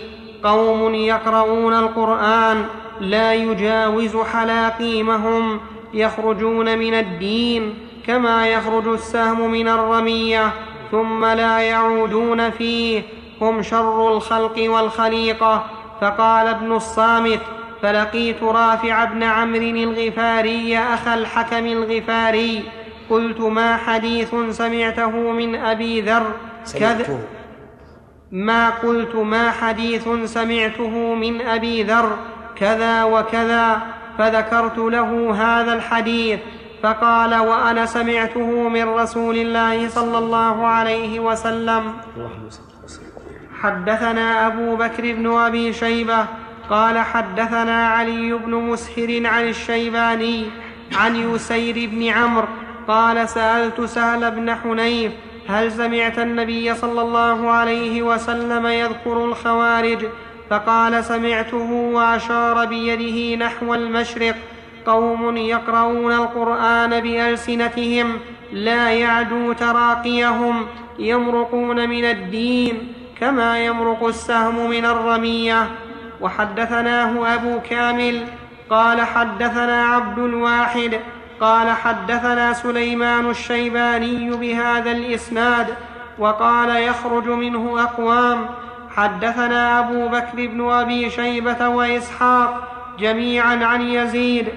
قوم 0.44 0.94
يقرؤون 0.94 1.74
القرآن 1.74 2.64
لا 3.00 3.34
يجاوز 3.34 4.16
حلاقيمهم 4.16 5.60
يخرجون 5.94 6.78
من 6.78 6.94
الدين 6.94 7.74
كما 8.06 8.48
يخرج 8.48 8.88
السهم 8.88 9.50
من 9.50 9.68
الرمية 9.68 10.52
ثم 10.90 11.24
لا 11.24 11.58
يعودون 11.58 12.50
فيه. 12.50 13.02
هم 13.40 13.62
شر 13.62 14.16
الخلق 14.16 14.64
والخليقه 14.70 15.64
فقال 16.00 16.46
ابن 16.46 16.72
الصامت 16.72 17.40
فلقيت 17.82 18.42
رافع 18.42 19.04
بن 19.04 19.22
عمرو 19.22 19.60
الغفاري 19.60 20.78
أخا 20.78 21.14
الحكم 21.14 21.66
الغفاري. 21.66 22.62
قلت 23.10 23.40
ما 23.40 23.76
حديث 23.76 24.34
سمعته 24.50 25.10
من 25.10 25.54
أبي 25.54 26.00
ذر؟ 26.00 26.26
سمعته. 26.64 27.18
ما 28.32 28.70
قلت 28.70 29.14
ما 29.14 29.50
حديث 29.50 30.08
سمعته 30.24 31.14
من 31.14 31.40
أبي 31.40 31.82
ذر؟ 31.82 32.16
كذا 32.56 33.04
وكذا. 33.04 33.80
فذكرت 34.18 34.78
له 34.78 35.34
هذا 35.34 35.72
الحديث. 35.72 36.40
فقال 36.84 37.34
وأنا 37.34 37.86
سمعته 37.86 38.68
من 38.68 38.88
رسول 38.88 39.36
الله 39.36 39.88
صلى 39.88 40.18
الله 40.18 40.66
عليه 40.66 41.20
وسلم. 41.20 41.92
حدثنا 43.60 44.46
أبو 44.46 44.76
بكر 44.76 45.02
بن 45.12 45.36
أبي 45.36 45.72
شيبة 45.72 46.26
قال 46.70 46.98
حدثنا 46.98 47.88
علي 47.88 48.32
بن 48.32 48.54
مسهر 48.54 49.26
عن 49.26 49.48
الشيباني 49.48 50.46
عن 50.96 51.16
يسير 51.16 51.90
بن 51.90 52.08
عمرو 52.08 52.48
قال 52.88 53.28
سألت 53.28 53.80
سهل 53.80 54.30
بن 54.30 54.54
حنيف 54.54 55.12
هل 55.48 55.72
سمعت 55.72 56.18
النبي 56.18 56.74
صلى 56.74 57.02
الله 57.02 57.50
عليه 57.50 58.02
وسلم 58.02 58.66
يذكر 58.66 59.24
الخوارج؟ 59.24 60.06
فقال 60.50 61.04
سمعته 61.04 61.70
وأشار 61.72 62.64
بيده 62.64 63.46
نحو 63.46 63.74
المشرق. 63.74 64.36
قوم 64.86 65.36
يقرؤون 65.36 66.12
القرآن 66.12 67.00
بألسنتهم 67.00 68.18
لا 68.52 68.90
يعدو 68.90 69.52
تراقيهم 69.52 70.66
يمرقون 70.98 71.88
من 71.88 72.04
الدين 72.04 72.92
كما 73.20 73.64
يمرق 73.64 74.04
السهم 74.04 74.70
من 74.70 74.84
الرمية. 74.84 75.70
وحدثناه 76.20 77.34
أبو 77.34 77.60
كامل 77.70 78.24
قال 78.70 79.00
حدثنا 79.00 79.84
عبد 79.84 80.18
الواحد 80.18 81.00
قال 81.40 81.70
حدثنا 81.70 82.52
سليمان 82.52 83.30
الشيباني 83.30 84.30
بهذا 84.30 84.90
الإسناد 84.90 85.66
وقال 86.18 86.82
يخرج 86.82 87.28
منه 87.28 87.82
أقوام. 87.82 88.46
حدثنا 88.96 89.78
أبو 89.78 90.08
بكر 90.08 90.46
بن 90.46 90.70
أبي 90.70 91.10
شيبة 91.10 91.68
وإسحاق 91.68 92.68
جميعا 92.98 93.64
عن 93.64 93.82
يزيد 93.82 94.48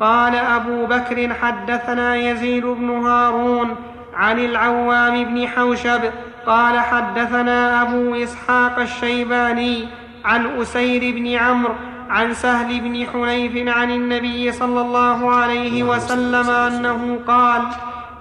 قال 0.00 0.34
أبو 0.34 0.86
بكر 0.86 1.34
حدثنا 1.34 2.16
يزيد 2.16 2.66
بن 2.66 2.90
هارون 2.90 3.76
عن 4.14 4.38
العوام 4.38 5.24
بن 5.24 5.48
حوشب 5.48 6.00
قال 6.46 6.78
حدثنا 6.78 7.82
أبو 7.82 8.14
إسحاق 8.14 8.78
الشيباني 8.78 9.88
عن 10.24 10.60
أسير 10.60 11.14
بن 11.14 11.34
عمرو 11.34 11.74
عن 12.10 12.34
سهل 12.34 12.80
بن 12.80 13.06
حنيف 13.12 13.76
عن 13.76 13.90
النبي 13.90 14.52
صلى 14.52 14.80
الله 14.80 15.30
عليه 15.34 15.82
وسلم. 15.82 16.50
أنه 16.50 17.18
قال 17.26 17.62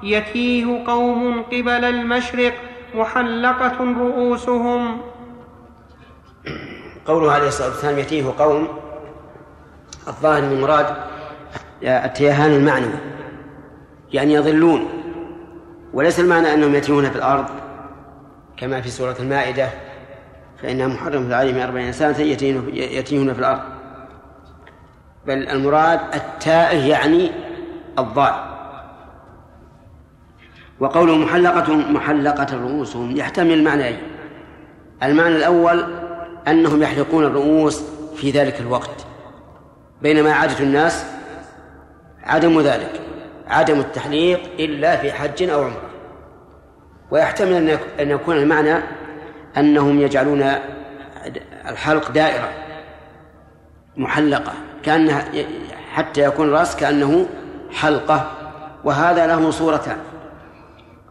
يتيه 0.03 0.83
قوم 0.87 1.41
قبل 1.41 1.85
المشرق 1.85 2.53
محلقة 2.95 3.77
رؤوسهم. 3.79 5.01
قوله 7.05 7.31
عليه 7.31 7.47
الصلاة 7.47 7.67
والسلام 7.67 7.99
يتيه 7.99 8.33
قوم 8.39 8.67
الظاهر 10.07 10.41
من 10.41 10.61
مراد 10.61 11.12
التيهان 11.83 12.51
المعنوي 12.51 12.93
يعني 14.13 14.33
يضلون 14.33 14.87
وليس 15.93 16.19
المعنى 16.19 16.53
أنهم 16.53 16.75
يتيهون 16.75 17.09
في 17.09 17.15
الأرض 17.15 17.45
كما 18.57 18.81
في 18.81 18.89
سورة 18.89 19.15
المائدة 19.19 19.69
فإنها 20.61 20.87
محرمة 20.87 21.35
عليهم 21.35 21.57
أربعين 21.57 21.91
سنة 21.91 22.19
يتيهون 22.19 23.33
في 23.33 23.39
الأرض. 23.39 23.61
بل 25.27 25.49
المراد 25.49 25.99
التائه 26.13 26.89
يعني 26.89 27.31
الضال. 27.99 28.33
وقوله 30.79 31.17
محلقة 31.17 31.75
محلقة 31.75 32.57
رؤوسهم 32.57 33.17
يحتمل 33.17 33.53
المعنيين 33.53 33.97
المعنى 35.03 35.35
الأول 35.35 35.85
أنهم 36.47 36.81
يحلقون 36.83 37.25
الرؤوس 37.25 37.83
في 38.15 38.31
ذلك 38.31 38.59
الوقت 38.59 39.05
بينما 40.01 40.33
عادة 40.33 40.59
الناس 40.59 41.05
عدم 42.23 42.61
ذلك 42.61 43.01
عدم 43.47 43.79
التحليق 43.79 44.39
إلا 44.59 44.97
في 44.97 45.11
حج 45.11 45.49
أو 45.49 45.63
عمرة. 45.63 45.89
ويحتمل 47.11 47.77
أن 47.99 48.09
يكون 48.09 48.37
المعنى 48.37 48.83
أنهم 49.57 50.01
يجعلون 50.01 50.51
الحلق 51.67 52.11
دائرة 52.11 52.49
محلقة 53.97 54.53
كأنها 54.83 55.25
حتى 55.93 56.21
يكون 56.21 56.47
الرأس 56.47 56.75
كأنه 56.75 57.25
حلقة 57.71 58.31
وهذا 58.83 59.27
له 59.27 59.51
صورتان. 59.51 59.97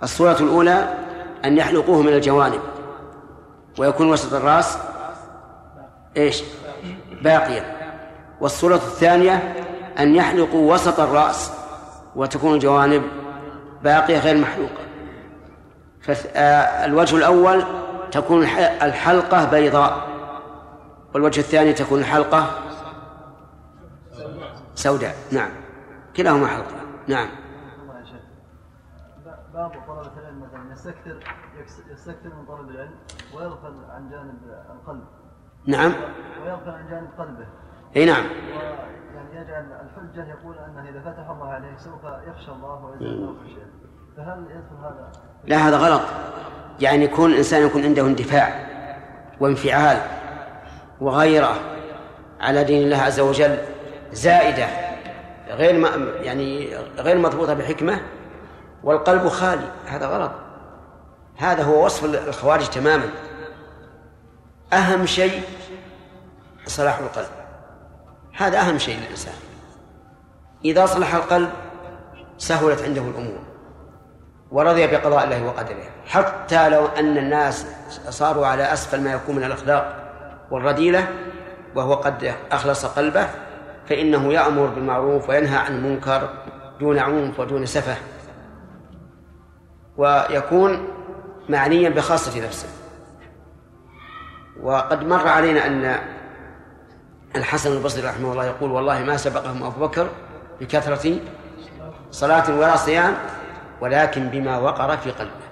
الصورة 0.02 0.36
الأولى 0.40 0.94
أن 1.44 1.58
يحلقوه 1.58 2.02
من 2.02 2.12
الجوانب 2.12 2.60
ويكون 3.78 4.10
وسط 4.10 4.34
الرأس 4.34 4.78
إيش؟ 6.16 6.42
باقيا. 7.22 7.64
والصورة 8.40 8.74
الثانية 8.74 9.54
أن 9.98 10.14
يحلقوا 10.14 10.74
وسط 10.74 11.00
الرأس 11.00 11.52
وتكون 12.16 12.54
الجوانب 12.54 13.02
باقية 13.82 14.18
غير 14.18 14.36
محلوقة. 14.36 14.82
فالوجه 16.00 17.16
الأول 17.16 17.64
تكون 18.12 18.42
الحلقة 18.82 19.50
بيضاء 19.50 20.08
والوجه 21.14 21.40
الثاني 21.40 21.72
تكون 21.72 21.98
الحلقة 21.98 22.50
سوداء. 24.74 25.16
نعم. 25.32 25.50
كلاهما 26.16 26.46
حلقة. 26.46 26.76
نعم. 27.08 27.28
باب 29.54 29.70
طلبة 29.70 30.10
العلم 30.20 30.42
مثلا 30.42 30.72
يستكثر 30.72 31.24
يستكثر 31.92 32.28
من 32.28 32.46
طلب 32.48 32.68
العلم 32.70 32.94
ويغفل 33.34 33.74
عن 33.90 34.10
جانب 34.10 34.38
القلب. 34.70 35.04
نعم. 35.66 35.92
ويغفل 36.44 36.70
عن 36.70 36.88
جانب 36.90 37.08
قلبه. 37.18 37.46
إي 37.96 38.04
نعم. 38.04 38.24
يجعل 39.42 39.64
الحجة 39.64 40.28
يقول 40.28 40.56
أنه 40.58 40.88
إذا 40.90 41.00
فتح 41.00 41.30
الله 41.30 41.48
عليه 41.48 41.76
سوف 41.76 42.04
يخشى 42.04 42.50
الله 42.50 42.94
الله 43.00 43.34
خشية 43.44 43.66
فهل 44.16 44.46
يدخل 44.50 44.76
هذا؟ 44.84 45.12
لا 45.44 45.56
هذا 45.56 45.76
غلط. 45.76 46.02
يعني 46.80 47.04
يكون 47.04 47.30
الإنسان 47.30 47.66
يكون 47.66 47.84
عنده 47.84 48.02
اندفاع 48.02 48.66
وانفعال 49.40 49.98
وغيرة 51.00 51.54
على 52.40 52.64
دين 52.64 52.82
الله 52.82 52.96
عز 52.96 53.20
وجل 53.20 53.58
زائدة 54.12 54.66
غير 55.48 55.78
ما 55.78 55.88
يعني 56.20 56.76
غير 56.98 57.18
مضبوطة 57.18 57.54
بحكمة 57.54 58.00
والقلب 58.84 59.28
خالي. 59.28 59.68
هذا 59.86 60.06
غلط. 60.06 60.32
هذا 61.36 61.62
هو 61.62 61.84
وصف 61.84 62.04
الخوارج 62.28 62.68
تماما. 62.68 63.08
أهم 64.72 65.06
شيء 65.06 65.42
صلاح 66.66 66.98
القلب. 66.98 67.41
هذا 68.36 68.60
أهم 68.60 68.78
شيء 68.78 68.98
للإنسان. 68.98 69.34
إذا 70.64 70.86
صلح 70.86 71.14
القلب 71.14 71.50
سهلت 72.38 72.82
عنده 72.82 73.02
الأمور. 73.02 73.38
ورضي 74.50 74.86
بقضاء 74.86 75.24
الله 75.24 75.44
وقدره. 75.44 75.84
حتى 76.06 76.68
لو 76.68 76.86
أن 76.86 77.18
الناس 77.18 77.66
صاروا 78.08 78.46
على 78.46 78.72
أسفل 78.72 79.00
ما 79.00 79.12
يكون 79.12 79.36
من 79.36 79.44
الأخلاق 79.44 79.98
والرذيلة 80.50 81.08
وهو 81.74 81.94
قد 81.94 82.34
أخلص 82.52 82.86
قلبه 82.86 83.28
فإنه 83.86 84.32
يأمر 84.32 84.66
بالمعروف 84.66 85.28
وينهى 85.28 85.56
عن 85.56 85.76
المنكر 85.76 86.28
دون 86.80 86.98
عنف 86.98 87.40
ودون 87.40 87.66
سفه. 87.66 87.96
ويكون 89.96 90.88
معنيا 91.48 91.88
بخاصة 91.88 92.44
نفسه. 92.44 92.68
وقد 94.62 95.04
مر 95.04 95.28
علينا 95.28 95.66
أن 95.66 95.98
الحسن 97.36 97.72
البصري 97.72 98.06
رحمه 98.08 98.32
الله 98.32 98.46
يقول 98.46 98.70
والله 98.70 99.04
ما 99.04 99.16
سبقهم 99.16 99.62
أبو 99.62 99.86
بكر 99.86 100.08
بكثرة 100.60 101.16
صلاة 102.10 102.58
ولا 102.58 102.76
صيام 102.76 103.14
ولكن 103.80 104.28
بما 104.28 104.58
وقر 104.58 104.96
في 104.96 105.10
قلبه. 105.10 105.42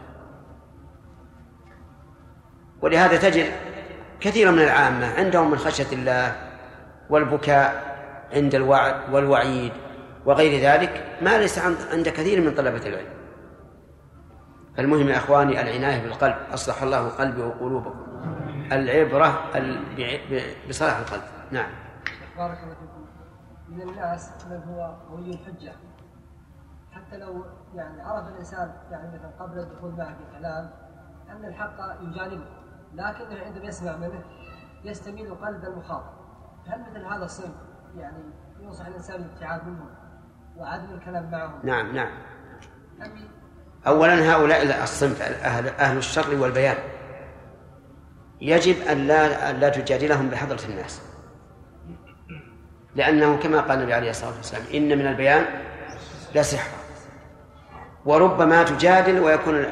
ولهذا 2.83 3.16
تجد 3.16 3.53
كثيرا 4.20 4.51
من 4.51 4.62
العامة 4.62 5.14
عندهم 5.14 5.51
من 5.51 5.59
خشية 5.59 5.93
الله 5.93 6.37
والبكاء 7.11 7.91
عند 8.33 8.55
الوعد 8.55 8.95
والوعيد 9.12 9.72
وغير 10.26 10.61
ذلك 10.61 11.18
ما 11.22 11.39
ليس 11.39 11.59
عند 11.93 12.09
كثير 12.09 12.41
من 12.41 12.55
طلبة 12.55 12.87
العلم. 12.87 13.20
فالمهم 14.76 15.09
يا 15.09 15.16
إخواني 15.16 15.61
العناية 15.61 16.03
بالقلب 16.03 16.37
أصلح 16.55 16.83
الله 16.83 17.09
قلبي 17.09 17.43
وقلوبكم. 17.43 18.07
العبرة 18.72 19.45
بصلاح 20.68 20.99
القلب. 20.99 21.22
نعم. 21.51 21.70
بارك 22.36 22.59
الله 22.62 22.74
فيكم. 22.74 23.07
من 23.68 23.82
الناس 23.82 24.30
من 24.51 24.62
هو 24.62 24.96
ولي 25.11 25.30
الحجة. 25.30 25.72
حتى 26.92 27.16
لو 27.16 27.44
يعني 27.74 28.03
عرف 28.03 28.28
الإنسان 28.28 28.72
يعني 28.90 29.09
مثلا 29.09 29.30
قبل 29.40 29.59
الدخول 29.59 29.90
معه 29.90 30.14
في 30.14 30.38
كلام 30.38 30.70
أن 31.30 31.44
الحق 31.44 31.76
يجانبه 32.03 32.46
لكنه 32.94 33.44
عندما 33.44 33.64
يسمع 33.64 33.96
منه 33.96 34.24
يستميل 34.84 35.34
قلب 35.34 35.64
المخاطب. 35.64 36.20
هل 36.66 36.80
مثل 36.80 37.05
هذا 37.05 37.24
الصنف 37.24 37.55
يعني 37.96 38.24
ينصح 38.61 38.86
الإنسان 38.86 39.22
بالابتعاد 39.22 39.66
منه 39.66 39.84
وعدم 40.57 40.94
الكلام 40.94 41.30
معهم 41.30 41.61
نعم 41.62 41.94
نعم. 41.94 42.11
أولا 43.86 44.34
هؤلاء 44.34 44.82
الصنف 44.82 45.22
أهل, 45.22 45.68
أهل 45.68 45.96
الشر 45.96 46.34
والبيان. 46.40 46.76
يجب 48.40 48.82
أن 48.82 49.07
لا, 49.07 49.51
أن 49.51 49.57
لا 49.57 49.68
تجادلهم 49.68 50.28
بحضرة 50.28 50.61
الناس. 50.68 51.09
لأنه 52.95 53.36
كما 53.36 53.61
قال 53.61 53.78
النبي 53.78 53.95
عليه 53.95 54.11
الصلاة 54.11 54.36
والسلام 54.36 54.62
إن 54.74 54.99
من 54.99 55.07
البيان 55.07 55.45
لسحرا 56.34 56.80
وربما 58.05 58.62
تجادل 58.62 59.20
ويكون 59.20 59.64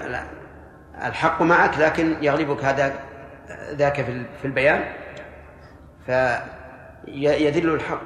الحق 1.05 1.43
معك 1.43 1.79
لكن 1.79 2.16
يغلبك 2.23 2.64
هذا 2.64 2.95
ذاك 3.71 4.05
في 4.41 4.45
البيان. 4.45 4.85
فيذل 6.07 7.75
الحق. 7.75 8.03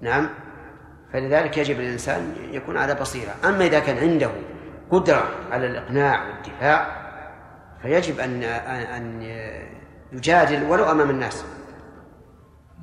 نعم. 0.00 0.30
فلذلك 1.12 1.58
يجب 1.58 1.80
الإنسان 1.80 2.36
يكون 2.50 2.76
على 2.76 2.94
بصيرة. 2.94 3.34
أما 3.44 3.66
إذا 3.66 3.78
كان 3.78 3.98
عنده 3.98 4.30
قدرة 4.90 5.28
على 5.50 5.66
الإقناع 5.66 6.28
والدفاع 6.28 7.04
فيجب 7.82 8.20
أن 8.20 8.42
أن 8.42 9.22
يجادل 10.12 10.62
ولو 10.62 10.90
أمام 10.90 11.10
الناس. 11.10 11.44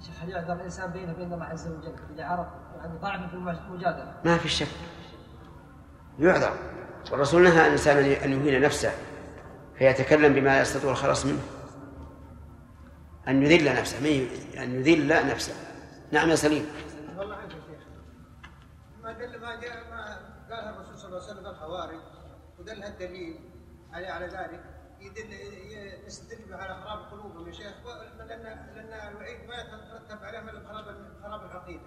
شيخ 0.02 0.24
هل 0.24 0.30
يعذر 0.30 0.54
الإنسان 0.54 0.92
بينه 0.92 1.12
وبين 1.12 1.34
الله 1.34 1.46
عز 1.46 1.68
وجل 1.68 1.96
إذا 2.14 2.26
عرف 2.26 2.48
يعني 2.78 2.98
ضعف 2.98 3.30
في 3.30 3.36
المجادلة؟ 3.36 4.14
ما 4.26 4.38
في 4.38 4.50
شك. 4.50 4.68
يعذر 6.20 6.54
والرسول 7.12 7.44
نهى 7.44 7.68
الإنسان 7.68 7.98
أن 7.98 8.46
يهين 8.46 8.62
نفسه 8.62 8.92
فيتكلم 9.78 10.34
بما 10.34 10.62
يستطيع 10.62 10.92
الخلاص 10.92 11.26
منه. 11.26 11.42
أن 13.28 13.44
يذل 13.44 13.76
نفسه 13.76 14.28
أن 14.58 14.76
يذل 14.76 15.28
نفسه. 15.28 15.54
نعم 16.12 16.30
يا 16.30 16.36
سليم. 16.36 16.66
والله 17.18 17.36
عنك 17.36 17.52
يا 17.52 17.58
شيخ. 17.60 17.88
ما 19.04 19.14
دل 19.14 19.40
ما 19.42 19.56
جاء 19.56 19.90
ما 19.90 20.32
قالها 20.50 20.70
الرسول 20.70 20.98
صلى 20.98 21.08
الله 21.08 21.22
عليه 21.22 21.32
وسلم 21.32 21.46
الخوارج 21.46 22.00
ودلها 22.60 22.88
الدليل 22.88 23.40
على 23.94 24.08
على 24.08 24.26
ذلك 24.26 24.64
يدل 25.02 25.34
يستدل 26.08 26.54
على 26.54 26.76
خراب 26.84 27.00
قلوبهم 27.12 27.48
يا 27.48 27.54
شيخ. 27.54 27.74
لأن 28.18 28.44
لأن 28.76 29.12
الوعيد 29.12 29.48
ما 29.48 29.56
يترتب 29.56 30.24
عليه 30.24 30.40
الا 30.40 30.68
خراب 30.68 30.86
خراب 31.24 31.46
العقيدة. 31.46 31.82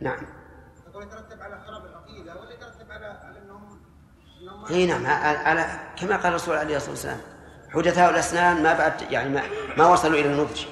نعم. 0.00 0.26
يقول 0.88 1.02
يترتب 1.02 1.42
على 1.42 1.60
خراب 1.66 1.86
العقيدة 1.86 2.40
ولا 2.40 2.52
يترتب 2.52 2.92
على 2.92 3.06
على 3.06 3.38
انهم 3.38 3.80
إنهم 4.40 4.64
اي 4.64 4.86
نعم. 4.86 5.06
على 5.46 5.80
كما 5.96 6.16
قال 6.16 6.26
الرسول 6.26 6.56
عليه 6.56 6.76
الصلاة 6.76 6.90
والسلام 6.90 7.20
حدثاء 7.70 8.10
الأسنان 8.10 8.62
ما 8.62 8.78
بعد 8.78 9.02
يعني 9.02 9.28
ما, 9.28 9.42
ما 9.78 9.86
وصلوا 9.86 10.20
إلى 10.20 10.32
النضج. 10.32 10.66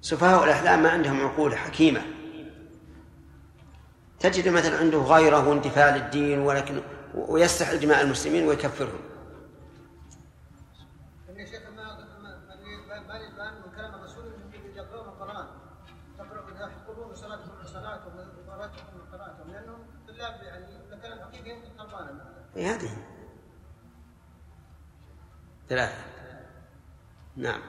سفهاء 0.00 0.44
الأحلام 0.44 0.82
ما 0.82 0.90
عندهم 0.90 1.26
عقول 1.26 1.56
حكيمة. 1.56 2.02
تجد 4.20 4.48
مثلا 4.48 4.78
عنده 4.78 4.98
غيره 4.98 5.48
واندفاع 5.48 5.96
للدين 5.96 6.38
ولكن 6.38 6.82
ويستحل 7.14 7.80
دماء 7.80 8.02
المسلمين 8.02 8.48
ويكفرهم 8.48 9.00
ان 11.28 11.40
يا 11.40 11.46
شيخ 11.46 11.62
ما 11.76 11.82
ما 11.82 12.38
ما 12.88 13.00
ما 13.00 13.16
الان 13.16 13.54
من 13.54 13.76
كلام 13.76 13.94
الرسول 13.94 14.24
انهم 14.26 14.76
يقرؤون 14.76 15.08
القران 15.08 15.46
يقرؤون 16.18 16.56
يحفظون 16.56 17.14
صلاتهم 17.14 17.64
صلاتهم 17.64 18.16
وقراءتهم 18.16 19.00
قراءتهم 19.12 19.52
لانهم 19.52 19.86
طلاب 20.08 20.42
يعني 20.42 20.66
كلام 21.02 21.18
حقيقي 21.20 21.50
يمكن 21.50 21.68
خربانه 21.78 22.24
في 22.47 22.47
هذه 22.66 22.90
ثلاثة. 25.68 25.94
نعم. 27.36 27.60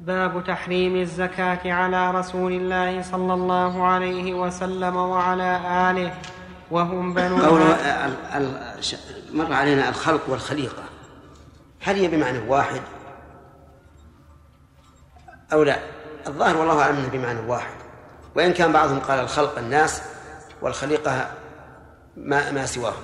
باب 0.00 0.44
تحريم 0.46 0.96
الزكاة 0.96 1.72
على 1.72 2.10
رسول 2.10 2.52
الله 2.52 3.02
صلى 3.02 3.34
الله 3.34 3.86
عليه 3.86 4.34
وسلم 4.34 4.96
وعلى 4.96 5.60
آله 5.90 6.14
وهم 6.70 7.14
بنو 7.14 7.44
قوله 7.44 7.74
ال- 8.06 8.16
ال- 8.42 8.84
ش- 8.84 8.96
مر 9.32 9.52
علينا 9.52 9.88
الخلق 9.88 10.20
والخليقة. 10.28 10.82
هل 11.82 11.96
هي 11.96 12.08
بمعنى 12.08 12.38
واحد؟ 12.38 12.80
أو 15.52 15.62
لا؟ 15.62 15.78
الظاهر 16.26 16.56
والله 16.56 16.82
أعلم 16.82 17.08
بمعنى 17.12 17.40
واحد. 17.40 17.74
وإن 18.36 18.52
كان 18.52 18.72
بعضهم 18.72 18.98
قال 19.00 19.18
الخلق 19.20 19.58
الناس 19.58 20.02
والخليقة 20.62 21.30
ما 22.16 22.50
ما 22.50 22.66
سواهم. 22.66 23.02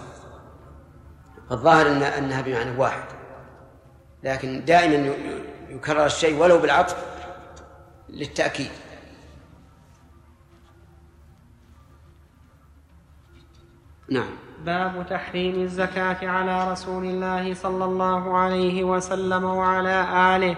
فالظاهر 1.50 1.86
إن 1.86 2.02
أنها 2.02 2.40
بمعنى 2.40 2.76
واحد. 2.78 3.04
لكن 4.22 4.64
دائما 4.64 5.14
يكرر 5.68 6.06
الشيء 6.06 6.40
ولو 6.40 6.58
بالعطف 6.58 6.96
للتأكيد. 8.08 8.70
نعم. 14.10 14.30
باب 14.64 15.06
تحريم 15.10 15.62
الزكاة 15.62 16.28
على 16.28 16.72
رسول 16.72 17.04
الله 17.04 17.54
صلى 17.54 17.84
الله 17.84 18.38
عليه 18.38 18.84
وسلم 18.84 19.44
وعلى 19.44 20.06
آله 20.36 20.56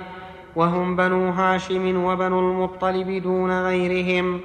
وهم 0.56 0.96
بنو 0.96 1.30
هاشم 1.30 2.04
وبنو 2.04 2.40
المطلب 2.40 3.22
دون 3.22 3.62
غيرهم. 3.62 4.40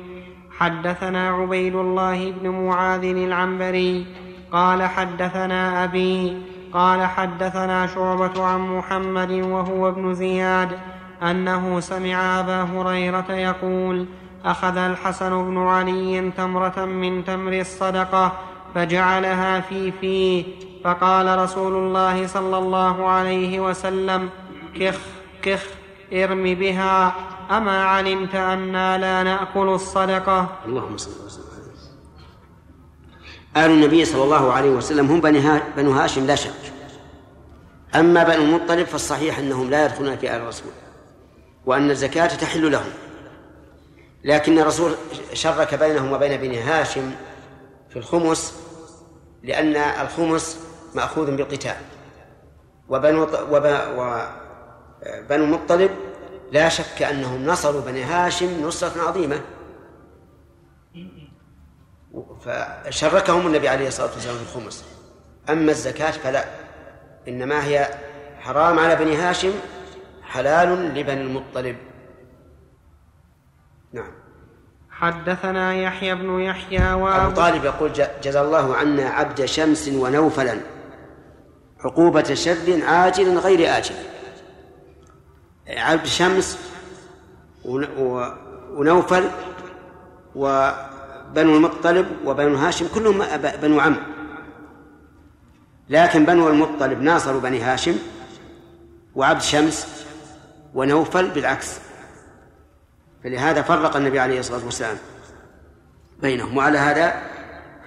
حدثنا 0.51 1.29
عبيد 1.29 1.75
الله 1.75 2.31
بن 2.31 2.49
معاذ 2.49 3.03
العنبري 3.03 4.26
قال 4.51 4.83
حدثنا 4.83 5.83
أبي 5.83 6.41
قال 6.73 7.05
حدثنا 7.05 7.87
شعبة 7.87 8.43
عن 8.43 8.59
محمد 8.59 9.31
وهو 9.31 9.89
ابن 9.89 10.13
زياد 10.13 10.69
أنه 11.23 11.79
سمع 11.79 12.39
أبا 12.39 12.61
هريرة 12.63 13.31
يقول 13.31 14.05
أخذ 14.45 14.77
الحسن 14.77 15.29
بن 15.29 15.57
علي 15.57 16.31
تمرة 16.37 16.85
من 16.85 17.25
تمر 17.25 17.53
الصدقة 17.53 18.31
فجعلها 18.75 19.59
في 19.59 19.91
فيه 19.91 20.43
فقال 20.83 21.39
رسول 21.39 21.73
الله 21.73 22.27
صلى 22.27 22.57
الله 22.57 23.07
عليه 23.07 23.59
وسلم 23.59 24.29
كخ 24.79 24.99
كخ 25.41 25.63
ارم 26.13 26.43
بها 26.43 27.15
أما 27.51 27.83
علمت 27.83 28.35
أنا 28.35 28.97
لا 28.97 29.23
نأكل 29.23 29.67
الصدقة؟ 29.67 30.47
اللهم 30.65 30.97
صل 30.97 31.25
وسلم. 31.25 31.46
آل 33.65 33.71
النبي 33.71 34.05
صلى 34.05 34.23
الله 34.23 34.53
عليه 34.53 34.69
وسلم 34.69 35.11
هم 35.11 35.21
بنو 35.77 35.91
هاشم 35.91 36.25
لا 36.25 36.35
شك. 36.35 36.51
أما 37.95 38.23
بنو 38.23 38.33
المطلب 38.43 38.87
فالصحيح 38.87 39.39
أنهم 39.39 39.69
لا 39.69 39.85
يدخلون 39.85 40.17
في 40.17 40.35
آل 40.35 40.41
الرسول 40.41 40.71
وأن 41.65 41.91
الزكاة 41.91 42.27
تحل 42.27 42.71
لهم. 42.71 42.89
لكن 44.23 44.59
الرسول 44.59 44.91
شرك 45.33 45.75
بينهم 45.75 46.11
وبين 46.11 46.37
بني 46.41 46.59
هاشم 46.59 47.11
في 47.89 47.95
الخمس 47.99 48.53
لأن 49.43 49.75
الخمس 49.75 50.59
مأخوذ 50.95 51.35
بالقتال. 51.35 51.75
وبنو 52.89 53.23
وب- 53.23 53.87
وبنو 53.97 55.43
المطلب 55.43 55.91
لا 56.51 56.69
شك 56.69 57.01
أنهم 57.01 57.45
نصروا 57.45 57.81
بني 57.81 58.03
هاشم 58.03 58.65
نصرة 58.67 59.01
عظيمة. 59.01 59.41
فشركهم 62.45 63.47
النبي 63.47 63.69
عليه 63.69 63.87
الصلاة 63.87 64.09
والسلام 64.13 64.35
في 64.35 64.41
الخمس. 64.57 64.85
أما 65.49 65.71
الزكاة 65.71 66.11
فلا 66.11 66.45
إنما 67.27 67.65
هي 67.65 67.89
حرام 68.39 68.79
على 68.79 68.95
بني 68.95 69.15
هاشم 69.15 69.51
حلال 70.23 70.69
لبني 70.95 71.21
المطلب. 71.21 71.77
نعم. 73.93 74.11
حدثنا 74.89 75.75
يحيى 75.75 76.15
بن 76.15 76.39
يحيى 76.39 76.79
أبو 76.79 77.05
وأبو 77.05 77.35
طالب 77.35 77.65
يقول 77.65 77.91
جزى 78.23 78.41
الله 78.41 78.75
عنا 78.75 79.09
عبد 79.09 79.45
شمس 79.45 79.87
ونوفلا 79.87 80.57
عقوبة 81.79 82.33
شر 82.33 82.83
عاجل 82.83 83.37
غير 83.37 83.77
آجل. 83.77 83.95
عبد 85.67 86.05
شمس 86.05 86.59
ون- 87.65 87.97
و- 87.97 88.33
وبنو 91.29 91.55
المطلب 91.55 92.07
وبنو 92.25 92.55
هاشم 92.55 92.87
كلهم 92.87 93.23
بنو 93.61 93.79
عم. 93.79 93.97
لكن 95.89 96.25
بنو 96.25 96.49
المطلب 96.49 97.01
ناصروا 97.01 97.41
بني 97.41 97.61
هاشم 97.61 97.95
وعبد 99.15 99.41
شمس 99.41 100.05
ونوفل 100.73 101.29
بالعكس. 101.29 101.79
فلهذا 103.23 103.61
فرق 103.61 103.95
النبي 103.95 104.19
عليه 104.19 104.39
الصلاة 104.39 104.65
والسلام 104.65 104.97
بينهم. 106.21 106.57
وعلى 106.57 106.77
هذا 106.77 107.21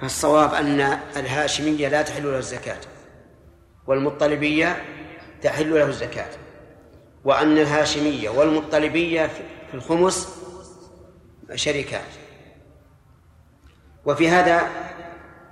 فالصواب 0.01 0.55
أن 0.55 0.81
الهاشمية 1.17 1.89
لا 1.89 2.03
تحل 2.03 2.25
له 2.25 2.39
الزكاة 2.39 2.81
والمطلبية 3.87 4.83
تحل 5.43 5.75
له 5.75 5.89
الزكاة. 5.89 6.31
وأن 7.25 7.59
الهاشمية 7.59 8.31
والمطلبية 8.31 9.27
في 9.71 9.75
الخمس 9.75 10.29
شركات 11.55 12.20
وفي 14.05 14.29
هذا 14.29 14.69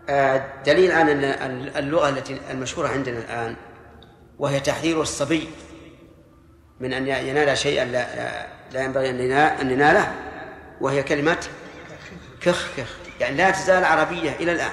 آه، 0.09 0.44
دليل 0.66 0.92
على 0.92 1.12
أن 1.12 1.70
اللغة 1.76 2.09
التي 2.09 2.40
المشهورة 2.51 2.88
عندنا 2.88 3.18
الآن 3.18 3.57
وهي 4.38 4.61
تحذير 4.61 5.03
الصبي 5.03 5.49
من 6.80 6.92
أن 6.92 7.07
ينال 7.07 7.59
شيئا 7.59 7.84
لا, 7.84 8.07
لا 8.72 8.84
ينبغي 8.84 9.11
أن 9.61 9.70
يناله 9.70 10.12
وهي 10.80 11.03
كلمة 11.03 11.46
كخ 12.40 12.68
كخ. 12.76 12.96
يعني 13.20 13.36
لا 13.36 13.51
تزال 13.51 13.84
عربية 13.84 14.30
إلى 14.30 14.53
الآن 14.53 14.72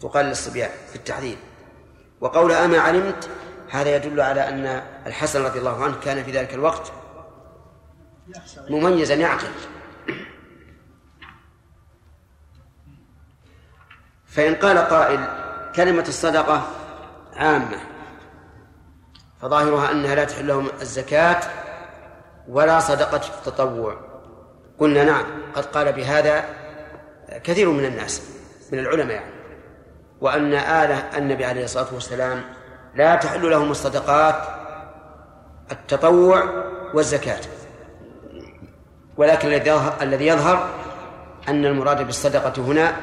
تقال 0.00 0.26
للصبيان 0.26 0.70
في 0.90 0.96
التحذير. 0.96 1.36
وقول 2.20 2.52
أما 2.52 2.78
علمت 2.78 3.28
هذا 3.70 3.96
يدل 3.96 4.20
على 4.20 4.48
أن 4.48 4.82
الحسن 5.06 5.44
رضي 5.44 5.58
الله 5.58 5.84
عنه 5.84 5.96
كان 6.04 6.24
في 6.24 6.30
ذلك 6.30 6.54
الوقت 6.54 6.92
مميزا 8.70 9.14
يعقل. 9.14 9.48
فإن 14.34 14.54
قال 14.54 14.78
قائل 14.78 15.24
كلمة 15.76 16.04
الصدقة 16.08 16.62
عامة 17.36 17.78
فظاهرها 19.42 19.90
أنها 19.92 20.14
لا 20.14 20.24
تحل 20.24 20.46
لهم 20.46 20.68
الزكاة 20.80 21.40
ولا 22.48 22.80
صدقة 22.80 23.20
التطوع. 23.38 23.96
قلنا 24.78 25.04
نعم 25.04 25.24
قد 25.54 25.66
قال 25.66 25.92
بهذا 25.92 26.44
كثير 27.44 27.70
من 27.70 27.84
الناس 27.84 28.22
من 28.72 28.78
العلماء 28.78 29.10
يعني 29.10 29.32
وأن 30.20 30.54
آلة 30.54 31.18
النبي 31.18 31.44
عليه 31.44 31.64
الصلاة 31.64 31.94
والسلام 31.94 32.42
لا 32.94 33.16
تحل 33.16 33.50
لهم 33.50 33.70
الصدقات 33.70 34.42
التطوع 35.72 36.44
والزكاة. 36.94 37.40
ولكن 39.16 39.48
الذي 40.02 40.26
يظهر 40.26 40.68
أن 41.48 41.64
المراد 41.64 42.06
بالصدقة 42.06 42.62
هنا 42.62 42.96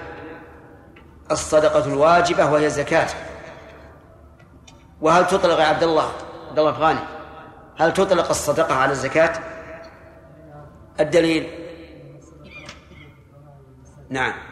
الصدقة 1.32 1.86
الواجبة 1.86 2.52
وهي 2.52 2.66
الزكاة. 2.66 3.08
وهل 5.02 5.28
تطلق 5.28 5.60
يا 5.60 5.66
عبد 5.66 5.84
الله 5.84 6.12
عبد 6.50 6.60
الله 6.60 6.70
الأفغاني 6.70 7.00
هل 7.80 7.94
تطلق 7.94 8.30
الصدقة 8.30 8.76
على 8.76 8.92
الزكاة؟ 8.92 9.34
الدليل. 11.00 11.50
نعم. 14.10 14.49